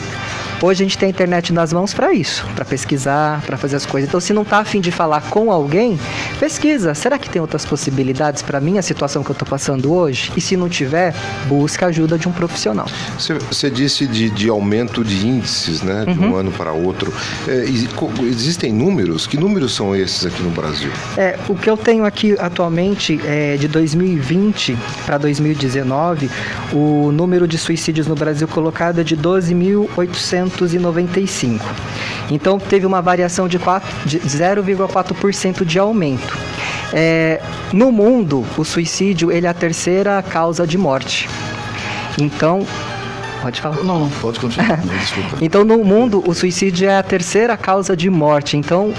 Hoje 0.63 0.83
a 0.83 0.85
gente 0.85 0.95
tem 0.95 1.07
a 1.07 1.09
internet 1.09 1.51
nas 1.51 1.73
mãos 1.73 1.91
para 1.91 2.13
isso, 2.13 2.45
para 2.53 2.63
pesquisar, 2.63 3.41
para 3.47 3.57
fazer 3.57 3.77
as 3.77 3.85
coisas. 3.85 4.07
Então, 4.07 4.19
se 4.19 4.31
não 4.31 4.43
está 4.43 4.59
afim 4.59 4.79
de 4.79 4.91
falar 4.91 5.21
com 5.21 5.51
alguém, 5.51 5.99
pesquisa. 6.39 6.93
Será 6.93 7.17
que 7.17 7.27
tem 7.27 7.41
outras 7.41 7.65
possibilidades 7.65 8.43
para 8.43 8.59
mim 8.59 8.77
a 8.77 8.83
situação 8.83 9.20
que 9.23 9.31
eu 9.31 9.33
estou 9.33 9.47
passando 9.47 9.93
hoje? 9.93 10.31
E 10.35 10.41
se 10.41 10.55
não 10.57 10.69
tiver, 10.69 11.13
busca 11.47 11.87
ajuda 11.87 12.17
de 12.17 12.27
um 12.27 12.31
profissional. 12.31 12.87
Você 13.49 13.69
disse 13.69 14.07
de, 14.07 14.29
de, 14.29 14.49
aumento 14.49 15.03
de 15.03 15.25
índices, 15.25 15.81
né, 15.81 16.05
de 16.05 16.19
uhum. 16.19 16.31
um 16.31 16.35
ano 16.35 16.51
para 16.51 16.71
outro. 16.71 17.13
É, 17.47 17.65
existem 18.23 18.71
números? 18.71 19.27
Que 19.27 19.37
números 19.37 19.73
são 19.73 19.95
esses 19.95 20.25
aqui 20.25 20.41
no 20.41 20.51
Brasil? 20.51 20.91
É, 21.17 21.37
o 21.47 21.55
que 21.55 21.69
eu 21.69 21.77
tenho 21.77 22.05
aqui 22.05 22.35
atualmente 22.39 23.19
é 23.25 23.57
de 23.57 23.67
2020 23.67 24.77
para 25.05 25.17
2019, 25.17 26.29
o 26.73 27.11
número 27.11 27.47
de 27.47 27.57
suicídios 27.57 28.07
no 28.07 28.15
Brasil 28.15 28.47
colocado 28.47 29.01
é 29.01 29.03
de 29.03 29.15
12.800 29.17 30.71
1995. 30.71 31.65
Então 32.29 32.57
teve 32.57 32.85
uma 32.85 33.01
variação 33.01 33.47
de, 33.47 33.57
de 34.05 34.19
0,4% 34.19 35.65
de 35.65 35.79
aumento. 35.79 36.37
É, 36.93 37.41
no 37.71 37.91
mundo, 37.91 38.45
o 38.57 38.63
suicídio 38.63 39.31
ele 39.31 39.47
é 39.47 39.49
a 39.49 39.53
terceira 39.53 40.21
causa 40.21 40.67
de 40.67 40.77
morte. 40.77 41.29
Então, 42.19 42.65
Pode 43.41 43.59
falar. 43.59 43.77
Não, 43.77 44.01
não, 44.01 44.09
pode 44.09 44.39
continuar. 44.39 44.77
Desculpa. 44.85 45.37
então, 45.41 45.65
no 45.65 45.83
mundo, 45.83 46.23
o 46.27 46.33
suicídio 46.33 46.87
é 46.87 46.97
a 46.97 47.03
terceira 47.03 47.57
causa 47.57 47.97
de 47.97 48.09
morte. 48.09 48.55
Então, 48.55 48.93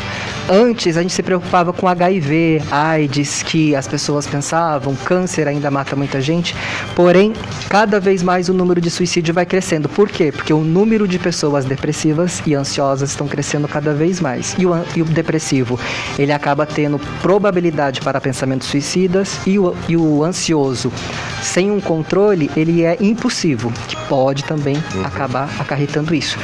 antes 0.49 0.97
a 0.97 1.03
gente 1.03 1.13
se 1.13 1.23
preocupava 1.23 1.73
com 1.73 1.89
HIV, 1.89 2.63
AIDS, 2.71 3.43
que 3.43 3.75
as 3.75 3.87
pessoas 3.87 4.27
pensavam, 4.27 4.95
câncer 4.95 5.49
ainda 5.49 5.71
mata 5.71 5.97
muita 5.97 6.21
gente. 6.21 6.55
Porém, 6.95 7.33
cada 7.69 8.01
vez 8.01 8.23
mais 8.23 8.49
o 8.49 8.55
número 8.55 8.81
de 8.81 8.91
suicídio 8.91 9.33
vai 9.35 9.47
crescendo. 9.47 9.89
Por 9.89 10.09
quê? 10.09 10.33
Porque 10.33 10.53
o 10.53 10.61
número 10.61 11.07
de 11.07 11.19
pessoas 11.19 11.65
depressivas 11.65 12.43
e 12.47 12.55
ansiosas 12.55 13.11
estão 13.11 13.27
crescendo 13.27 13.69
cada 13.69 13.95
vez 13.95 14.21
mais. 14.21 14.55
E 14.59 14.67
o, 14.67 14.73
e 14.97 15.03
o 15.03 15.05
depressivo, 15.05 15.79
ele 16.19 16.33
acaba 16.33 16.67
tendo 16.67 16.99
probabilidade 17.21 18.01
para 18.01 18.21
pensamentos 18.21 18.69
suicidas 18.69 19.41
e 19.47 19.59
o, 19.59 19.75
e 19.89 19.97
o 19.97 20.23
ansioso 20.23 20.93
sem 21.43 21.71
um 21.71 21.81
controle, 21.81 22.51
ele 22.57 22.85
é 22.85 22.97
impulsivo, 23.01 23.73
que 23.89 23.97
pode 24.09 24.45
também 24.45 24.77
acabar 25.05 25.51
acarretando 25.59 26.15
isso. 26.15 26.39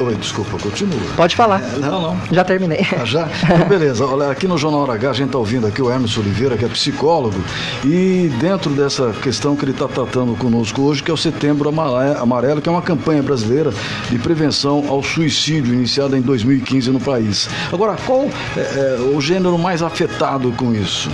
Oi, 0.00 0.14
desculpa, 0.16 0.58
continua. 0.58 0.98
Pode 1.16 1.36
falar. 1.36 1.60
Não, 1.78 2.02
não. 2.02 2.20
Já 2.32 2.44
terminei. 2.44 2.86
Ah, 2.98 3.04
já? 3.04 3.28
Então, 3.42 3.68
beleza. 3.68 4.04
Olha, 4.06 4.30
aqui 4.30 4.46
no 4.48 4.58
Jornal 4.58 4.90
H 4.90 5.10
a 5.10 5.12
gente 5.12 5.26
está 5.26 5.38
ouvindo 5.38 5.66
aqui 5.66 5.80
o 5.80 5.90
Hermes 5.90 6.16
Oliveira, 6.16 6.56
que 6.56 6.64
é 6.64 6.68
psicólogo, 6.68 7.36
e 7.84 8.30
dentro 8.40 8.70
dessa 8.70 9.12
questão 9.22 9.54
que 9.56 9.64
ele 9.64 9.72
está 9.72 9.86
tratando 9.86 10.34
conosco 10.36 10.82
hoje, 10.82 11.02
que 11.02 11.10
é 11.10 11.14
o 11.14 11.16
Setembro 11.16 11.68
Amare- 11.68 12.18
Amarelo, 12.18 12.60
que 12.60 12.68
é 12.68 12.72
uma 12.72 12.82
campanha 12.82 13.22
brasileira 13.22 13.72
de 14.10 14.18
prevenção 14.18 14.84
ao 14.88 15.02
suicídio, 15.02 15.72
iniciada 15.74 16.16
em 16.16 16.20
2015 16.20 16.90
no 16.90 17.00
país. 17.00 17.48
Agora, 17.72 17.96
qual 18.06 18.28
é, 18.56 18.60
é, 18.60 18.98
o 19.14 19.20
gênero 19.20 19.56
mais 19.58 19.82
afetado 19.82 20.52
com 20.52 20.74
isso? 20.74 21.10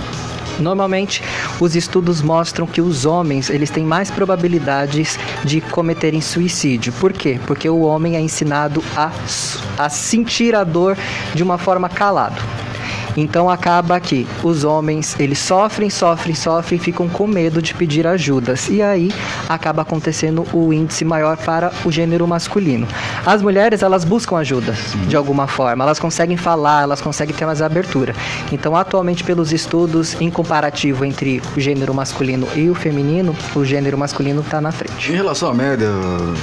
Normalmente, 0.59 1.21
os 1.59 1.75
estudos 1.75 2.21
mostram 2.21 2.65
que 2.65 2.81
os 2.81 3.05
homens 3.05 3.49
eles 3.49 3.69
têm 3.69 3.83
mais 3.83 4.09
probabilidades 4.09 5.17
de 5.43 5.61
cometerem 5.61 6.21
suicídio. 6.21 6.93
Por 6.93 7.13
quê? 7.13 7.39
Porque 7.45 7.69
o 7.69 7.81
homem 7.81 8.15
é 8.15 8.19
ensinado 8.19 8.83
a, 8.95 9.11
a 9.77 9.89
sentir 9.89 10.55
a 10.55 10.63
dor 10.63 10.97
de 11.33 11.43
uma 11.43 11.57
forma 11.57 11.89
calado. 11.89 12.41
Então 13.15 13.49
acaba 13.49 13.99
que 13.99 14.27
os 14.43 14.63
homens 14.63 15.15
eles 15.19 15.39
sofrem, 15.39 15.89
sofrem, 15.89 16.35
sofrem, 16.35 16.79
ficam 16.79 17.07
com 17.07 17.27
medo 17.27 17.61
de 17.61 17.73
pedir 17.73 18.05
ajudas 18.05 18.69
e 18.69 18.81
aí 18.81 19.11
acaba 19.47 19.81
acontecendo 19.81 20.45
o 20.53 20.73
índice 20.73 21.05
maior 21.05 21.37
para 21.37 21.71
o 21.85 21.91
gênero 21.91 22.27
masculino. 22.27 22.87
As 23.25 23.41
mulheres 23.41 23.81
elas 23.81 24.03
buscam 24.03 24.37
ajuda 24.37 24.73
de 25.07 25.15
alguma 25.15 25.47
forma, 25.47 25.83
elas 25.83 25.99
conseguem 25.99 26.37
falar, 26.37 26.83
elas 26.83 27.01
conseguem 27.01 27.35
ter 27.35 27.45
mais 27.45 27.61
abertura. 27.61 28.13
Então 28.51 28.75
atualmente 28.75 29.23
pelos 29.23 29.51
estudos 29.51 30.19
em 30.19 30.29
comparativo 30.29 31.05
entre 31.05 31.41
o 31.55 31.59
gênero 31.59 31.93
masculino 31.93 32.47
e 32.55 32.69
o 32.69 32.75
feminino, 32.75 33.35
o 33.55 33.63
gênero 33.63 33.97
masculino 33.97 34.41
está 34.41 34.59
na 34.59 34.71
frente. 34.71 35.11
Em 35.11 35.15
relação 35.15 35.49
à 35.49 35.53
média 35.53 35.89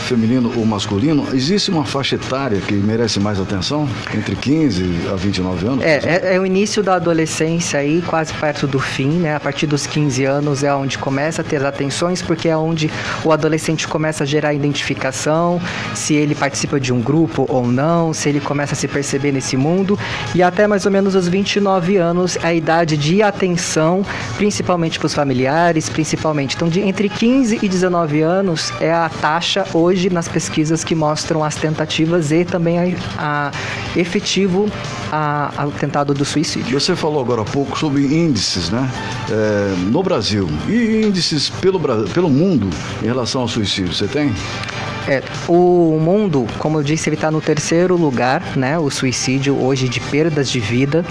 feminino 0.06 0.52
ou 0.56 0.64
masculino, 0.64 1.26
existe 1.32 1.70
uma 1.70 1.84
faixa 1.84 2.14
etária 2.14 2.60
que 2.60 2.74
merece 2.74 3.20
mais 3.20 3.38
atenção? 3.38 3.88
Entre 4.14 4.34
15 4.34 5.08
a 5.12 5.16
29 5.16 5.66
anos? 5.66 5.84
É, 5.84 6.00
é, 6.04 6.34
é 6.36 6.40
o 6.40 6.46
início 6.46 6.61
da 6.62 6.94
adolescência 6.94 7.80
aí, 7.80 8.00
quase 8.06 8.32
perto 8.34 8.68
do 8.68 8.78
fim, 8.78 9.08
né? 9.08 9.34
A 9.34 9.40
partir 9.40 9.66
dos 9.66 9.84
15 9.84 10.24
anos 10.24 10.62
é 10.62 10.72
onde 10.72 10.96
começa 10.96 11.42
a 11.42 11.44
ter 11.44 11.56
as 11.56 11.64
atenções, 11.64 12.22
porque 12.22 12.48
é 12.48 12.56
onde 12.56 12.88
o 13.24 13.32
adolescente 13.32 13.88
começa 13.88 14.22
a 14.22 14.26
gerar 14.26 14.54
identificação, 14.54 15.60
se 15.92 16.14
ele 16.14 16.36
participa 16.36 16.78
de 16.78 16.92
um 16.92 17.00
grupo 17.00 17.46
ou 17.48 17.66
não, 17.66 18.12
se 18.12 18.28
ele 18.28 18.38
começa 18.38 18.74
a 18.74 18.76
se 18.76 18.86
perceber 18.86 19.32
nesse 19.32 19.56
mundo. 19.56 19.98
E 20.36 20.42
até 20.42 20.68
mais 20.68 20.86
ou 20.86 20.92
menos 20.92 21.16
os 21.16 21.26
29 21.26 21.96
anos 21.96 22.36
é 22.36 22.46
a 22.46 22.54
idade 22.54 22.96
de 22.96 23.22
atenção, 23.22 24.06
principalmente 24.36 25.00
para 25.00 25.06
os 25.06 25.14
familiares, 25.14 25.88
principalmente. 25.88 26.54
Então, 26.54 26.68
de 26.68 26.80
entre 26.80 27.08
15 27.08 27.58
e 27.60 27.68
19 27.68 28.22
anos 28.22 28.72
é 28.80 28.92
a 28.92 29.08
taxa 29.08 29.66
hoje 29.74 30.08
nas 30.10 30.28
pesquisas 30.28 30.84
que 30.84 30.94
mostram 30.94 31.42
as 31.42 31.56
tentativas 31.56 32.30
e 32.30 32.44
também 32.44 32.78
a, 32.78 32.84
a 33.18 33.50
efetivo 33.96 34.70
a, 35.10 35.52
ao 35.56 35.72
tentado 35.72 36.14
do 36.14 36.24
suicídio. 36.24 36.51
Você 36.61 36.94
falou 36.94 37.20
agora 37.20 37.42
há 37.42 37.44
pouco 37.44 37.78
sobre 37.78 38.05
índices, 38.05 38.70
né? 38.70 38.90
É, 39.30 39.74
no 39.90 40.03
Brasil. 40.03 40.48
E 40.68 41.03
índices 41.07 41.48
pelo, 41.48 41.80
pelo 42.09 42.28
mundo 42.28 42.68
em 43.03 43.07
relação 43.07 43.42
ao 43.42 43.48
suicídio, 43.48 43.94
você 43.94 44.07
tem? 44.07 44.32
É, 45.09 45.22
o 45.48 45.98
mundo, 46.00 46.46
como 46.59 46.78
eu 46.78 46.82
disse, 46.82 47.09
ele 47.09 47.16
está 47.16 47.30
no 47.30 47.40
terceiro 47.40 47.96
lugar, 47.96 48.57
né? 48.57 48.78
O 48.78 48.90
suicídio 48.90 49.61
hoje 49.61 49.88
de 49.88 49.98
perdas 50.00 50.48
de 50.48 50.61
vida. 50.61 51.05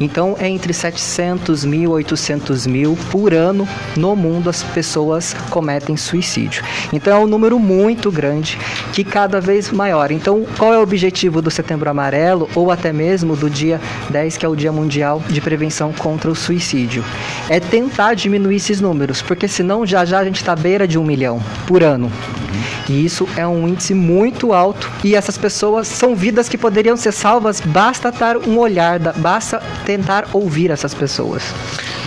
Então, 0.00 0.36
é 0.38 0.48
entre 0.48 0.72
700 0.72 1.64
mil, 1.64 1.90
800 1.92 2.66
mil 2.66 2.96
por 3.10 3.34
ano 3.34 3.68
no 3.96 4.14
mundo 4.14 4.48
as 4.48 4.62
pessoas 4.62 5.34
cometem 5.50 5.96
suicídio. 5.96 6.62
Então, 6.92 7.16
é 7.16 7.18
um 7.18 7.26
número 7.26 7.58
muito 7.58 8.10
grande 8.10 8.58
que 8.92 9.02
cada 9.02 9.40
vez 9.40 9.70
maior. 9.70 10.10
Então, 10.10 10.46
qual 10.56 10.72
é 10.72 10.78
o 10.78 10.82
objetivo 10.82 11.42
do 11.42 11.50
Setembro 11.50 11.90
Amarelo 11.90 12.48
ou 12.54 12.70
até 12.70 12.92
mesmo 12.92 13.34
do 13.34 13.50
dia 13.50 13.80
10, 14.10 14.36
que 14.36 14.46
é 14.46 14.48
o 14.48 14.56
Dia 14.56 14.70
Mundial 14.70 15.22
de 15.28 15.40
Prevenção 15.40 15.92
contra 15.92 16.30
o 16.30 16.34
Suicídio? 16.34 17.04
É 17.48 17.58
tentar 17.58 18.14
diminuir 18.14 18.56
esses 18.56 18.80
números, 18.80 19.20
porque 19.22 19.48
senão 19.48 19.84
já 19.84 20.04
já 20.04 20.20
a 20.20 20.24
gente 20.24 20.36
está 20.36 20.52
à 20.52 20.56
beira 20.56 20.86
de 20.86 20.98
um 20.98 21.04
milhão 21.04 21.40
por 21.66 21.82
ano. 21.82 22.10
E 22.88 23.04
isso 23.04 23.26
é 23.36 23.46
um 23.46 23.66
índice 23.66 23.94
muito 23.94 24.52
alto 24.52 24.90
e 25.02 25.14
essas 25.14 25.38
pessoas 25.38 25.88
são 25.88 26.14
vidas 26.14 26.48
que 26.48 26.58
poderiam 26.58 26.96
ser 26.96 27.12
salvas, 27.12 27.60
basta 27.60 28.10
dar 28.12 28.36
um 28.36 28.58
olhar, 28.58 28.98
da- 28.98 29.12
basta 29.12 29.62
tentar 29.86 30.28
ouvir 30.32 30.70
essas 30.70 30.92
pessoas. 30.92 31.42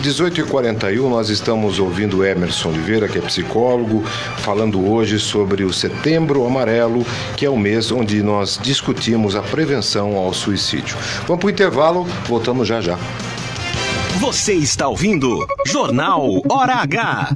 18h41, 0.03 1.09
nós 1.09 1.30
estamos 1.30 1.80
ouvindo 1.80 2.23
Emerson 2.23 2.69
Oliveira, 2.69 3.07
que 3.07 3.17
é 3.17 3.21
psicólogo, 3.21 4.03
falando 4.38 4.88
hoje 4.88 5.17
sobre 5.19 5.63
o 5.63 5.73
Setembro 5.73 6.45
Amarelo, 6.45 7.03
que 7.36 7.45
é 7.45 7.49
o 7.49 7.57
mês 7.57 7.91
onde 7.91 8.21
nós 8.21 8.59
discutimos 8.61 9.36
a 9.36 9.41
prevenção 9.41 10.15
ao 10.15 10.32
suicídio. 10.34 10.95
Vamos 11.25 11.39
para 11.39 11.47
o 11.47 11.49
intervalo, 11.49 12.07
voltamos 12.28 12.67
já 12.67 12.80
já. 12.80 12.97
Você 14.19 14.53
está 14.53 14.88
ouvindo 14.88 15.45
Jornal 15.65 16.41
Hora 16.49 16.75
H. 16.75 17.36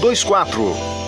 40222024. 0.00 1.07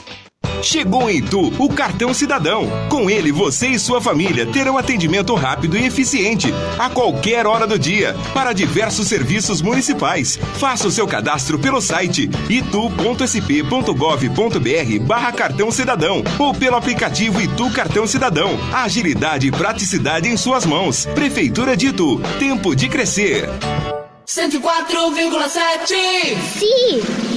Chegou 0.61 1.09
em 1.09 1.17
Itu 1.17 1.53
o 1.59 1.69
cartão 1.69 2.13
cidadão. 2.13 2.69
Com 2.89 3.09
ele, 3.09 3.31
você 3.31 3.67
e 3.67 3.79
sua 3.79 4.01
família 4.01 4.45
terão 4.45 4.77
atendimento 4.77 5.33
rápido 5.35 5.77
e 5.77 5.85
eficiente 5.85 6.53
a 6.77 6.89
qualquer 6.89 7.45
hora 7.45 7.67
do 7.67 7.77
dia 7.77 8.15
para 8.33 8.53
diversos 8.53 9.07
serviços 9.07 9.61
municipais. 9.61 10.39
Faça 10.55 10.87
o 10.87 10.91
seu 10.91 11.07
cadastro 11.07 11.59
pelo 11.59 11.81
site 11.81 12.29
itu.sp.gov.br 12.49 15.05
barra 15.05 15.31
cartão 15.31 15.71
cidadão 15.71 16.23
ou 16.39 16.53
pelo 16.53 16.75
aplicativo 16.75 17.41
Itu 17.41 17.69
Cartão 17.71 18.07
Cidadão. 18.07 18.51
Agilidade 18.73 19.47
e 19.47 19.51
praticidade 19.51 20.27
em 20.27 20.37
suas 20.37 20.65
mãos. 20.65 21.05
Prefeitura 21.07 21.77
de 21.77 21.87
Itu. 21.87 22.21
Tempo 22.39 22.75
de 22.75 22.89
crescer. 22.89 23.49
104,7 24.25 26.37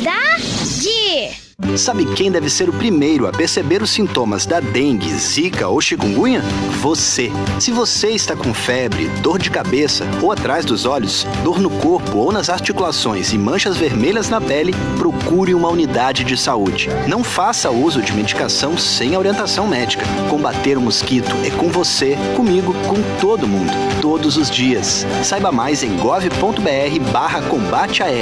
Cidade. 0.02 1.43
Sabe 1.76 2.04
quem 2.04 2.30
deve 2.30 2.50
ser 2.50 2.68
o 2.68 2.72
primeiro 2.72 3.28
a 3.28 3.32
perceber 3.32 3.80
os 3.80 3.90
sintomas 3.90 4.44
da 4.44 4.58
dengue, 4.58 5.08
zika 5.14 5.68
ou 5.68 5.80
chikungunya? 5.80 6.42
Você. 6.80 7.30
Se 7.60 7.70
você 7.70 8.10
está 8.10 8.34
com 8.34 8.52
febre, 8.52 9.08
dor 9.22 9.38
de 9.38 9.50
cabeça 9.50 10.04
ou 10.20 10.32
atrás 10.32 10.64
dos 10.64 10.84
olhos, 10.84 11.24
dor 11.42 11.60
no 11.60 11.70
corpo 11.70 12.18
ou 12.18 12.32
nas 12.32 12.48
articulações 12.48 13.32
e 13.32 13.38
manchas 13.38 13.76
vermelhas 13.76 14.28
na 14.28 14.40
pele, 14.40 14.74
procure 14.98 15.54
uma 15.54 15.68
unidade 15.68 16.24
de 16.24 16.36
saúde. 16.36 16.88
Não 17.08 17.22
faça 17.22 17.70
uso 17.70 18.02
de 18.02 18.12
medicação 18.12 18.76
sem 18.76 19.16
orientação 19.16 19.68
médica. 19.68 20.04
Combater 20.28 20.76
o 20.76 20.80
mosquito 20.80 21.34
é 21.44 21.50
com 21.50 21.70
você, 21.70 22.16
comigo, 22.36 22.74
com 22.86 22.96
todo 23.20 23.46
mundo, 23.46 23.72
todos 24.00 24.36
os 24.36 24.50
dias. 24.50 25.06
Saiba 25.22 25.52
mais 25.52 25.82
em 25.82 25.96
gov.br 25.96 27.10
barra 27.12 27.42
combate 27.42 28.02
a. 28.02 28.14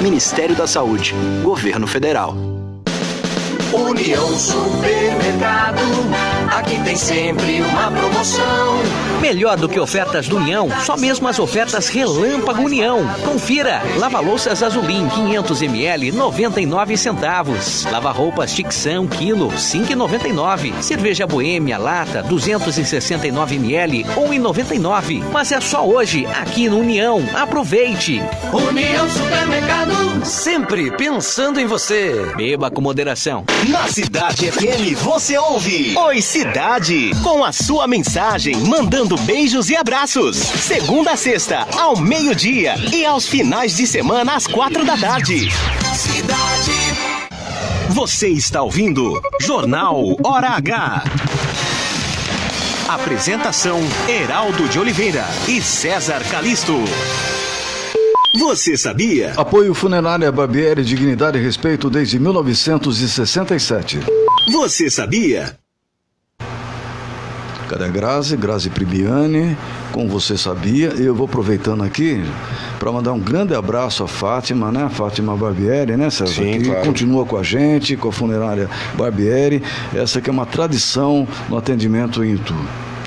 Ministério 0.00 0.54
da 0.54 0.66
Saúde. 0.66 1.14
Governo 1.42 1.86
Federal. 1.86 2.61
União 3.72 4.38
Supermercado, 4.38 5.80
aqui 6.50 6.78
tem 6.84 6.94
sempre 6.94 7.62
uma 7.62 7.90
promoção. 7.90 8.78
Melhor 9.22 9.56
do 9.56 9.68
que 9.68 9.80
ofertas 9.80 10.28
do 10.28 10.36
União, 10.36 10.68
só 10.84 10.94
mesmo 10.96 11.26
as 11.26 11.38
ofertas 11.38 11.88
Relâmpago 11.88 12.62
União. 12.62 13.00
Confira. 13.24 13.80
Lava-louças 13.96 14.62
Azulim 14.62 15.08
500 15.08 15.62
ml 15.62 16.12
99 16.12 16.96
centavos. 16.98 17.84
Lava-roupas 17.84 18.52
Tixão 18.52 19.06
quilo 19.06 19.48
5,99. 19.52 20.82
Cerveja 20.82 21.26
Boêmia 21.26 21.78
lata 21.78 22.22
269 22.22 23.56
ml 23.56 24.04
1,99. 24.04 25.22
Mas 25.32 25.50
é 25.50 25.60
só 25.60 25.86
hoje 25.86 26.26
aqui 26.26 26.68
no 26.68 26.80
União. 26.80 27.22
Aproveite. 27.32 28.20
União 28.52 29.08
Supermercado. 29.08 30.26
Sempre 30.26 30.90
pensando 30.90 31.58
em 31.58 31.66
você. 31.66 32.32
Beba 32.36 32.70
com 32.70 32.80
moderação. 32.80 33.44
Na 33.70 33.86
Cidade 33.86 34.50
FM 34.50 34.98
você 35.00 35.38
ouve 35.38 35.96
Oi 35.96 36.20
Cidade, 36.20 37.12
com 37.22 37.44
a 37.44 37.52
sua 37.52 37.86
mensagem, 37.86 38.56
mandando 38.56 39.16
beijos 39.18 39.70
e 39.70 39.76
abraços. 39.76 40.36
Segunda 40.36 41.12
a 41.12 41.16
sexta, 41.16 41.68
ao 41.76 41.96
meio-dia 41.96 42.74
e 42.92 43.06
aos 43.06 43.28
finais 43.28 43.76
de 43.76 43.86
semana 43.86 44.34
às 44.34 44.48
quatro 44.48 44.84
da 44.84 44.96
tarde. 44.96 45.48
Cidade. 45.94 46.72
Você 47.90 48.30
está 48.30 48.62
ouvindo 48.62 49.20
Jornal 49.40 50.16
Hora 50.24 50.48
H. 50.48 51.04
Apresentação 52.88 53.78
Heraldo 54.08 54.68
de 54.68 54.80
Oliveira 54.80 55.24
e 55.46 55.62
César 55.62 56.24
Calisto. 56.28 56.74
Você 58.34 58.78
sabia? 58.78 59.34
Apoio 59.36 59.74
Funerária 59.74 60.32
Barbieri, 60.32 60.82
Dignidade 60.82 61.38
e 61.38 61.42
Respeito 61.42 61.90
desde 61.90 62.18
1967. 62.18 64.00
Você 64.50 64.88
sabia? 64.88 65.58
Cadê 67.68 67.84
a 67.84 67.88
Grazi? 67.88 68.34
Grazi 68.36 68.70
Pribiani, 68.70 69.56
como 69.92 70.08
você 70.08 70.38
sabia, 70.38 70.88
eu 70.98 71.14
vou 71.14 71.26
aproveitando 71.26 71.82
aqui 71.84 72.22
para 72.78 72.90
mandar 72.90 73.12
um 73.12 73.20
grande 73.20 73.54
abraço 73.54 74.02
à 74.02 74.08
Fátima, 74.08 74.72
né? 74.72 74.90
Fátima 74.90 75.36
Barbieri, 75.36 75.96
né, 75.96 76.08
César? 76.08 76.32
Sim, 76.42 76.58
que 76.58 76.64
claro. 76.70 76.86
continua 76.86 77.26
com 77.26 77.36
a 77.36 77.42
gente, 77.42 77.96
com 77.96 78.08
a 78.08 78.12
funerária 78.12 78.68
Barbieri. 78.94 79.62
Essa 79.94 80.22
que 80.22 80.30
é 80.30 80.32
uma 80.32 80.46
tradição 80.46 81.28
no 81.50 81.56
atendimento 81.58 82.24
em 82.24 82.34
Itu. 82.34 82.54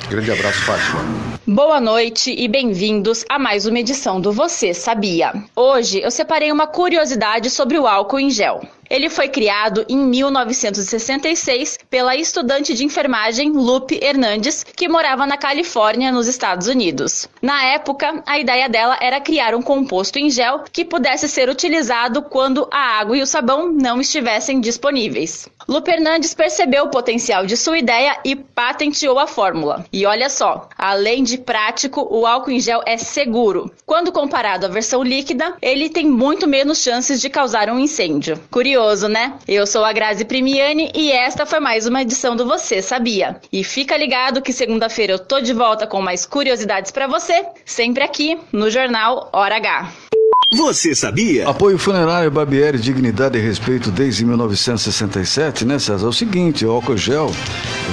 Grande 0.09 0.31
abraço, 0.31 0.61
Fátima. 0.61 1.03
Boa 1.47 1.81
noite 1.81 2.33
e 2.37 2.47
bem-vindos 2.47 3.25
a 3.27 3.39
mais 3.39 3.65
uma 3.65 3.79
edição 3.79 4.21
do 4.21 4.31
Você 4.31 4.71
Sabia. 4.73 5.33
Hoje 5.55 5.99
eu 5.99 6.11
separei 6.11 6.51
uma 6.51 6.67
curiosidade 6.67 7.49
sobre 7.49 7.79
o 7.79 7.87
álcool 7.87 8.19
em 8.19 8.29
gel. 8.29 8.61
Ele 8.87 9.09
foi 9.09 9.27
criado 9.27 9.83
em 9.89 9.97
1966 9.97 11.79
pela 11.89 12.15
estudante 12.15 12.73
de 12.75 12.85
enfermagem 12.85 13.51
Lupe 13.51 13.99
Hernandes, 14.01 14.63
que 14.63 14.87
morava 14.87 15.25
na 15.25 15.37
Califórnia, 15.37 16.11
nos 16.11 16.27
Estados 16.27 16.67
Unidos. 16.67 17.27
Na 17.41 17.63
época, 17.63 18.21
a 18.27 18.37
ideia 18.37 18.69
dela 18.69 18.97
era 19.01 19.19
criar 19.19 19.55
um 19.55 19.61
composto 19.61 20.19
em 20.19 20.29
gel 20.29 20.63
que 20.71 20.85
pudesse 20.85 21.27
ser 21.27 21.49
utilizado 21.49 22.21
quando 22.21 22.67
a 22.71 22.99
água 22.99 23.17
e 23.17 23.23
o 23.23 23.27
sabão 23.27 23.71
não 23.71 23.99
estivessem 23.99 24.59
disponíveis. 24.59 25.49
Lupe 25.68 25.91
Hernandes 25.91 26.34
percebeu 26.34 26.86
o 26.86 26.89
potencial 26.89 27.45
de 27.45 27.57
sua 27.57 27.78
ideia 27.78 28.18
e 28.24 28.36
patenteou 28.36 29.18
a 29.18 29.26
fórmula. 29.26 29.86
E 29.91 30.05
olha 30.05 30.30
só, 30.30 30.70
além 30.78 31.24
de 31.24 31.38
prático, 31.38 32.07
o 32.09 32.26
álcool 32.26 32.51
em 32.51 32.59
gel 32.59 32.82
é 32.86 32.97
seguro. 32.97 33.72
Quando 33.86 34.11
comparado 34.11 34.66
à 34.66 34.70
versão 34.70 35.03
líquida, 35.03 35.55
ele 35.61 35.89
tem 35.89 36.05
muito 36.05 36.47
menos 36.47 36.82
chances 36.82 37.20
de 37.20 37.30
causar 37.30 37.70
um 37.70 37.80
incêndio. 37.80 38.39
Curioso, 38.51 39.07
né? 39.07 39.34
Eu 39.47 39.66
sou 39.66 39.84
a 39.84 39.91
Grazi 39.91 40.26
Primiani 40.26 40.91
e 40.93 41.11
esta 41.11 41.45
foi 41.45 41.59
mais 41.59 41.88
uma 41.88 42.01
edição 42.01 42.36
do 42.36 42.45
Você 42.45 42.82
Sabia. 42.82 43.39
E 43.51 43.63
fica 43.63 43.97
ligado 43.97 44.41
que 44.41 44.53
segunda-feira 44.53 45.13
eu 45.13 45.20
tô 45.20 45.41
de 45.41 45.53
volta 45.53 45.88
com 45.88 46.01
mais 46.01 46.26
curiosidades 46.26 46.91
para 46.91 47.07
você, 47.07 47.45
sempre 47.66 48.03
aqui 48.03 48.39
no 48.51 48.70
jornal 48.70 49.30
Hora 49.34 49.55
H. 49.55 50.14
Você 50.51 50.93
sabia? 50.93 51.49
Apoio 51.49 51.77
Funerário 51.77 52.29
Barbieri, 52.29 52.77
Dignidade 52.77 53.37
e 53.37 53.41
Respeito 53.41 53.89
desde 53.89 54.25
1967, 54.25 55.65
né, 55.65 55.79
César? 55.79 56.05
É 56.05 56.09
o 56.09 56.13
seguinte, 56.13 56.65
o 56.65 56.71
álcool 56.71 56.97
gel, 56.97 57.31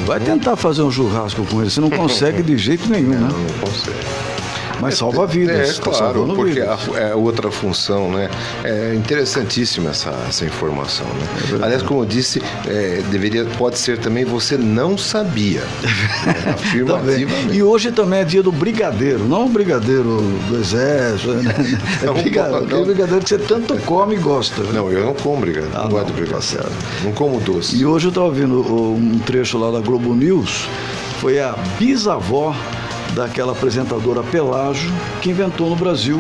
vai 0.05 0.21
tentar 0.21 0.57
fazer 0.57 0.83
um 0.83 0.91
churrasco 0.91 1.45
com 1.47 1.61
ele, 1.61 1.71
você 1.71 1.81
não 1.81 1.91
consegue 1.91 2.43
de 2.43 2.57
jeito 2.59 2.89
nenhum, 2.89 3.11
né? 3.11 3.29
Não 3.31 3.59
consegue. 3.59 3.97
Mas 4.83 4.99
salva 4.99 5.27
vidas, 5.27 5.71
É, 5.79 5.81
tá 5.81 5.91
claro, 5.91 6.27
porque 6.35 6.53
vidas. 6.55 6.69
a, 6.95 6.99
é 7.01 7.15
outra 7.15 7.51
função, 7.51 8.11
né? 8.11 8.29
É 8.65 8.95
interessantíssima 8.95 9.91
essa, 9.91 10.11
essa 10.29 10.45
informação, 10.45 11.07
É 11.07 11.53
né? 11.57 11.65
Aliás, 11.65 11.83
como 11.83 12.01
eu 12.03 12.05
disse, 12.07 12.43
é, 12.67 13.01
deveria, 13.11 13.45
pode 13.57 13.79
ser 13.79 13.99
também 13.99 14.25
você 14.25 14.57
não 14.59 14.99
sabia. 14.99 15.63
É, 15.63 16.33
Tá 16.33 16.43
bem. 16.43 16.53
afirmativamente. 16.55 17.57
E 17.57 17.63
hoje 17.63 17.93
também 17.93 18.21
é 18.21 18.25
dia 18.25 18.43
do 18.43 18.51
brigadeiro, 18.53 19.21
não 19.25 19.47
o 19.47 19.49
brigadeiro 19.49 20.21
do 20.49 20.59
exército, 20.59 21.33
né? 21.43 21.55
É 22.03 22.07
Não, 22.07 22.15
brigadeiro, 22.15 22.67
não. 22.67 22.85
brigadeiro 22.85 23.23
que 23.23 23.29
você 23.29 23.39
tanto 23.39 23.77
come 23.85 24.17
e 24.17 24.19
gosta. 24.19 24.63
Não, 24.65 24.91
eu 24.91 25.05
não 25.07 25.15
como 25.15 25.41
brigadeiro, 25.41 25.75
não 25.77 25.89
gosto 25.89 26.07
de 26.07 26.13
brigadeiro. 26.13 26.69
Não 27.05 27.13
como 27.13 27.41
doce. 27.41 27.77
E 27.77 27.87
hoje 27.87 28.07
eu 28.07 28.11
estava 28.11 28.31
vendo 28.31 28.61
o- 28.63 28.95
um 28.97 29.19
trecho 29.21 29.59
lá 29.59 29.71
da 29.71 29.81
Globo 29.81 30.15
News, 30.15 30.67
foi 31.21 31.39
a 31.41 31.53
bisavó 31.79 32.55
daquela 33.15 33.53
apresentadora 33.53 34.23
Pelágio 34.23 34.91
que 35.21 35.31
inventou 35.31 35.69
no 35.69 35.77
Brasil 35.77 36.19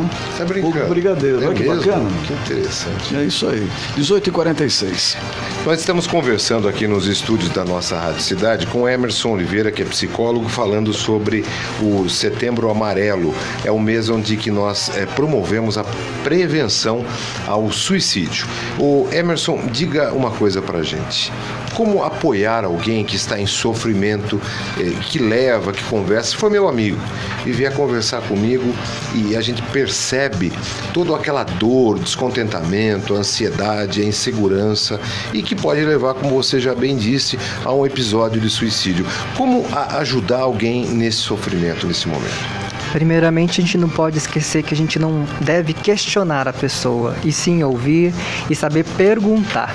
o 0.62 0.88
brigadeiro. 0.88 1.43
É 1.43 1.47
Olha 1.47 1.55
que 1.55 1.62
mesmo? 1.62 1.76
bacana. 1.76 2.11
Que 2.26 2.32
interessante. 2.34 3.16
É 3.16 3.24
isso 3.24 3.49
aí. 3.49 3.66
18h46. 3.97 5.16
Nós 5.64 5.80
estamos 5.80 6.07
conversando 6.07 6.68
aqui 6.68 6.86
nos 6.86 7.07
estúdios 7.07 7.51
da 7.51 7.64
nossa 7.64 7.99
Rádio 7.99 8.20
Cidade 8.20 8.66
com 8.66 8.88
Emerson 8.88 9.30
Oliveira, 9.30 9.70
que 9.70 9.82
é 9.82 9.84
psicólogo, 9.84 10.49
falando 10.49 10.93
sobre 10.93 11.45
o 11.80 12.09
Setembro 12.09 12.70
Amarelo. 12.70 13.34
É 13.64 13.70
o 13.70 13.78
mês 13.78 14.09
onde 14.09 14.36
que 14.36 14.51
nós 14.51 14.90
eh, 14.97 15.07
promovemos 15.07 15.78
a 15.78 15.84
prevenção 16.22 17.05
ao 17.47 17.70
suicídio. 17.72 18.47
O 18.78 19.09
Emerson, 19.12 19.66
diga 19.70 20.12
uma 20.12 20.30
coisa 20.30 20.61
pra 20.61 20.82
gente. 20.82 21.32
Como 21.74 22.03
apoiar 22.03 22.64
alguém 22.64 23.05
que 23.05 23.16
está 23.16 23.40
em 23.40 23.47
sofrimento, 23.47 24.40
eh, 24.78 24.93
que 25.09 25.18
leva, 25.18 25.72
que 25.72 25.82
conversa? 25.84 26.36
Foi 26.36 26.51
meu 26.51 26.68
amigo 26.68 26.82
e 26.89 27.53
vier 27.53 27.72
conversar 27.74 28.22
comigo 28.22 28.74
e 29.14 29.37
a 29.37 29.41
gente 29.41 29.62
percebe 29.62 30.53
toda 30.93 31.14
aquela 31.14 31.45
dor, 31.45 31.99
descontentamento, 31.99 33.14
ansiedade, 33.14 34.05
insegurança 34.05 35.01
e 35.33 35.43
que 35.43 35.55
pode 35.55 35.85
levar, 35.85 36.14
como 36.14 36.30
você 36.35 36.61
já 36.61 36.74
bem 36.74 36.97
disse, 36.97 37.39
a 37.64 37.72
um 37.72 37.87
episódio 37.87 38.41
de 38.41 38.51
suicídio. 38.51 39.07
Como 39.37 39.66
ajudar 39.99 40.41
alguém 40.41 40.87
nesse 40.87 41.18
sofrimento, 41.18 41.87
nesse 41.87 42.09
momento? 42.09 42.62
Primeiramente, 42.93 43.61
a 43.61 43.64
gente 43.64 43.78
não 43.78 43.89
pode 43.89 44.18
esquecer 44.18 44.62
que 44.62 44.74
a 44.74 44.76
gente 44.76 44.99
não 44.99 45.24
deve 45.41 45.72
questionar 45.72 46.47
a 46.47 46.53
pessoa, 46.53 47.16
e 47.24 47.33
sim 47.33 47.62
ouvir 47.62 48.12
e 48.51 48.55
saber 48.55 48.85
perguntar. 48.85 49.74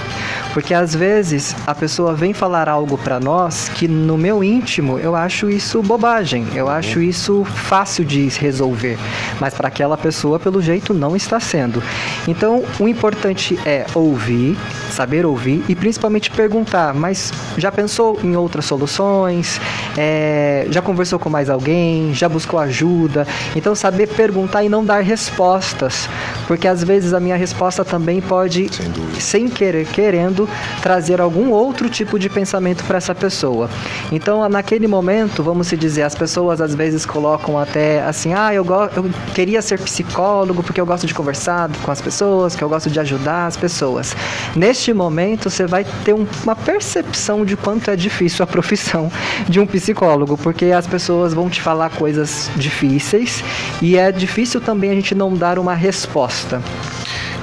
Porque 0.57 0.73
às 0.73 0.95
vezes 0.95 1.55
a 1.67 1.75
pessoa 1.75 2.15
vem 2.15 2.33
falar 2.33 2.67
algo 2.67 2.97
para 2.97 3.19
nós 3.19 3.69
que 3.69 3.87
no 3.87 4.17
meu 4.17 4.43
íntimo 4.43 4.97
eu 4.97 5.15
acho 5.15 5.51
isso 5.51 5.83
bobagem, 5.83 6.47
eu 6.55 6.67
acho 6.67 6.99
isso 6.99 7.45
fácil 7.45 8.03
de 8.03 8.27
resolver, 8.29 8.97
mas 9.39 9.53
para 9.53 9.67
aquela 9.67 9.95
pessoa 9.95 10.39
pelo 10.39 10.59
jeito 10.59 10.95
não 10.95 11.15
está 11.15 11.39
sendo. 11.39 11.83
Então, 12.27 12.63
o 12.79 12.87
importante 12.87 13.59
é 13.67 13.85
ouvir, 13.93 14.57
saber 14.89 15.27
ouvir 15.27 15.63
e 15.69 15.75
principalmente 15.75 16.31
perguntar, 16.31 16.91
mas 16.91 17.31
já 17.55 17.71
pensou 17.71 18.19
em 18.23 18.35
outras 18.35 18.65
soluções? 18.65 19.61
É, 19.95 20.65
já 20.71 20.81
conversou 20.81 21.19
com 21.19 21.29
mais 21.29 21.51
alguém? 21.51 22.15
Já 22.15 22.27
buscou 22.27 22.59
ajuda? 22.59 23.27
Então, 23.55 23.75
saber 23.75 24.07
perguntar 24.07 24.63
e 24.63 24.69
não 24.69 24.83
dar 24.83 25.03
respostas, 25.03 26.09
porque 26.47 26.67
às 26.67 26.83
vezes 26.83 27.13
a 27.13 27.19
minha 27.19 27.35
resposta 27.35 27.85
também 27.85 28.19
pode, 28.21 28.71
sem 29.19 29.47
querer, 29.47 29.85
querendo, 29.85 30.46
trazer 30.81 31.19
algum 31.21 31.49
outro 31.51 31.89
tipo 31.89 32.17
de 32.19 32.29
pensamento 32.29 32.83
para 32.83 32.97
essa 32.97 33.13
pessoa. 33.15 33.69
Então, 34.11 34.47
naquele 34.49 34.87
momento, 34.87 35.43
vamos 35.43 35.67
se 35.67 35.77
dizer, 35.77 36.03
as 36.03 36.15
pessoas 36.15 36.61
às 36.61 36.73
vezes 36.75 37.05
colocam 37.05 37.57
até 37.57 38.01
assim: 38.03 38.33
ah, 38.33 38.53
eu, 38.53 38.65
eu 38.95 39.09
queria 39.33 39.61
ser 39.61 39.79
psicólogo 39.79 40.63
porque 40.63 40.79
eu 40.79 40.85
gosto 40.85 41.07
de 41.07 41.13
conversar 41.13 41.69
com 41.83 41.91
as 41.91 42.01
pessoas, 42.01 42.55
que 42.55 42.63
eu 42.63 42.69
gosto 42.69 42.89
de 42.89 42.99
ajudar 42.99 43.47
as 43.47 43.57
pessoas. 43.57 44.15
Neste 44.55 44.93
momento, 44.93 45.49
você 45.49 45.65
vai 45.65 45.85
ter 46.05 46.13
um- 46.13 46.27
uma 46.43 46.55
percepção 46.55 47.45
de 47.45 47.55
quanto 47.57 47.89
é 47.91 47.95
difícil 47.95 48.43
a 48.43 48.47
profissão 48.47 49.11
de 49.47 49.59
um 49.59 49.65
psicólogo, 49.67 50.37
porque 50.37 50.65
as 50.65 50.87
pessoas 50.87 51.33
vão 51.33 51.49
te 51.49 51.61
falar 51.61 51.89
coisas 51.91 52.49
difíceis 52.55 53.43
e 53.81 53.97
é 53.97 54.11
difícil 54.11 54.61
também 54.61 54.91
a 54.91 54.95
gente 54.95 55.13
não 55.15 55.33
dar 55.33 55.59
uma 55.59 55.73
resposta. 55.73 56.61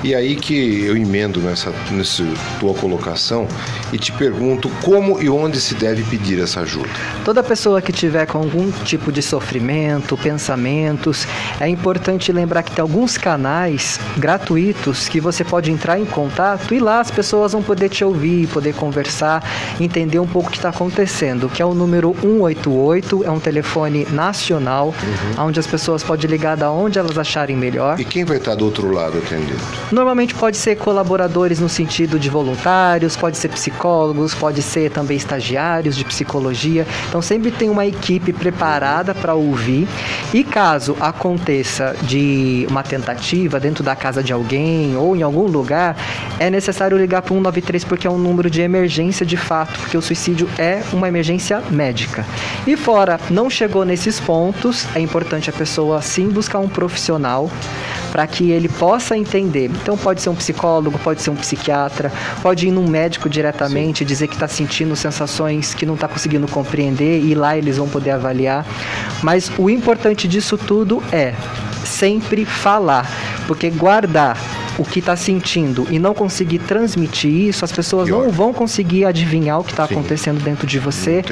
E 0.02 0.14
aí 0.14 0.36
que 0.36 0.84
eu 0.84 0.96
emendo 0.96 1.40
nessa, 1.40 1.72
nessa 1.90 2.24
tua 2.60 2.74
colocação 2.74 3.46
e 3.92 3.98
te 3.98 4.12
pergunto 4.12 4.68
como 4.82 5.20
e 5.22 5.30
onde 5.30 5.60
se 5.60 5.74
deve 5.74 6.02
pedir 6.02 6.38
essa 6.40 6.60
ajuda. 6.60 6.88
Toda 7.24 7.42
pessoa 7.42 7.80
que 7.80 7.92
tiver 7.92 8.26
com 8.26 8.38
algum 8.38 8.70
tipo 8.84 9.10
de 9.10 9.22
sofrimento, 9.22 10.16
pensamentos, 10.18 11.26
é 11.60 11.68
importante 11.68 12.30
lembrar 12.32 12.62
que 12.62 12.72
tem 12.72 12.82
alguns 12.82 13.16
canais 13.16 13.98
gratuitos 14.16 15.08
que 15.08 15.20
você 15.20 15.42
pode 15.44 15.70
entrar 15.70 15.98
em 15.98 16.04
contato 16.04 16.74
e 16.74 16.80
lá 16.80 17.00
as 17.00 17.10
pessoas 17.10 17.52
vão 17.52 17.62
poder 17.62 17.88
te 17.88 18.04
ouvir, 18.04 18.46
poder 18.48 18.74
conversar, 18.74 19.42
entender 19.80 20.18
um 20.18 20.26
pouco 20.26 20.48
o 20.48 20.50
que 20.50 20.58
está 20.58 20.68
acontecendo, 20.68 21.48
que 21.48 21.62
é 21.62 21.64
o 21.64 21.72
número 21.74 22.14
188, 22.20 23.24
é 23.24 23.30
um 23.30 23.40
telefone 23.40 24.06
nacional, 24.10 24.94
Uhum. 25.36 25.46
onde 25.46 25.60
as 25.60 25.66
pessoas 25.66 26.02
podem 26.02 26.28
ligar 26.30 26.56
da 26.56 26.70
onde 26.70 26.98
elas 26.98 27.16
acharem 27.18 27.56
melhor. 27.56 27.98
E 27.98 28.04
quem 28.04 28.24
vai 28.24 28.36
estar 28.36 28.54
do 28.54 28.64
outro 28.64 28.90
lado 28.92 29.18
atendendo? 29.18 29.60
Normalmente 29.94 30.34
pode 30.34 30.56
ser 30.56 30.74
colaboradores 30.74 31.60
no 31.60 31.68
sentido 31.68 32.18
de 32.18 32.28
voluntários, 32.28 33.16
pode 33.16 33.38
ser 33.38 33.46
psicólogos, 33.46 34.34
pode 34.34 34.60
ser 34.60 34.90
também 34.90 35.16
estagiários 35.16 35.94
de 35.94 36.04
psicologia. 36.04 36.84
Então 37.08 37.22
sempre 37.22 37.52
tem 37.52 37.70
uma 37.70 37.86
equipe 37.86 38.32
preparada 38.32 39.14
para 39.14 39.34
ouvir. 39.34 39.86
E 40.32 40.42
caso 40.42 40.96
aconteça 40.98 41.94
de 42.02 42.66
uma 42.68 42.82
tentativa 42.82 43.60
dentro 43.60 43.84
da 43.84 43.94
casa 43.94 44.20
de 44.20 44.32
alguém 44.32 44.96
ou 44.96 45.14
em 45.14 45.22
algum 45.22 45.46
lugar, 45.46 45.96
é 46.40 46.50
necessário 46.50 46.98
ligar 46.98 47.22
para 47.22 47.32
o 47.32 47.36
193 47.36 47.84
porque 47.84 48.08
é 48.08 48.10
um 48.10 48.18
número 48.18 48.50
de 48.50 48.62
emergência 48.62 49.24
de 49.24 49.36
fato, 49.36 49.78
porque 49.78 49.96
o 49.96 50.02
suicídio 50.02 50.50
é 50.58 50.82
uma 50.92 51.06
emergência 51.06 51.62
médica. 51.70 52.26
E 52.66 52.76
fora, 52.76 53.20
não 53.30 53.48
chegou 53.48 53.84
nesses 53.84 54.18
pontos, 54.18 54.88
é 54.92 54.98
importante 54.98 55.48
a 55.48 55.52
pessoa 55.52 56.02
sim 56.02 56.30
buscar 56.30 56.58
um 56.58 56.68
profissional 56.68 57.48
para 58.14 58.28
que 58.28 58.52
ele 58.52 58.68
possa 58.68 59.18
entender. 59.18 59.68
Então 59.82 59.98
pode 59.98 60.22
ser 60.22 60.30
um 60.30 60.36
psicólogo, 60.36 60.96
pode 61.00 61.20
ser 61.20 61.30
um 61.30 61.34
psiquiatra, 61.34 62.12
pode 62.40 62.68
ir 62.68 62.70
num 62.70 62.88
médico 62.88 63.28
diretamente, 63.28 64.04
dizer 64.04 64.28
que 64.28 64.34
está 64.34 64.46
sentindo 64.46 64.94
sensações 64.94 65.74
que 65.74 65.84
não 65.84 65.94
está 65.94 66.06
conseguindo 66.06 66.46
compreender 66.46 67.24
e 67.24 67.34
lá 67.34 67.58
eles 67.58 67.76
vão 67.76 67.88
poder 67.88 68.12
avaliar. 68.12 68.64
Mas 69.20 69.50
o 69.58 69.68
importante 69.68 70.28
disso 70.28 70.56
tudo 70.56 71.02
é 71.10 71.34
sempre 71.84 72.44
falar, 72.44 73.08
porque 73.46 73.70
guardar 73.70 74.36
o 74.76 74.84
que 74.84 74.98
está 74.98 75.14
sentindo 75.14 75.86
e 75.88 75.98
não 76.00 76.12
conseguir 76.14 76.58
transmitir 76.60 77.30
isso, 77.30 77.64
as 77.64 77.70
pessoas 77.70 78.08
não 78.08 78.30
vão 78.30 78.52
conseguir 78.52 79.04
adivinhar 79.04 79.60
o 79.60 79.64
que 79.64 79.70
está 79.70 79.84
acontecendo 79.84 80.42
dentro 80.42 80.66
de 80.66 80.78
você. 80.80 81.22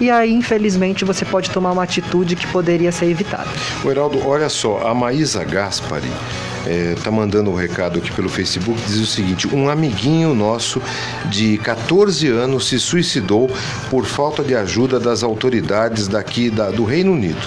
E 0.00 0.10
aí, 0.10 0.30
infelizmente, 0.32 1.02
você 1.04 1.24
pode 1.24 1.48
tomar 1.50 1.72
uma 1.72 1.84
atitude 1.84 2.36
que 2.36 2.46
poderia 2.48 2.92
ser 2.92 3.06
evitada. 3.06 3.48
O 3.82 3.90
Heraldo, 3.90 4.20
olha 4.26 4.48
só, 4.50 4.86
a 4.86 4.92
Maísa 4.94 5.42
Gaspari 5.42 6.10
eh, 6.66 6.94
tá 7.02 7.10
mandando 7.10 7.50
um 7.50 7.54
recado 7.54 7.98
aqui 7.98 8.12
pelo 8.12 8.28
Facebook, 8.28 8.78
diz 8.86 8.98
o 8.98 9.06
seguinte: 9.06 9.48
um 9.54 9.70
amiguinho 9.70 10.34
nosso 10.34 10.80
de 11.30 11.56
14 11.58 12.28
anos 12.28 12.68
se 12.68 12.78
suicidou 12.78 13.50
por 13.88 14.04
falta 14.04 14.44
de 14.44 14.54
ajuda 14.54 15.00
das 15.00 15.22
autoridades 15.22 16.06
daqui 16.08 16.50
da- 16.50 16.70
do 16.70 16.84
Reino 16.84 17.12
Unido. 17.12 17.40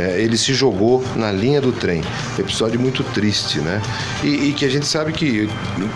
É, 0.00 0.20
ele 0.20 0.36
se 0.38 0.54
jogou 0.54 1.04
na 1.14 1.30
linha 1.30 1.60
do 1.60 1.72
trem. 1.72 2.02
Episódio 2.38 2.80
muito 2.80 3.04
triste, 3.04 3.58
né? 3.60 3.82
E, 4.24 4.48
e 4.48 4.52
que 4.52 4.64
a 4.64 4.68
gente 4.70 4.86
sabe 4.86 5.12
que 5.12 5.48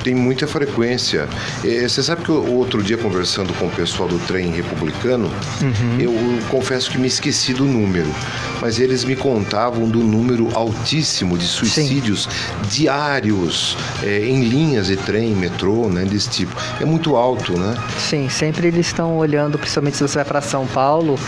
tem 0.02 0.14
muita 0.14 0.46
frequência. 0.46 1.26
É, 1.64 1.88
você 1.88 2.02
sabe 2.02 2.22
que 2.22 2.30
o 2.30 2.52
outro 2.54 2.82
dia, 2.82 2.98
conversando 2.98 3.52
com 3.54 3.66
o 3.66 3.70
pessoal 3.70 4.08
do 4.08 4.18
trem 4.26 4.50
republicano, 4.52 5.30
Uhum. 5.62 5.98
eu 5.98 6.12
confesso 6.50 6.90
que 6.90 6.98
me 6.98 7.06
esqueci 7.06 7.54
do 7.54 7.64
número, 7.64 8.12
mas 8.60 8.78
eles 8.78 9.04
me 9.04 9.16
contavam 9.16 9.88
do 9.88 10.00
número 10.00 10.48
altíssimo 10.54 11.38
de 11.38 11.46
suicídios 11.46 12.28
diários 12.68 13.76
é, 14.02 14.26
em 14.26 14.44
linhas 14.44 14.88
de 14.88 14.96
trem, 14.96 15.34
metrô, 15.34 15.88
né, 15.88 16.04
desse 16.04 16.28
tipo. 16.28 16.54
É 16.80 16.84
muito 16.84 17.16
alto, 17.16 17.58
né? 17.58 17.74
Sim, 17.98 18.28
sempre 18.28 18.68
eles 18.68 18.86
estão 18.86 19.16
olhando, 19.16 19.58
principalmente 19.58 19.96
se 19.96 20.02
você 20.02 20.16
vai 20.16 20.24
para 20.24 20.40
São 20.42 20.66
Paulo 20.66 21.18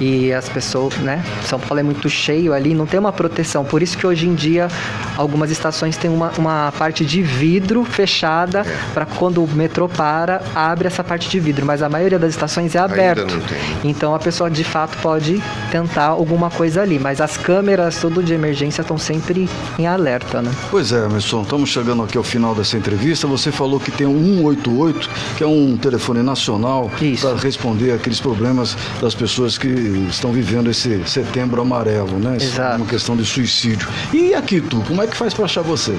e 0.00 0.32
as 0.32 0.48
pessoas, 0.48 0.96
né? 0.98 1.22
São 1.44 1.58
Paulo 1.60 1.80
é 1.80 1.82
muito 1.82 2.08
cheio 2.08 2.21
ali, 2.52 2.74
não 2.74 2.86
tem 2.86 2.98
uma 2.98 3.12
proteção. 3.12 3.64
Por 3.64 3.82
isso 3.82 3.96
que 3.96 4.06
hoje 4.06 4.28
em 4.28 4.34
dia 4.34 4.68
algumas 5.16 5.50
estações 5.50 5.96
têm 5.96 6.10
uma, 6.10 6.30
uma 6.38 6.72
parte 6.78 7.04
de 7.04 7.22
vidro 7.22 7.84
fechada 7.84 8.64
para 8.94 9.06
quando 9.06 9.42
o 9.42 9.48
metrô 9.48 9.88
para, 9.88 10.42
abre 10.54 10.86
essa 10.86 11.02
parte 11.02 11.28
de 11.28 11.40
vidro. 11.40 11.66
Mas 11.66 11.82
a 11.82 11.88
maioria 11.88 12.18
das 12.18 12.30
estações 12.30 12.74
é 12.74 12.78
aberto. 12.78 13.40
tem. 13.40 13.90
Então 13.90 14.14
a 14.14 14.18
pessoa 14.18 14.50
de 14.50 14.64
fato 14.64 14.96
pode 14.98 15.42
tentar 15.70 16.06
alguma 16.06 16.50
coisa 16.50 16.82
ali. 16.82 16.98
Mas 16.98 17.20
as 17.20 17.36
câmeras, 17.36 17.96
tudo 17.96 18.22
de 18.22 18.32
emergência, 18.32 18.82
estão 18.82 18.98
sempre 18.98 19.48
em 19.78 19.86
alerta, 19.86 20.42
né? 20.42 20.50
Pois 20.70 20.92
é, 20.92 21.04
Emerson, 21.04 21.42
estamos 21.42 21.70
chegando 21.70 22.02
aqui 22.02 22.16
ao 22.16 22.24
final 22.24 22.54
dessa 22.54 22.76
entrevista. 22.76 23.26
Você 23.26 23.50
falou 23.50 23.80
que 23.80 23.90
tem 23.90 24.06
um 24.06 24.42
188, 24.42 25.10
que 25.36 25.44
é 25.44 25.46
um 25.46 25.76
telefone 25.76 26.22
nacional 26.22 26.90
para 27.20 27.36
responder 27.36 27.92
aqueles 27.92 28.20
problemas 28.20 28.76
das 29.00 29.14
pessoas 29.14 29.58
que 29.58 29.68
estão 30.08 30.32
vivendo 30.32 30.70
esse 30.70 31.02
setembro 31.06 31.60
amarelo, 31.60 32.01
né? 32.18 32.36
Esse- 32.36 32.46
Exato. 32.46 32.76
Uma 32.76 32.86
questão 32.86 33.16
de 33.16 33.24
suicídio. 33.24 33.88
E 34.12 34.34
aqui, 34.34 34.60
tu, 34.60 34.80
como 34.86 35.02
é 35.02 35.06
que 35.06 35.16
faz 35.16 35.32
para 35.34 35.44
achar 35.44 35.62
você? 35.62 35.96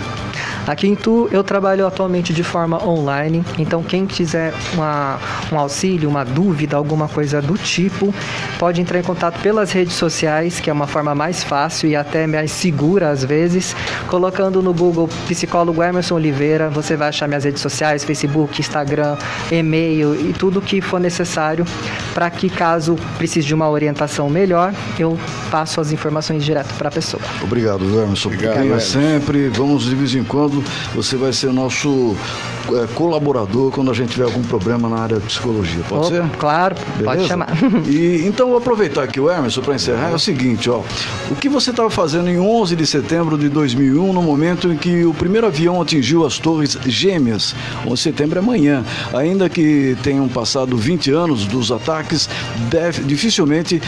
Aqui 0.68 0.88
em 0.88 0.96
Tu 0.96 1.30
eu 1.32 1.44
trabalho 1.44 1.86
atualmente 1.86 2.34
de 2.34 2.44
forma 2.44 2.84
online, 2.86 3.44
então 3.60 3.84
quem 3.84 4.06
quiser 4.06 4.54
uma, 4.74 5.20
um 5.52 5.60
auxílio, 5.60 6.10
uma 6.10 6.24
dúvida, 6.24 6.78
alguma 6.78 7.08
coisa 7.08 7.42
do 7.42 7.58
tipo, 7.58 8.14
pode 8.58 8.82
entrar 8.82 9.00
em 9.00 9.04
contato 9.04 9.40
pelas 9.42 9.72
redes 9.72 9.94
sociais, 9.94 10.60
que 10.60 10.70
é 10.70 10.74
uma 10.74 10.88
forma 10.88 11.14
mais 11.14 11.44
fácil 11.44 11.90
e 11.90 11.96
até 11.96 12.26
mais 12.26 12.52
segura 12.52 13.10
às 13.10 13.24
vezes. 13.24 13.76
Colocando 14.08 14.62
no 14.62 14.74
Google 14.74 15.10
psicólogo 15.28 15.84
Emerson 15.84 16.16
Oliveira, 16.16 16.70
você 16.70 16.96
vai 16.96 17.10
achar 17.10 17.28
minhas 17.28 17.44
redes 17.44 17.62
sociais, 17.62 18.04
Facebook, 18.04 18.60
Instagram, 18.60 19.18
e-mail 19.52 20.16
e 20.16 20.34
tudo 20.34 20.62
que 20.62 20.80
for 20.82 21.00
necessário 21.00 21.66
para 22.14 22.30
que 22.30 22.50
caso 22.50 22.96
precise 23.18 23.48
de 23.48 23.54
uma 23.54 23.70
orientação 23.70 24.30
melhor, 24.30 24.74
eu 24.98 25.18
passo 25.50 25.82
as 25.82 25.92
informações 25.92 26.44
direto 26.44 26.74
para 26.76 26.90
a 26.90 26.92
pessoa. 26.92 27.22
Obrigado, 27.42 27.84
Emerson. 27.84 28.30
Obrigado, 28.30 28.56
Venha 28.56 28.66
Emerson. 28.68 29.00
sempre. 29.00 29.50
Vamos 29.50 29.84
de 29.84 29.96
vez 29.96 30.16
em 30.16 30.24
quando. 30.24 30.53
Você 30.96 31.16
vai 31.16 31.34
ser 31.34 31.52
nosso 31.52 32.16
é, 32.52 32.53
colaborador 32.96 33.72
quando 33.72 33.92
a 33.92 33.94
gente 33.94 34.10
tiver 34.12 34.26
algum 34.26 34.42
problema 34.44 34.88
na 34.90 34.98
área 35.00 35.20
de 35.20 35.26
psicologia. 35.26 35.84
Pode 35.88 36.06
Oh, 36.06 36.10
ser? 36.10 36.24
Claro, 36.38 36.76
pode 36.76 37.04
Beleza? 37.04 37.28
chamar. 37.28 37.48
E, 37.88 38.24
então, 38.26 38.48
vou 38.50 38.58
aproveitar 38.58 39.04
aqui 39.04 39.20
o 39.20 39.30
Emerson 39.32 39.62
para 39.62 39.76
encerrar. 39.76 40.12
É 40.12 40.16
o 40.16 40.20
seguinte, 40.20 40.70
ó. 40.70 40.82
O 41.30 41.36
que 41.36 41.50
você 41.50 41.70
estava 41.72 41.90
fazendo 41.90 42.30
em 42.30 42.40
11 42.40 42.76
de 42.76 42.86
setembro 42.88 43.38
de 43.38 43.50
2001, 43.50 44.14
no 44.14 44.22
momento 44.22 44.72
em 44.72 44.78
que 44.78 45.04
o 45.06 45.14
primeiro 45.14 45.48
avião 45.48 45.82
atingiu 45.82 46.26
as 46.26 46.38
Torres 46.40 46.78
Gêmeas? 46.86 47.56
11 47.86 47.94
de 47.96 48.00
setembro 48.00 48.40
é 48.40 48.42
amanhã. 48.42 48.84
Ainda 49.14 49.50
que 49.50 49.96
tenham 50.04 50.28
passado 50.28 50.76
20 50.78 51.12
anos 51.12 51.46
dos 51.46 51.72
ataques, 51.72 52.30
deve- 52.70 53.04
dificilmente 53.04 53.82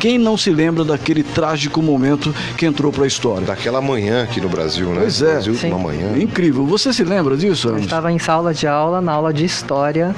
quem 0.00 0.18
não 0.18 0.36
se 0.36 0.50
lembra 0.50 0.84
daquele 0.84 1.22
trágico 1.22 1.82
momento 1.82 2.34
que 2.56 2.66
entrou 2.66 2.90
para 2.92 3.04
a 3.04 3.06
história. 3.06 3.46
Daquela 3.46 3.80
manhã 3.80 4.22
aqui 4.24 4.40
no 4.40 4.48
Brasil, 4.48 4.88
né? 4.90 5.00
Pois 5.00 5.20
é. 5.22 5.32
Brasil, 5.32 5.54
Sim. 5.54 5.68
uma 5.68 5.78
manhã. 5.78 6.16
Incrível. 6.18 6.64
Você 6.66 6.92
se 6.92 7.04
lembra 7.04 7.36
disso, 7.36 7.68
Eu 7.68 7.72
Emerson? 7.72 7.84
estava 7.86 8.12
em 8.12 8.18
sala 8.22 8.54
de 8.54 8.66
aula, 8.68 9.00
na 9.00 9.12
aula 9.12 9.32
de 9.32 9.44
história, 9.44 10.14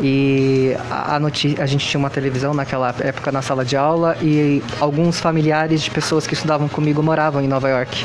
e 0.00 0.76
a, 0.90 1.16
a, 1.16 1.62
a 1.62 1.66
gente 1.66 1.86
tinha 1.86 1.98
uma 1.98 2.10
televisão 2.10 2.52
naquela 2.52 2.94
época 3.00 3.32
na 3.32 3.40
sala 3.40 3.64
de 3.64 3.76
aula 3.76 4.16
e 4.20 4.62
alguns 4.78 5.18
familiares 5.18 5.82
de 5.82 5.90
pessoas 5.90 6.26
que 6.26 6.34
estudavam 6.34 6.68
comigo 6.68 7.02
moravam 7.02 7.42
em 7.42 7.48
Nova 7.48 7.68
York. 7.68 8.04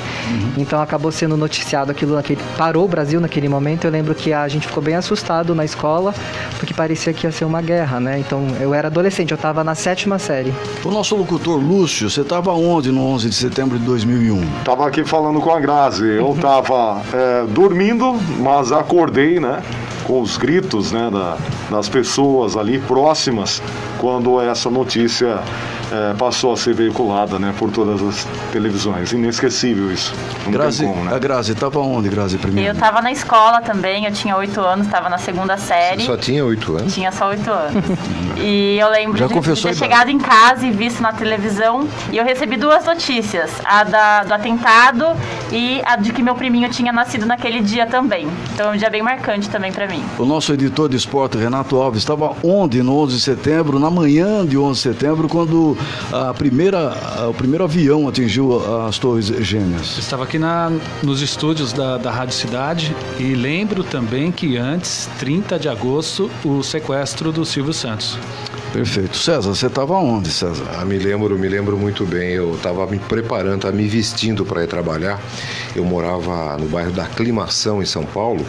Então 0.57 0.81
acabou 0.81 1.11
sendo 1.11 1.36
noticiado 1.36 1.91
aquilo 1.91 2.15
naquele. 2.15 2.41
Parou 2.57 2.86
o 2.86 2.88
Brasil 2.88 3.19
naquele 3.19 3.49
momento. 3.49 3.86
Eu 3.86 3.91
lembro 3.91 4.15
que 4.15 4.31
a 4.31 4.47
gente 4.47 4.67
ficou 4.67 4.81
bem 4.81 4.95
assustado 4.95 5.53
na 5.53 5.65
escola, 5.65 6.13
porque 6.57 6.73
parecia 6.73 7.13
que 7.13 7.27
ia 7.27 7.31
ser 7.31 7.45
uma 7.45 7.61
guerra, 7.61 7.99
né? 7.99 8.19
Então 8.19 8.47
eu 8.59 8.73
era 8.73 8.88
adolescente, 8.88 9.31
eu 9.31 9.36
estava 9.36 9.63
na 9.63 9.75
sétima 9.75 10.17
série. 10.17 10.53
O 10.83 10.91
nosso 10.91 11.15
locutor 11.15 11.57
Lúcio, 11.57 12.09
você 12.09 12.21
estava 12.21 12.53
onde 12.53 12.91
no 12.91 13.05
11 13.07 13.29
de 13.29 13.36
setembro 13.36 13.77
de 13.77 13.86
2001? 13.86 14.63
Tava 14.63 14.88
aqui 14.88 15.03
falando 15.03 15.41
com 15.41 15.51
a 15.51 15.59
Grazi. 15.59 16.07
Eu 16.07 16.38
tava 16.39 17.01
é, 17.13 17.45
dormindo, 17.47 18.13
mas 18.39 18.71
acordei, 18.71 19.24
né? 19.39 19.61
Com 20.05 20.21
os 20.21 20.38
gritos 20.38 20.91
né, 20.91 21.09
da- 21.11 21.38
das 21.69 21.89
pessoas 21.89 22.55
ali 22.55 22.78
próximas 22.80 23.61
quando 23.99 24.39
essa 24.39 24.69
notícia 24.69 25.39
é, 25.91 26.13
passou 26.13 26.53
a 26.53 26.57
ser 26.57 26.73
veiculada 26.73 27.38
né, 27.39 27.53
por 27.57 27.71
todas 27.71 28.01
as 28.01 28.28
televisões. 28.51 29.11
Inesquecível 29.11 29.91
isso. 29.91 30.13
Não 30.45 30.51
Grazi, 30.51 30.84
tem 30.84 30.93
como, 30.93 31.05
né? 31.05 31.15
A 31.15 31.19
Grazi 31.19 31.51
estava 31.53 31.80
onde, 31.80 32.09
Grazi, 32.09 32.38
primeiro? 32.38 32.71
Eu 32.71 32.76
tava 32.80 33.01
na 33.01 33.11
escola 33.11 33.61
também, 33.61 34.05
eu 34.05 34.11
tinha 34.11 34.36
oito 34.38 34.59
anos, 34.61 34.88
tava 34.88 35.09
na 35.09 35.17
segunda 35.17 35.57
série. 35.57 36.03
Só 36.05 36.17
tinha 36.17 36.43
oito 36.45 36.76
anos? 36.78 36.93
Tinha 36.93 37.11
só 37.11 37.30
oito 37.30 37.49
anos. 37.49 37.84
E 38.38 38.78
eu 38.80 38.89
lembro 38.89 39.17
Já 39.17 39.26
de, 39.26 39.30
de 39.34 39.39
confessou 39.39 39.71
ter 39.71 39.78
chegado 39.78 40.09
em 40.09 40.19
casa 40.19 40.65
e 40.65 40.71
visto 40.71 41.01
na 41.01 41.13
televisão 41.13 41.88
e 42.11 42.17
eu 42.17 42.23
recebi 42.26 42.57
duas 42.57 42.86
notícias: 42.86 43.51
a 43.63 43.84
da, 43.84 44.23
do 44.23 44.34
atentado 44.34 45.05
e 45.51 45.82
a 45.86 45.95
de 45.95 46.11
que 46.11 46.21
meu 46.21 46.36
priminho 46.36 46.69
tinha 46.69 46.91
nascido 46.91 47.26
naquele 47.26 47.61
dia 47.61 47.86
também. 47.86 48.28
Então 48.53 48.71
é 48.71 48.76
um 48.76 48.78
dia 48.78 48.89
bem 48.89 49.01
marcante 49.16 49.49
também 49.49 49.72
pra 49.72 49.88
mim. 49.88 50.03
O 50.20 50.26
nosso 50.26 50.53
editor 50.53 50.89
de 50.89 50.97
esporte, 50.97 51.38
Renato 51.38 51.78
Alves, 51.78 51.99
estava 51.99 52.36
onde 52.43 52.84
no 52.84 52.97
11 52.97 53.16
de 53.16 53.22
setembro, 53.22 53.80
na 53.80 53.89
manhã 53.89 54.45
de 54.45 54.57
11 54.57 54.74
de 54.74 54.93
setembro, 54.93 55.30
quando 55.30 55.78
a 56.11 56.34
primeira, 56.34 56.93
o 57.30 57.34
primeiro 57.34 57.63
avião 57.63 58.07
atingiu 58.07 58.61
as 58.86 58.99
Torres 58.99 59.28
Gêmeas? 59.28 59.97
Estava 59.97 60.24
aqui 60.26 60.38
na, 60.38 60.72
nos 61.01 61.22
estúdios 61.22 61.72
da, 61.72 61.97
da 61.97 62.11
Rádio 62.11 62.36
Cidade 62.36 62.95
e 63.18 63.34
lembro 63.34 63.84
também 63.84 64.32
que 64.32 64.57
antes, 64.57 65.09
30 65.18 65.57
de 65.57 65.70
agosto, 65.70 66.30
o 66.43 66.61
sequestro 66.61 67.32
do 67.32 67.45
Silvio 67.45 67.74
Santos. 67.74 68.18
Perfeito. 68.76 69.15
César, 69.15 69.55
você 69.55 69.67
estava 69.67 69.93
onde, 69.93 70.30
César? 70.30 70.65
Ah, 70.78 70.84
me 70.84 70.97
lembro, 70.97 71.39
me 71.39 71.47
lembro 71.47 71.78
muito 71.78 72.05
bem. 72.05 72.32
Eu 72.32 72.55
estava 72.55 72.86
me 72.86 72.99
preparando, 72.99 73.55
estava 73.55 73.73
me 73.73 73.88
vestindo 73.88 74.43
para 74.43 74.65
ir 74.65 74.67
trabalhar. 74.67 75.17
Eu 75.73 75.86
morava 75.86 76.57
no 76.57 76.67
bairro 76.67 76.91
da 76.91 77.05
Aclimação, 77.05 77.82
em 77.82 77.86
São 77.86 78.03
Paulo, 78.03 78.45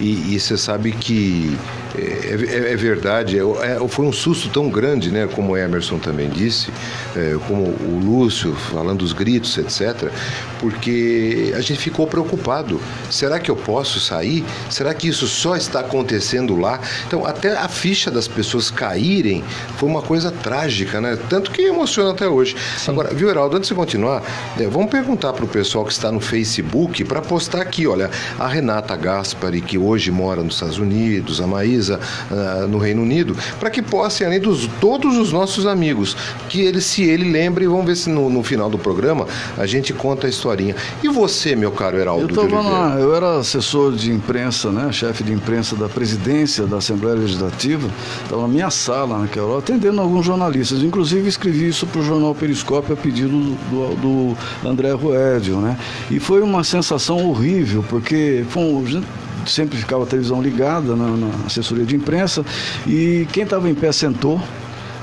e 0.00 0.40
você 0.40 0.56
sabe 0.56 0.92
que 0.92 1.54
é, 1.98 2.68
é, 2.68 2.72
é 2.72 2.76
verdade, 2.76 3.38
é, 3.38 3.42
é, 3.42 3.88
foi 3.88 4.04
um 4.04 4.12
susto 4.12 4.48
tão 4.48 4.68
grande, 4.68 5.10
né, 5.10 5.28
como 5.32 5.52
o 5.52 5.56
Emerson 5.56 5.98
também 5.98 6.28
disse, 6.28 6.70
é, 7.14 7.36
como 7.46 7.64
o 7.64 8.00
Lúcio 8.02 8.54
falando 8.54 8.98
dos 8.98 9.12
gritos, 9.12 9.56
etc., 9.58 10.10
porque 10.58 11.52
a 11.56 11.60
gente 11.60 11.78
ficou 11.78 12.06
preocupado. 12.06 12.80
Será 13.10 13.38
que 13.38 13.50
eu 13.50 13.56
posso 13.56 14.00
sair? 14.00 14.44
Será 14.70 14.94
que 14.94 15.06
isso 15.08 15.26
só 15.26 15.54
está 15.54 15.80
acontecendo 15.80 16.56
lá? 16.56 16.80
Então, 17.06 17.26
até 17.26 17.56
a 17.56 17.68
ficha 17.68 18.10
das 18.10 18.26
pessoas 18.26 18.70
caírem 18.70 19.44
foi 19.76 19.88
uma 19.88 20.00
coisa 20.00 20.30
trágica, 20.30 21.00
né? 21.00 21.18
Tanto 21.28 21.50
que 21.50 21.62
emociona 21.62 22.12
até 22.12 22.26
hoje. 22.26 22.56
Sim. 22.78 22.92
Agora, 22.92 23.12
viu, 23.12 23.28
Heraldo, 23.28 23.56
antes 23.56 23.68
de 23.68 23.74
continuar, 23.74 24.22
né, 24.56 24.66
vamos 24.66 24.90
perguntar 24.90 25.34
para 25.34 25.44
o 25.44 25.48
pessoal 25.48 25.84
que 25.84 25.92
está 25.92 26.10
no 26.10 26.20
Facebook 26.20 27.04
para 27.04 27.20
postar 27.20 27.60
aqui, 27.60 27.86
olha, 27.86 28.10
a 28.38 28.48
Renata 28.48 28.96
Gaspari, 28.96 29.60
que 29.60 29.76
hoje 29.76 30.10
mora 30.10 30.42
nos 30.42 30.54
Estados 30.54 30.78
Unidos, 30.78 31.40
a 31.40 31.46
Maísa 31.46 31.85
uh, 31.94 32.66
no 32.68 32.78
Reino 32.78 33.02
Unido, 33.02 33.36
para 33.58 33.70
que 33.70 33.82
possam, 33.82 34.26
além 34.26 34.40
dos 34.40 34.68
todos 34.80 35.16
os 35.16 35.32
nossos 35.32 35.66
amigos, 35.66 36.16
que 36.48 36.60
ele, 36.60 36.80
se 36.80 37.02
ele 37.02 37.30
lembre, 37.30 37.66
vamos 37.66 37.86
ver 37.86 37.96
se 37.96 38.10
no, 38.10 38.28
no 38.28 38.42
final 38.42 38.68
do 38.68 38.78
programa 38.78 39.26
a 39.56 39.66
gente 39.66 39.92
conta 39.92 40.26
a 40.26 40.30
historinha. 40.30 40.74
E 41.02 41.08
você, 41.08 41.56
meu 41.56 41.70
caro 41.70 41.98
Heraldo? 41.98 42.28
Eu, 42.28 42.48
tava 42.48 42.62
na, 42.62 43.00
eu 43.00 43.14
era 43.14 43.38
assessor 43.38 43.92
de 43.92 44.10
imprensa, 44.10 44.70
né, 44.70 44.92
chefe 44.92 45.22
de 45.22 45.32
imprensa 45.32 45.76
da 45.76 45.88
presidência 45.88 46.66
da 46.66 46.78
Assembleia 46.78 47.16
Legislativa, 47.16 47.88
estava 48.22 48.42
na 48.42 48.48
minha 48.48 48.70
sala 48.70 49.18
naquela 49.18 49.46
hora, 49.46 49.58
atendendo 49.58 50.00
alguns 50.00 50.26
jornalistas. 50.26 50.82
Inclusive 50.82 51.28
escrevi 51.28 51.68
isso 51.68 51.86
para 51.86 52.00
o 52.00 52.04
jornal 52.04 52.34
Periscópio 52.34 52.94
a 52.94 52.96
pedido 52.96 53.30
do, 53.30 53.94
do, 53.96 54.36
do 54.62 54.68
André 54.68 54.92
Roedio, 54.92 55.56
né? 55.56 55.76
E 56.10 56.18
foi 56.18 56.40
uma 56.40 56.64
sensação 56.64 57.26
horrível, 57.28 57.84
porque 57.88 58.44
foi 58.48 58.62
um, 58.62 59.02
sempre 59.50 59.78
ficava 59.78 60.04
a 60.04 60.06
televisão 60.06 60.42
ligada 60.42 60.94
na, 60.94 61.08
na 61.08 61.46
assessoria 61.46 61.84
de 61.84 61.96
imprensa 61.96 62.44
e 62.86 63.26
quem 63.32 63.44
estava 63.44 63.68
em 63.68 63.74
pé 63.74 63.92
sentou 63.92 64.40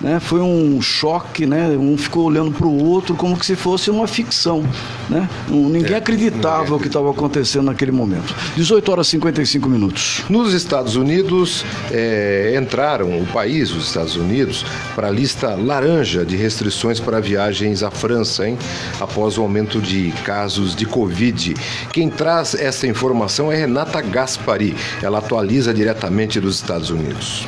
né? 0.03 0.19
Foi 0.19 0.41
um 0.41 0.81
choque, 0.81 1.45
né? 1.45 1.69
Um 1.69 1.97
ficou 1.97 2.25
olhando 2.25 2.51
para 2.51 2.67
o 2.67 2.83
outro 2.85 3.15
como 3.15 3.41
se 3.41 3.55
fosse 3.55 3.89
uma 3.89 4.05
ficção, 4.05 4.63
né? 5.09 5.29
Ninguém 5.49 5.93
é, 5.93 5.97
acreditava 5.97 6.75
o 6.75 6.79
que 6.79 6.87
estava 6.87 7.09
acontecendo 7.11 7.65
naquele 7.65 7.91
momento. 7.91 8.33
18 8.55 8.91
horas 8.91 9.07
e 9.07 9.11
55 9.11 9.69
minutos. 9.69 10.23
Nos 10.29 10.53
Estados 10.53 10.95
Unidos 10.95 11.65
é, 11.91 12.57
entraram 12.59 13.19
o 13.19 13.25
país, 13.27 13.71
os 13.71 13.87
Estados 13.87 14.15
Unidos, 14.15 14.65
para 14.95 15.07
a 15.07 15.11
lista 15.11 15.55
laranja 15.55 16.25
de 16.25 16.35
restrições 16.35 16.99
para 16.99 17.19
viagens 17.19 17.83
à 17.83 17.91
França, 17.91 18.47
hein? 18.47 18.57
Após 18.99 19.37
o 19.37 19.41
aumento 19.41 19.81
de 19.81 20.11
casos 20.23 20.75
de 20.75 20.85
Covid. 20.85 21.53
Quem 21.91 22.09
traz 22.09 22.53
essa 22.55 22.87
informação 22.87 23.51
é 23.51 23.55
Renata 23.55 24.01
Gaspari. 24.01 24.75
Ela 25.01 25.19
atualiza 25.19 25.73
diretamente 25.73 26.39
dos 26.39 26.55
Estados 26.55 26.89
Unidos. 26.89 27.45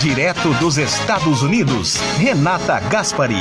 Direto 0.00 0.52
dos 0.54 0.78
Estados 0.78 1.42
Unidos, 1.42 1.96
Renata 2.18 2.78
Gaspari. 2.80 3.36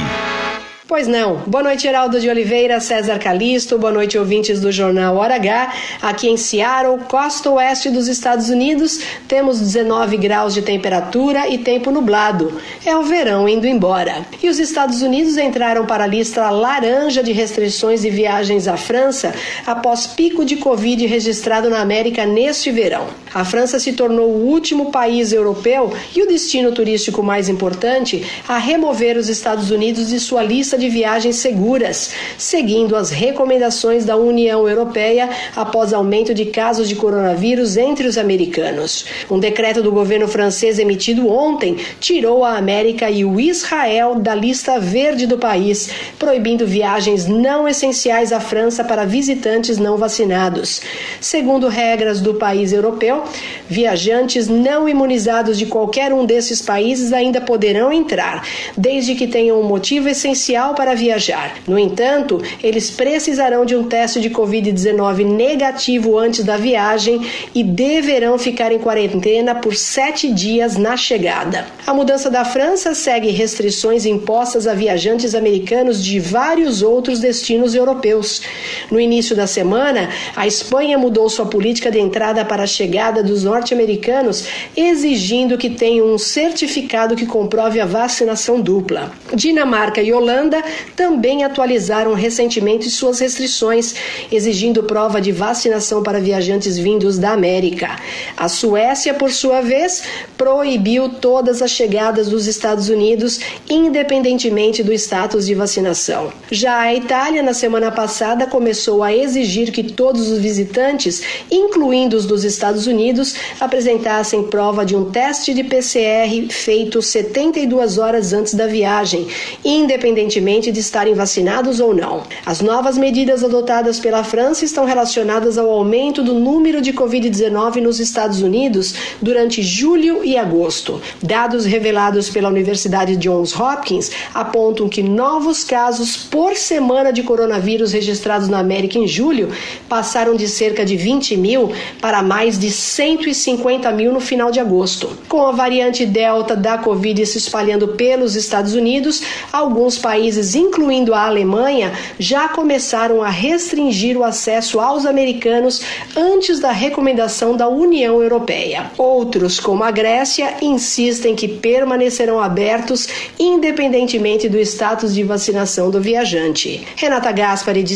Pois 0.88 1.07
não. 1.07 1.38
Boa 1.47 1.63
noite, 1.63 1.81
Geraldo 1.81 2.19
de 2.19 2.29
Oliveira, 2.29 2.79
César 2.79 3.17
Calisto. 3.17 3.75
Boa 3.75 3.91
noite, 3.91 4.19
ouvintes 4.19 4.61
do 4.61 4.71
Jornal 4.71 5.15
Hora 5.15 5.33
H. 5.33 5.73
Aqui 5.99 6.29
em 6.29 6.38
Seattle, 6.38 6.99
costa 7.07 7.49
oeste 7.49 7.89
dos 7.89 8.07
Estados 8.07 8.49
Unidos, 8.49 8.99
temos 9.27 9.59
19 9.59 10.15
graus 10.17 10.53
de 10.53 10.61
temperatura 10.61 11.49
e 11.49 11.57
tempo 11.57 11.89
nublado. 11.89 12.61
É 12.86 12.95
o 12.95 13.01
verão 13.01 13.49
indo 13.49 13.65
embora. 13.65 14.27
E 14.43 14.47
os 14.47 14.59
Estados 14.59 15.01
Unidos 15.01 15.38
entraram 15.38 15.88
para 15.88 16.03
a 16.03 16.07
lista 16.07 16.47
laranja 16.51 17.23
de 17.23 17.31
restrições 17.31 18.03
de 18.03 18.11
viagens 18.11 18.67
à 18.67 18.77
França 18.77 19.33
após 19.65 20.05
pico 20.05 20.45
de 20.45 20.55
Covid 20.55 21.03
registrado 21.07 21.67
na 21.67 21.79
América 21.79 22.27
neste 22.27 22.69
verão. 22.69 23.07
A 23.33 23.43
França 23.43 23.79
se 23.79 23.93
tornou 23.93 24.29
o 24.29 24.45
último 24.45 24.91
país 24.91 25.33
europeu 25.33 25.91
e 26.15 26.21
o 26.21 26.27
destino 26.27 26.71
turístico 26.71 27.23
mais 27.23 27.49
importante 27.49 28.23
a 28.47 28.59
remover 28.59 29.17
os 29.17 29.29
Estados 29.29 29.71
Unidos 29.71 30.09
de 30.09 30.19
sua 30.19 30.43
lista 30.43 30.74
de 30.78 30.89
viagens 30.89 31.38
seguras, 31.38 32.11
seguindo 32.38 32.95
as 32.95 33.09
recomendações 33.09 34.05
da 34.05 34.15
União 34.15 34.67
Europeia 34.67 35.30
após 35.55 35.93
aumento 35.93 36.34
de 36.34 36.45
casos 36.45 36.89
de 36.89 36.95
coronavírus 36.95 37.78
entre 37.78 38.07
os 38.07 38.17
americanos. 38.17 39.05
Um 39.30 39.39
decreto 39.39 39.82
do 39.82 39.91
governo 39.91 40.28
francês 40.28 40.80
emitido 40.80 41.32
ontem 41.32 41.78
tirou 41.99 42.43
a 42.43 42.57
América 42.57 43.09
e 43.09 43.23
o 43.23 43.39
Israel 43.39 44.15
da 44.15 44.34
lista 44.34 44.80
verde 44.80 45.28
do 45.28 45.38
país, 45.38 45.89
proibindo 46.17 46.65
viagens 46.65 47.28
não 47.28 47.67
essenciais 47.67 48.32
à 48.32 48.39
França 48.39 48.84
para 48.84 49.05
visitantes 49.05 49.78
não 49.78 49.97
vacinados. 49.97 50.82
Segundo 51.21 51.67
regras 51.67 52.19
do 52.19 52.34
país 52.34 52.73
europeu, 52.73 53.23
viajantes 53.69 54.47
não 54.47 54.88
imunizados 54.89 55.57
de 55.57 55.65
qualquer 55.65 56.11
um 56.13 56.26
desses 56.26 56.61
países 56.61 57.13
ainda 57.13 57.39
poderão 57.41 57.91
entrar, 57.91 58.43
desde 58.78 59.15
que 59.15 59.28
tenham 59.28 59.59
um 59.59 59.63
motivo 59.63 60.09
essencial 60.09 60.64
para 60.74 60.95
viajar. 60.95 61.55
No 61.68 61.78
entanto, 61.78 62.41
eles 62.63 62.89
precisarão 62.89 63.66
de 63.66 63.76
um 63.76 63.84
teste 63.84 64.20
de 64.20 64.30
Covid-19 64.30 65.26
negativo 65.26 66.18
antes 66.18 66.43
da 66.43 66.57
viagem 66.57 67.22
e 67.53 67.63
deverão 67.63 68.38
ficar 68.38 68.72
em 68.72 68.80
quarentena 68.80 69.53
por 69.55 69.76
sete 69.76 70.32
dias 70.32 70.78
na 70.78 70.97
chegada. 70.97 71.68
A 71.86 71.93
mudança 71.93 72.30
da 72.30 72.43
França 72.43 72.95
segue 72.95 73.30
restrições 73.30 74.05
impostas 74.05 74.66
a 74.66 74.74
viajantes 74.74 75.36
americanos 75.36 76.03
de 76.03 76.20
vários 76.20 76.82
outros 76.82 77.20
destinos 77.20 77.76
europeus. 77.76 78.41
No 78.89 78.99
início 78.99 79.36
da 79.36 79.45
semana, 79.45 80.09
a 80.36 80.47
Espanha 80.47 80.97
mudou 80.97 81.30
sua 81.30 81.45
política 81.45 81.91
de 81.91 81.99
entrada 81.99 82.43
para 82.45 82.63
a 82.63 82.68
chegada 82.68 83.22
dos 83.22 83.43
norte-americanos, 83.43 84.47
exigindo 84.76 85.57
que 85.57 85.70
tenham 85.70 86.07
um 86.07 86.18
certificado 86.18 87.16
que 87.16 87.26
comprove 87.26 87.80
a 87.80 87.86
vacinação 87.86 88.61
dupla. 88.61 89.11
Dinamarca 89.34 90.01
e 90.01 90.13
Holanda 90.13 90.54
Holanda 90.55 90.63
também 90.95 91.43
atualizaram 91.43 92.13
recentemente 92.13 92.89
suas 92.89 93.19
restrições, 93.19 93.95
exigindo 94.31 94.83
prova 94.83 95.19
de 95.19 95.31
vacinação 95.31 96.01
para 96.01 96.19
viajantes 96.19 96.77
vindos 96.77 97.17
da 97.17 97.31
América. 97.31 97.97
A 98.37 98.47
Suécia, 98.47 99.13
por 99.13 99.31
sua 99.31 99.61
vez, 99.61 100.03
proibiu 100.37 101.09
todas 101.09 101.61
as 101.61 101.71
chegadas 101.71 102.29
dos 102.29 102.47
Estados 102.47 102.89
Unidos, 102.89 103.39
independentemente 103.69 104.83
do 104.83 104.93
status 104.93 105.45
de 105.45 105.55
vacinação. 105.55 106.31
Já 106.51 106.79
a 106.79 106.93
Itália, 106.93 107.43
na 107.43 107.53
semana 107.53 107.91
passada, 107.91 108.45
começou 108.45 109.03
a 109.03 109.13
exigir 109.13 109.71
que 109.71 109.83
todos 109.83 110.29
os 110.29 110.39
visitantes, 110.39 111.21
incluindo 111.51 112.15
os 112.15 112.25
dos 112.25 112.43
Estados 112.43 112.87
Unidos, 112.87 113.35
apresentassem 113.59 114.43
prova 114.43 114.85
de 114.85 114.95
um 114.95 115.09
teste 115.09 115.53
de 115.53 115.63
PCR 115.63 116.47
feito 116.49 117.01
72 117.01 117.97
horas 117.97 118.33
antes 118.33 118.53
da 118.53 118.67
viagem, 118.67 119.27
independentemente 119.63 120.44
independentemente 120.45 120.71
de 120.71 120.79
estarem 120.79 121.13
vacinados 121.13 121.79
ou 121.79 121.93
não. 121.93 122.23
As 122.45 122.61
novas 122.61 122.97
medidas 122.97 123.43
adotadas 123.43 123.99
pela 123.99 124.23
França 124.23 124.63
estão 124.63 124.85
relacionadas 124.85 125.57
ao 125.57 125.69
aumento 125.69 126.23
do 126.23 126.33
número 126.33 126.81
de 126.81 126.93
Covid-19 126.93 127.81
nos 127.81 127.99
Estados 127.99 128.41
Unidos 128.41 128.93
durante 129.21 129.61
julho 129.61 130.23
e 130.23 130.37
agosto. 130.37 131.01
Dados 131.21 131.65
revelados 131.65 132.29
pela 132.29 132.49
Universidade 132.49 133.17
Johns 133.17 133.59
Hopkins 133.59 134.11
apontam 134.33 134.87
que 134.87 135.01
novos 135.01 135.63
casos 135.63 136.15
por 136.15 136.55
semana 136.55 137.11
de 137.11 137.23
coronavírus 137.23 137.91
registrados 137.91 138.47
na 138.47 138.59
América 138.59 138.99
em 138.99 139.07
julho 139.07 139.49
passaram 139.89 140.35
de 140.35 140.47
cerca 140.47 140.85
de 140.85 140.95
20 140.95 141.37
mil 141.37 141.71
para 141.99 142.21
mais 142.21 142.59
de 142.59 142.69
150 142.69 143.91
mil 143.91 144.13
no 144.13 144.19
final 144.19 144.51
de 144.51 144.59
agosto. 144.59 145.09
Com 145.27 145.47
a 145.47 145.51
variante 145.51 146.05
Delta 146.05 146.55
da 146.55 146.77
Covid 146.77 147.25
se 147.25 147.37
espalhando 147.37 147.89
pelos 147.89 148.35
Estados 148.35 148.73
Unidos, 148.75 149.21
alguns 149.51 149.97
países 149.97 150.34
países, 150.36 150.55
incluindo 150.55 151.13
a 151.13 151.25
Alemanha, 151.25 151.93
já 152.19 152.49
começaram 152.49 153.23
a 153.23 153.29
restringir 153.29 154.17
o 154.17 154.23
acesso 154.23 154.79
aos 154.79 155.05
americanos 155.05 155.81
antes 156.15 156.59
da 156.59 156.71
recomendação 156.71 157.55
da 157.55 157.67
União 157.67 158.21
Europeia. 158.21 158.91
Outros, 158.97 159.59
como 159.59 159.83
a 159.83 159.91
Grécia, 159.91 160.55
insistem 160.61 161.36
que 161.36 161.47
permanecerão 161.47 162.39
abertos 162.39 163.07
independentemente 163.39 164.49
do 164.49 164.57
status 164.59 165.13
de 165.13 165.23
vacinação 165.23 165.89
do 165.89 166.01
viajante. 166.01 166.86
Renata 166.95 167.31
Gaspari 167.31 167.83
de 167.83 167.95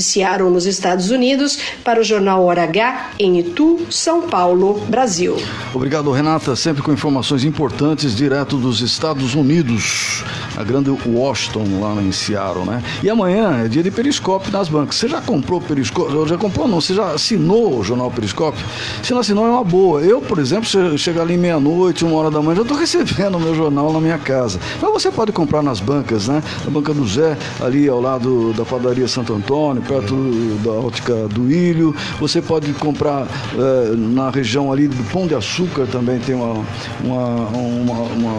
nos 0.52 0.66
Estados 0.66 1.12
Unidos, 1.12 1.60
para 1.84 2.00
o 2.00 2.04
jornal 2.04 2.44
Hora 2.44 2.64
H, 2.64 3.12
em 3.20 3.40
Itu, 3.40 3.80
São 3.90 4.24
Paulo, 4.24 4.82
Brasil. 4.88 5.36
Obrigado, 5.74 6.12
Renata, 6.12 6.56
sempre 6.56 6.82
com 6.82 6.92
informações 6.92 7.44
importantes 7.44 8.16
direto 8.16 8.58
dos 8.58 8.82
Estados 8.82 9.36
Unidos, 9.36 10.24
a 10.58 10.64
grande 10.64 10.90
Washington 11.06 11.80
lá 11.80 12.02
em 12.02 12.12
Seattle, 12.12 12.29
né? 12.66 12.84
E 13.04 13.10
amanhã 13.10 13.64
é 13.64 13.68
dia 13.68 13.84
de 13.84 13.92
Periscope 13.92 14.52
nas 14.52 14.70
bancas. 14.70 14.96
Você 14.96 15.08
já 15.08 15.22
comprou 15.22 15.60
Periscope? 15.60 16.12
Já 16.28 16.38
comprou 16.38 16.68
não? 16.68 16.80
Você 16.80 16.94
já 16.94 17.12
assinou 17.14 17.80
o 17.80 17.84
jornal 17.84 18.12
Periscope? 18.12 18.58
Se 19.04 19.14
não 19.14 19.20
assinou 19.20 19.46
é 19.46 19.50
uma 19.50 19.64
boa. 19.64 20.02
Eu, 20.02 20.22
por 20.22 20.40
exemplo, 20.40 20.66
se 20.66 20.98
chegar 20.98 21.24
ali 21.24 21.38
meia-noite, 21.38 22.06
uma 22.06 22.16
hora 22.18 22.32
da 22.32 22.42
manhã, 22.42 22.58
já 22.58 22.62
estou 22.62 22.78
recebendo 22.80 23.36
o 23.36 23.40
meu 23.40 23.56
jornal 23.56 23.92
na 23.92 24.00
minha 24.00 24.18
casa. 24.18 24.60
Mas 24.82 24.92
você 24.92 25.12
pode 25.12 25.32
comprar 25.32 25.62
nas 25.62 25.80
bancas, 25.80 26.28
né? 26.28 26.42
Na 26.64 26.72
banca 26.72 26.94
do 26.94 27.08
Zé, 27.08 27.38
ali 27.60 27.88
ao 27.88 28.00
lado 28.00 28.54
da 28.54 28.66
padaria 28.66 29.08
Santo 29.08 29.34
Antônio, 29.34 29.82
perto 29.82 30.16
da 30.64 30.72
ótica 30.72 31.14
do 31.28 31.52
Ilho. 31.52 31.96
Você 32.20 32.42
pode 32.42 32.72
comprar 32.74 33.28
é, 33.58 33.96
na 33.96 34.30
região 34.30 34.72
ali 34.72 34.88
do 34.88 35.04
Pão 35.12 35.28
de 35.28 35.36
Açúcar 35.36 35.88
também 35.88 36.20
tem 36.20 36.36
uma, 36.36 36.66
uma, 37.04 37.48
uma, 37.48 37.94
uma 37.94 38.32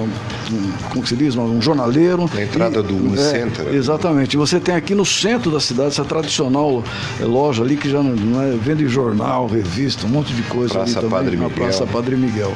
um, 0.52 0.72
como 0.90 1.06
se 1.06 1.16
diz, 1.16 1.36
um 1.36 1.60
jornaleiro. 1.60 2.28
Na 2.32 2.42
entrada 2.42 2.80
e, 2.80 2.82
do. 2.82 3.20
É, 3.20 3.42
exatamente. 3.80 4.36
Você 4.36 4.60
tem 4.60 4.74
aqui 4.74 4.94
no 4.94 5.04
centro 5.04 5.50
da 5.50 5.60
cidade 5.60 5.88
essa 5.88 6.04
tradicional 6.04 6.84
é, 7.20 7.24
loja 7.24 7.62
ali 7.62 7.76
que 7.76 7.88
já 7.88 7.98
é, 7.98 8.56
vende 8.56 8.86
jornal, 8.86 9.46
revista, 9.46 10.06
um 10.06 10.10
monte 10.10 10.32
de 10.32 10.42
coisa 10.42 10.74
Praça 10.74 10.98
ali 10.98 11.08
também. 11.08 11.10
Padre 11.10 11.36
Miguel. 11.36 11.50
Praça 11.50 11.86
Padre 11.86 12.16
Miguel. 12.16 12.54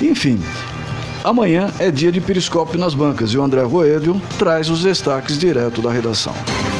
Enfim, 0.00 0.38
Amanhã 1.24 1.72
é 1.80 1.90
dia 1.90 2.12
de 2.12 2.20
periscópio 2.20 2.78
nas 2.78 2.94
bancas 2.94 3.30
e 3.30 3.38
o 3.38 3.42
André 3.42 3.62
Roedio 3.62 4.20
traz 4.38 4.70
os 4.70 4.82
destaques 4.82 5.36
direto 5.36 5.82
da 5.82 5.90
redação. 5.90 6.32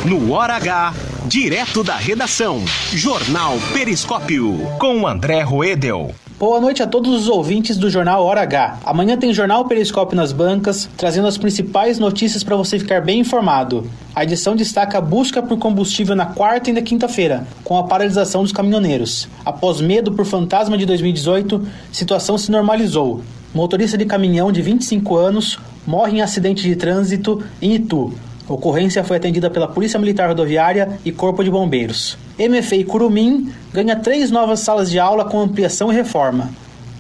No 0.05 0.33
Hora 0.33 0.55
H, 0.55 0.95
direto 1.27 1.83
da 1.83 1.97
redação, 1.97 2.63
Jornal 2.93 3.55
Periscópio, 3.73 4.61
com 4.79 5.07
André 5.09 5.43
Roedel. 5.43 6.15
Boa 6.39 6.61
noite 6.61 6.81
a 6.85 6.87
todos 6.87 7.13
os 7.13 7.29
ouvintes 7.29 7.77
do 7.77 7.91
Jornal 7.91 8.25
Hora 8.25 8.43
H. 8.43 8.79
Amanhã 8.85 9.17
tem 9.17 9.35
Jornal 9.35 9.65
Periscópio 9.65 10.17
nas 10.17 10.31
bancas, 10.31 10.89
trazendo 10.97 11.27
as 11.27 11.37
principais 11.37 11.99
notícias 11.99 12.45
para 12.45 12.55
você 12.55 12.79
ficar 12.79 13.01
bem 13.01 13.19
informado. 13.19 13.91
A 14.15 14.23
edição 14.23 14.55
destaca 14.55 14.99
a 14.99 15.01
busca 15.01 15.43
por 15.43 15.59
combustível 15.59 16.15
na 16.15 16.27
quarta 16.27 16.71
e 16.71 16.73
na 16.73 16.81
quinta-feira, 16.81 17.45
com 17.65 17.77
a 17.77 17.83
paralisação 17.83 18.45
dos 18.45 18.53
caminhoneiros. 18.53 19.29
Após 19.45 19.81
medo 19.81 20.13
por 20.13 20.25
fantasma 20.25 20.79
de 20.79 20.87
2018, 20.87 21.67
situação 21.91 22.39
se 22.39 22.53
normalizou. 22.53 23.21
Motorista 23.55 23.97
de 23.97 24.05
caminhão 24.05 24.53
de 24.53 24.61
25 24.61 25.17
anos 25.17 25.59
morre 25.87 26.19
em 26.19 26.21
acidente 26.21 26.63
de 26.63 26.77
trânsito 26.77 27.43
em 27.63 27.75
Itu. 27.75 28.13
Ocorrência 28.47 29.03
foi 29.03 29.17
atendida 29.17 29.49
pela 29.49 29.67
Polícia 29.67 29.99
Militar 29.99 30.29
Rodoviária 30.29 30.99
e 31.05 31.11
Corpo 31.11 31.43
de 31.43 31.51
Bombeiros. 31.51 32.19
MFI 32.39 32.85
Curumim 32.85 33.51
ganha 33.73 33.97
três 33.97 34.31
novas 34.31 34.61
salas 34.61 34.91
de 34.91 34.99
aula 34.99 35.25
com 35.25 35.41
ampliação 35.41 35.91
e 35.91 35.97
reforma. 35.97 36.51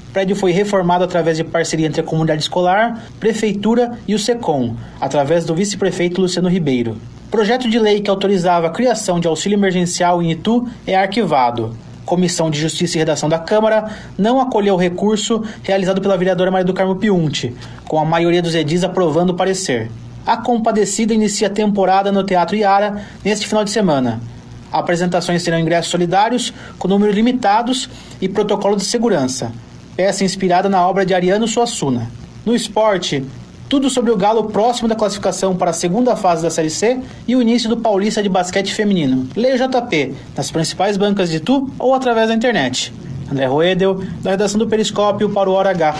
O 0.09 0.12
prédio 0.12 0.34
foi 0.34 0.53
reformado 0.53 1.05
através 1.05 1.36
de 1.36 1.44
parceria 1.44 1.86
entre 1.86 2.01
a 2.01 2.05
comunidade 2.05 2.42
escolar, 2.42 3.05
prefeitura 3.20 3.99
e 4.09 4.14
o 4.14 4.18
SECOM, 4.18 4.74
através 4.99 5.44
do 5.44 5.55
vice-prefeito 5.55 6.20
Luciano 6.20 6.49
Ribeiro. 6.49 6.96
Projeto 7.30 7.68
de 7.68 7.78
lei 7.78 8.01
que 8.01 8.09
autorizava 8.09 8.68
a 8.68 8.70
criação 8.70 9.20
de 9.20 9.28
auxílio 9.28 9.57
emergencial 9.57 10.22
em 10.22 10.30
Itu 10.30 10.66
é 10.86 10.96
arquivado. 10.96 11.76
Comissão 12.09 12.50
de 12.50 12.59
Justiça 12.59 12.96
e 12.96 13.00
Redação 13.00 13.28
da 13.28 13.38
Câmara 13.38 13.90
não 14.16 14.40
acolheu 14.40 14.74
o 14.74 14.78
recurso 14.78 15.44
realizado 15.62 16.00
pela 16.00 16.16
vereadora 16.16 16.50
Maria 16.50 16.64
do 16.64 16.72
Carmo 16.72 16.96
Piunti, 16.96 17.54
com 17.86 17.98
a 18.00 18.04
maioria 18.04 18.40
dos 18.40 18.54
edis 18.54 18.82
aprovando 18.82 19.30
o 19.30 19.34
parecer. 19.34 19.90
A 20.26 20.34
Compadecida 20.38 21.12
inicia 21.12 21.48
a 21.48 21.50
temporada 21.50 22.11
no 22.11 22.24
Teatro 22.24 22.56
Iara 22.56 23.02
neste 23.22 23.46
final 23.46 23.62
de 23.62 23.70
semana. 23.70 24.22
Apresentações 24.72 25.42
terão 25.42 25.59
ingressos 25.59 25.90
solidários, 25.90 26.50
com 26.78 26.88
números 26.88 27.14
limitados 27.14 27.90
e 28.22 28.26
protocolo 28.26 28.76
de 28.76 28.86
segurança. 28.86 29.52
Peça 29.94 30.24
inspirada 30.24 30.66
na 30.66 30.88
obra 30.88 31.04
de 31.04 31.12
Ariano 31.12 31.46
Suassuna. 31.46 32.11
No 32.42 32.54
esporte, 32.54 33.22
tudo 33.68 33.90
sobre 33.90 34.10
o 34.10 34.16
Galo 34.16 34.44
próximo 34.44 34.88
da 34.88 34.94
classificação 34.94 35.54
para 35.54 35.70
a 35.70 35.74
segunda 35.74 36.16
fase 36.16 36.42
da 36.42 36.50
Série 36.50 36.70
C 36.70 37.00
e 37.26 37.36
o 37.36 37.42
início 37.42 37.68
do 37.68 37.76
Paulista 37.76 38.22
de 38.22 38.28
Basquete 38.28 38.74
Feminino. 38.74 39.28
Leia 39.36 39.54
o 39.54 39.58
JP 39.58 40.14
nas 40.36 40.50
principais 40.50 40.96
bancas 40.96 41.30
de 41.30 41.40
Tu 41.40 41.70
ou 41.78 41.94
através 41.94 42.28
da 42.28 42.34
internet. 42.34 42.92
André 43.30 43.46
Roedel, 43.46 44.02
da 44.22 44.30
redação 44.30 44.58
do 44.58 44.66
Periscópio 44.66 45.28
para 45.28 45.50
o 45.50 45.52
Hora 45.52 45.70
H. 45.70 45.94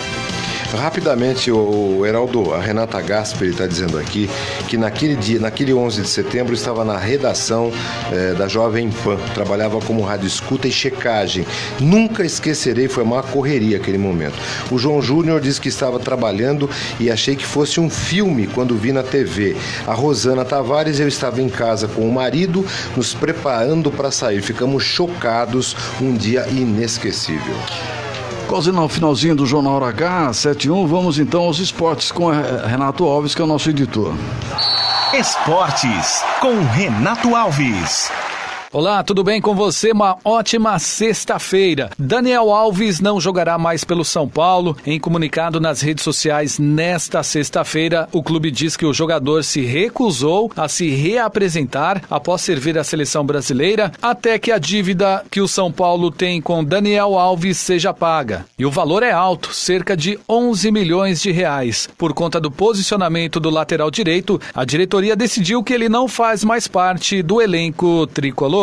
Rapidamente, 0.77 1.51
o 1.51 2.05
Heraldo, 2.05 2.53
a 2.53 2.61
Renata 2.61 3.01
Gasperi 3.01 3.51
está 3.51 3.65
dizendo 3.65 3.97
aqui 3.97 4.29
que 4.67 4.77
naquele 4.77 5.15
dia, 5.15 5.39
naquele 5.39 5.73
11 5.73 6.03
de 6.03 6.07
setembro, 6.07 6.53
estava 6.53 6.85
na 6.85 6.95
redação 6.95 7.71
eh, 8.11 8.35
da 8.37 8.47
Jovem 8.47 8.91
Pan, 8.91 9.17
trabalhava 9.33 9.79
como 9.81 10.03
rádio 10.03 10.27
escuta 10.27 10.67
e 10.67 10.71
checagem. 10.71 11.45
Nunca 11.79 12.23
esquecerei, 12.23 12.87
foi 12.87 13.03
uma 13.03 13.23
correria 13.23 13.77
aquele 13.77 13.97
momento. 13.97 14.35
O 14.71 14.77
João 14.77 15.01
Júnior 15.01 15.41
disse 15.41 15.59
que 15.59 15.69
estava 15.69 15.99
trabalhando 15.99 16.69
e 16.99 17.09
achei 17.09 17.35
que 17.35 17.45
fosse 17.45 17.79
um 17.79 17.89
filme 17.89 18.45
quando 18.45 18.75
vi 18.75 18.91
na 18.91 19.01
TV. 19.01 19.57
A 19.87 19.93
Rosana 19.93 20.45
Tavares, 20.45 20.99
eu 20.99 21.07
estava 21.07 21.41
em 21.41 21.49
casa 21.49 21.87
com 21.87 22.07
o 22.07 22.13
marido, 22.13 22.63
nos 22.95 23.15
preparando 23.15 23.91
para 23.91 24.11
sair. 24.11 24.41
Ficamos 24.41 24.83
chocados, 24.83 25.75
um 25.99 26.13
dia 26.13 26.47
inesquecível. 26.47 27.55
Quase 28.49 28.71
no 28.71 28.89
finalzinho 28.89 29.35
do 29.35 29.45
Jornal 29.45 29.83
H, 29.83 30.33
71, 30.33 30.87
vamos 30.87 31.19
então 31.19 31.43
aos 31.43 31.59
esportes 31.59 32.11
com 32.11 32.31
Renato 32.31 33.05
Alves, 33.05 33.35
que 33.35 33.41
é 33.43 33.45
o 33.45 33.47
nosso 33.47 33.69
editor. 33.69 34.15
Esportes 35.13 36.23
com 36.41 36.59
Renato 36.63 37.35
Alves. 37.35 38.11
Olá, 38.71 39.01
tudo 39.01 39.23
bem 39.23 39.41
com 39.41 39.55
você? 39.55 39.91
Uma 39.91 40.19
ótima 40.23 40.77
sexta-feira. 40.77 41.89
Daniel 41.97 42.53
Alves 42.53 42.99
não 42.99 43.19
jogará 43.19 43.57
mais 43.57 43.83
pelo 43.83 44.05
São 44.05 44.29
Paulo. 44.29 44.77
Em 44.85 44.99
comunicado 44.99 45.59
nas 45.59 45.81
redes 45.81 46.03
sociais 46.03 46.59
nesta 46.59 47.23
sexta-feira, 47.23 48.07
o 48.11 48.21
clube 48.21 48.51
diz 48.51 48.77
que 48.77 48.85
o 48.85 48.93
jogador 48.93 49.43
se 49.43 49.61
recusou 49.61 50.51
a 50.55 50.67
se 50.67 50.87
reapresentar 50.87 52.03
após 52.11 52.41
servir 52.41 52.77
a 52.77 52.83
seleção 52.83 53.25
brasileira 53.25 53.91
até 53.99 54.37
que 54.37 54.51
a 54.51 54.59
dívida 54.59 55.25
que 55.31 55.41
o 55.41 55.47
São 55.47 55.71
Paulo 55.71 56.11
tem 56.11 56.39
com 56.39 56.63
Daniel 56.63 57.17
Alves 57.17 57.57
seja 57.57 57.91
paga. 57.91 58.45
E 58.55 58.67
o 58.67 58.71
valor 58.71 59.01
é 59.01 59.11
alto, 59.11 59.51
cerca 59.51 59.97
de 59.97 60.19
11 60.29 60.71
milhões 60.71 61.19
de 61.19 61.31
reais. 61.31 61.89
Por 61.97 62.13
conta 62.13 62.39
do 62.39 62.51
posicionamento 62.51 63.39
do 63.39 63.49
lateral 63.49 63.89
direito, 63.89 64.39
a 64.53 64.63
diretoria 64.63 65.15
decidiu 65.15 65.63
que 65.63 65.73
ele 65.73 65.89
não 65.89 66.07
faz 66.07 66.43
mais 66.43 66.67
parte 66.67 67.23
do 67.23 67.41
elenco 67.41 68.05
tricolor. 68.05 68.58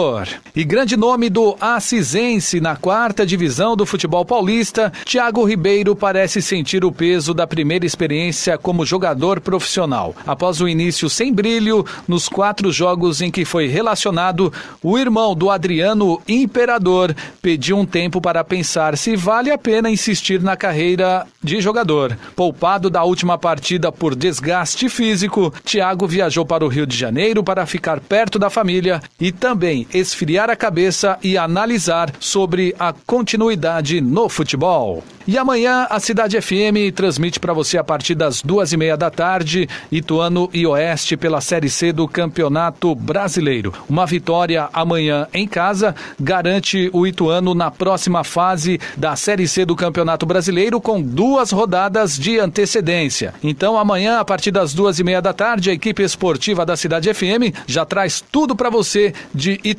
E 0.55 0.63
grande 0.63 0.97
nome 0.97 1.31
do 1.31 1.57
Assisense 1.59 2.61
na 2.61 2.77
quarta 2.77 3.25
divisão 3.25 3.75
do 3.75 3.87
futebol 3.87 4.25
paulista, 4.25 4.93
Thiago 5.05 5.45
Ribeiro 5.45 5.97
parece 5.97 6.43
sentir 6.43 6.85
o 6.85 6.93
peso 6.93 7.33
da 7.33 7.47
primeira 7.47 7.87
experiência 7.87 8.59
como 8.59 8.85
jogador 8.85 9.41
profissional. 9.41 10.15
Após 10.27 10.61
o 10.61 10.69
início 10.69 11.09
sem 11.09 11.33
brilho, 11.33 11.85
nos 12.07 12.29
quatro 12.29 12.71
jogos 12.71 13.23
em 13.23 13.31
que 13.31 13.45
foi 13.45 13.69
relacionado, 13.69 14.53
o 14.83 14.99
irmão 14.99 15.35
do 15.35 15.51
Adriano 15.51 16.21
Imperador 16.29 17.15
pediu 17.41 17.79
um 17.79 17.87
tempo 17.87 18.21
para 18.21 18.45
pensar 18.45 18.99
se 18.99 19.17
vale 19.17 19.51
a 19.51 19.57
pena 19.57 19.91
insistir 19.91 20.43
na 20.43 20.57
carreira 20.57 21.27
de 21.43 21.59
jogador. 21.61 22.19
Poupado 22.35 22.91
da 22.91 23.03
última 23.03 23.39
partida 23.39 23.91
por 23.91 24.15
desgaste 24.15 24.91
físico, 24.91 25.53
Thiago 25.65 26.07
viajou 26.07 26.45
para 26.45 26.65
o 26.65 26.69
Rio 26.69 26.87
de 26.87 26.97
Janeiro 26.97 27.43
para 27.43 27.65
ficar 27.65 28.01
perto 28.01 28.39
da 28.39 28.51
família 28.51 29.03
e 29.19 29.33
também 29.33 29.86
esfriar 29.93 30.51
a 30.51 30.57
cabeça 30.57 31.19
e 31.23 31.37
analisar 31.37 32.13
sobre 32.21 32.75
a 32.79 32.93
continuidade 32.93 34.01
no 34.01 34.29
futebol. 34.29 35.03
E 35.29 35.37
amanhã 35.37 35.89
a 35.91 35.99
Cidade 35.99 36.41
FM 36.41 36.95
transmite 36.95 37.41
para 37.41 37.53
você 37.53 37.77
a 37.77 37.83
partir 37.83 38.15
das 38.15 38.43
duas 38.43 38.73
e 38.73 38.77
meia 38.77 38.97
da 38.97 39.11
tarde, 39.11 39.69
Ituano 39.91 40.49
e 40.55 40.65
Oeste 40.65 41.17
pela 41.17 41.41
Série 41.41 41.69
C 41.69 41.93
do 41.93 42.07
Campeonato 42.07 42.95
Brasileiro. 42.95 43.73
Uma 43.89 44.07
vitória 44.07 44.69
amanhã 44.73 45.27
em 45.35 45.49
casa 45.49 45.97
garante 46.21 46.89
o 46.93 47.05
Ituano 47.09 47.57
na 47.57 47.73
próxima 47.73 48.23
fase 48.23 48.79
da 48.97 49.17
Série 49.17 49.49
C 49.49 49.65
do 49.65 49.75
Campeonato 49.75 50.25
Brasileiro 50.25 50.81
com 50.81 51.03
duas 51.03 51.51
rodadas 51.51 52.17
de 52.17 52.39
antecedência. 52.39 53.35
Então 53.43 53.77
amanhã 53.77 54.21
a 54.21 54.25
partir 54.25 54.53
das 54.53 54.73
duas 54.75 55.01
e 55.01 55.05
meia 55.05 55.21
da 55.21 55.33
tarde 55.33 55.71
a 55.71 55.75
equipe 55.75 56.05
esportiva 56.05 56.65
da 56.65 56.77
Cidade 56.77 57.13
FM 57.13 57.53
já 57.67 57.85
traz 57.85 58.21
tudo 58.21 58.55
para 58.55 58.71
você 58.71 59.13
de 59.35 59.61
Ituano 59.65 59.76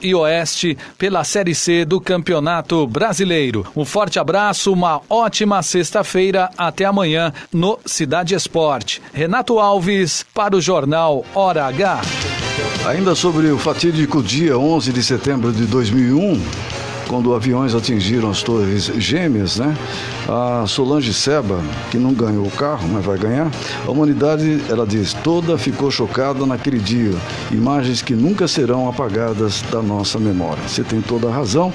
e 0.00 0.14
Oeste 0.14 0.78
pela 0.96 1.24
Série 1.24 1.54
C 1.54 1.84
do 1.84 2.00
Campeonato 2.00 2.86
Brasileiro. 2.86 3.66
Um 3.74 3.84
forte 3.84 4.18
abraço 4.18 4.72
uma 4.72 5.00
ótima 5.08 5.62
sexta-feira. 5.62 6.48
Até 6.56 6.84
amanhã 6.84 7.32
no 7.52 7.78
Cidade 7.84 8.34
Esporte. 8.34 9.02
Renato 9.12 9.58
Alves 9.58 10.24
para 10.32 10.56
o 10.56 10.60
Jornal 10.60 11.24
Hora 11.34 11.66
H. 11.66 12.00
Ainda 12.86 13.14
sobre 13.14 13.48
o 13.48 13.58
fatídico 13.58 14.22
dia 14.22 14.56
11 14.58 14.92
de 14.92 15.02
setembro 15.02 15.52
de 15.52 15.64
2001, 15.66 16.40
quando 17.12 17.34
aviões 17.34 17.74
atingiram 17.74 18.30
as 18.30 18.42
torres 18.42 18.86
gêmeas, 18.96 19.58
né? 19.58 19.76
A 20.26 20.64
Solange 20.66 21.12
Seba, 21.12 21.60
que 21.90 21.98
não 21.98 22.14
ganhou 22.14 22.46
o 22.46 22.50
carro, 22.50 22.88
mas 22.90 23.04
vai 23.04 23.18
ganhar, 23.18 23.50
a 23.86 23.90
humanidade, 23.90 24.62
ela 24.70 24.86
diz, 24.86 25.12
toda 25.22 25.58
ficou 25.58 25.90
chocada 25.90 26.46
naquele 26.46 26.78
dia. 26.78 27.12
Imagens 27.50 28.00
que 28.00 28.14
nunca 28.14 28.48
serão 28.48 28.88
apagadas 28.88 29.62
da 29.70 29.82
nossa 29.82 30.18
memória. 30.18 30.66
Você 30.66 30.82
tem 30.82 31.02
toda 31.02 31.28
a 31.28 31.30
razão. 31.30 31.70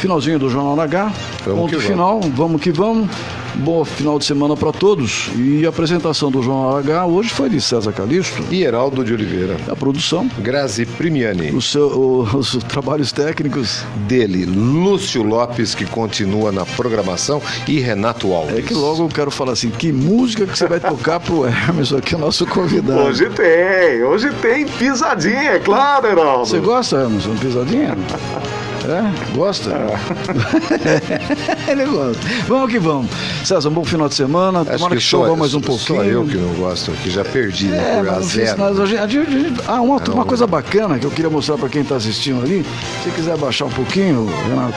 Finalzinho 0.00 0.38
do 0.38 0.48
Jornal 0.48 0.80
H. 0.80 1.12
Vamos 1.44 1.60
ponto 1.70 1.76
que 1.76 1.86
final, 1.86 2.20
vamos 2.34 2.60
que 2.60 2.72
vamos. 2.72 3.08
Bom 3.56 3.84
final 3.84 4.16
de 4.18 4.24
semana 4.24 4.56
para 4.56 4.72
todos. 4.72 5.28
E 5.36 5.66
a 5.66 5.68
apresentação 5.68 6.30
do 6.30 6.40
Jornal 6.42 6.76
H 6.78 7.04
hoje 7.04 7.28
foi 7.30 7.50
de 7.50 7.60
César 7.60 7.92
Calixto. 7.92 8.42
E 8.50 8.62
Heraldo 8.62 9.04
de 9.04 9.12
Oliveira. 9.12 9.56
A 9.68 9.74
produção. 9.76 10.30
Grazi 10.38 10.86
Primiani. 10.86 11.50
O 11.50 11.60
seu, 11.60 11.86
o- 11.88 12.22
os 12.38 12.52
trabalhos 12.68 13.10
técnicos. 13.12 13.82
Dele, 14.08 14.46
Lúcio 14.46 15.22
Lopes, 15.22 15.74
que 15.74 15.84
continua 15.84 16.50
na 16.52 16.64
programação, 16.64 17.42
e 17.68 17.78
Renato 17.80 18.32
Alves. 18.32 18.56
É 18.58 18.62
que 18.62 18.72
logo 18.72 19.02
eu 19.04 19.08
quero 19.08 19.30
falar 19.30 19.52
assim, 19.52 19.68
que 19.70 19.92
música 19.92 20.46
que 20.46 20.56
você 20.56 20.66
vai 20.66 20.80
tocar 20.80 21.20
pro 21.20 21.44
Hermes 21.44 21.92
aqui, 21.92 22.14
o 22.14 22.18
nosso 22.18 22.46
convidado. 22.46 23.00
Hoje 23.00 23.28
tem, 23.30 24.02
hoje 24.04 24.30
tem 24.40 24.66
pisadinha, 24.66 25.50
é 25.52 25.58
claro, 25.58 26.06
Heraldo. 26.06 26.46
Você 26.46 26.60
gosta, 26.60 26.96
Hermes, 26.96 27.24
de 27.24 27.28
uma 27.28 27.38
pisadinha? 27.38 27.96
É? 28.88 29.34
Gosta? 29.36 29.70
Ele 31.68 31.84
gosta. 31.86 32.20
Vamos 32.48 32.70
que 32.70 32.78
vamos. 32.78 33.10
César, 33.44 33.68
um 33.68 33.72
bom 33.72 33.84
final 33.84 34.08
de 34.08 34.14
semana. 34.14 34.60
Acho 34.60 34.72
Tomara 34.72 34.94
que, 34.96 35.00
que 35.02 35.06
só- 35.08 35.18
chova 35.24 35.36
mais 35.36 35.54
um 35.54 35.60
só 35.60 35.66
pouquinho. 35.66 36.04
eu 36.04 36.24
que 36.26 36.36
não 36.36 36.54
gosto, 36.54 36.90
que 36.92 37.10
já 37.10 37.24
perdi, 37.24 37.66
né? 37.68 37.98
É, 37.98 38.02
por 38.02 38.08
a 38.08 38.20
zero. 38.20 38.64
a 38.64 38.86
gente- 38.86 39.60
Ah, 39.66 39.80
uma, 39.80 39.96
uma 39.98 40.24
coisa 40.24 40.46
bacana 40.46 40.98
que 40.98 41.06
eu 41.06 41.10
queria 41.10 41.30
mostrar 41.30 41.58
para 41.58 41.68
quem 41.68 41.82
está 41.82 41.96
assistindo 41.96 42.42
ali. 42.42 42.64
Se 43.04 43.10
quiser 43.10 43.36
baixar 43.36 43.66
um 43.66 43.70
pouquinho, 43.70 44.26
Renato. 44.48 44.74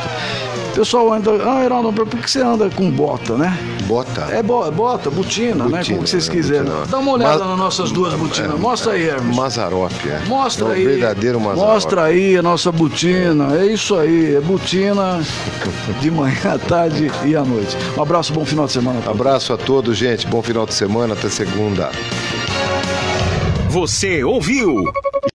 O 0.73 0.75
pessoal 0.77 1.13
anda. 1.13 1.31
Ah, 1.47 1.63
Heraldo, 1.63 1.93
por 1.93 2.07
que 2.07 2.29
você 2.29 2.41
anda 2.41 2.67
com 2.71 2.89
bota, 2.89 3.37
né? 3.37 3.55
Bota? 3.85 4.21
É 4.31 4.41
bo- 4.41 4.69
bota, 4.71 5.11
botina, 5.11 5.65
né? 5.65 5.83
Como 5.85 6.01
que 6.03 6.09
vocês 6.09 6.27
é, 6.27 6.31
quiserem. 6.31 6.63
botina. 6.63 6.85
Dá 6.87 6.97
uma 6.97 7.11
olhada 7.11 7.37
Mas- 7.39 7.47
nas 7.49 7.57
nossas 7.59 7.91
duas 7.91 8.13
botinas. 8.15 8.59
Mostra 8.59 8.93
aí, 8.93 9.07
Hermes. 9.07 9.35
Mazarop, 9.35 9.91
é. 10.07 10.19
Mostra 10.27 10.65
É 10.65 10.69
um 10.69 10.71
aí. 10.71 10.83
verdadeiro 10.85 11.39
Mazarop. 11.39 11.73
Mostra 11.73 12.03
aí 12.05 12.35
a 12.37 12.41
nossa 12.41 12.71
botina. 12.71 13.55
É 13.55 13.67
isso 13.67 13.95
aí. 13.95 14.35
É 14.35 14.41
botina 14.41 15.21
de 16.01 16.09
manhã, 16.09 16.35
à 16.55 16.57
tarde 16.57 17.11
e 17.23 17.35
à 17.35 17.43
noite. 17.43 17.77
Um 17.95 18.01
abraço, 18.01 18.33
bom 18.33 18.43
final 18.43 18.65
de 18.65 18.71
semana. 18.71 18.99
Abraço 19.05 19.53
a 19.53 19.57
todos, 19.57 19.95
gente. 19.95 20.25
Bom 20.25 20.41
final 20.41 20.65
de 20.65 20.73
semana. 20.73 21.13
Até 21.13 21.29
segunda. 21.29 21.91
Você 23.69 24.23
ouviu 24.23 24.83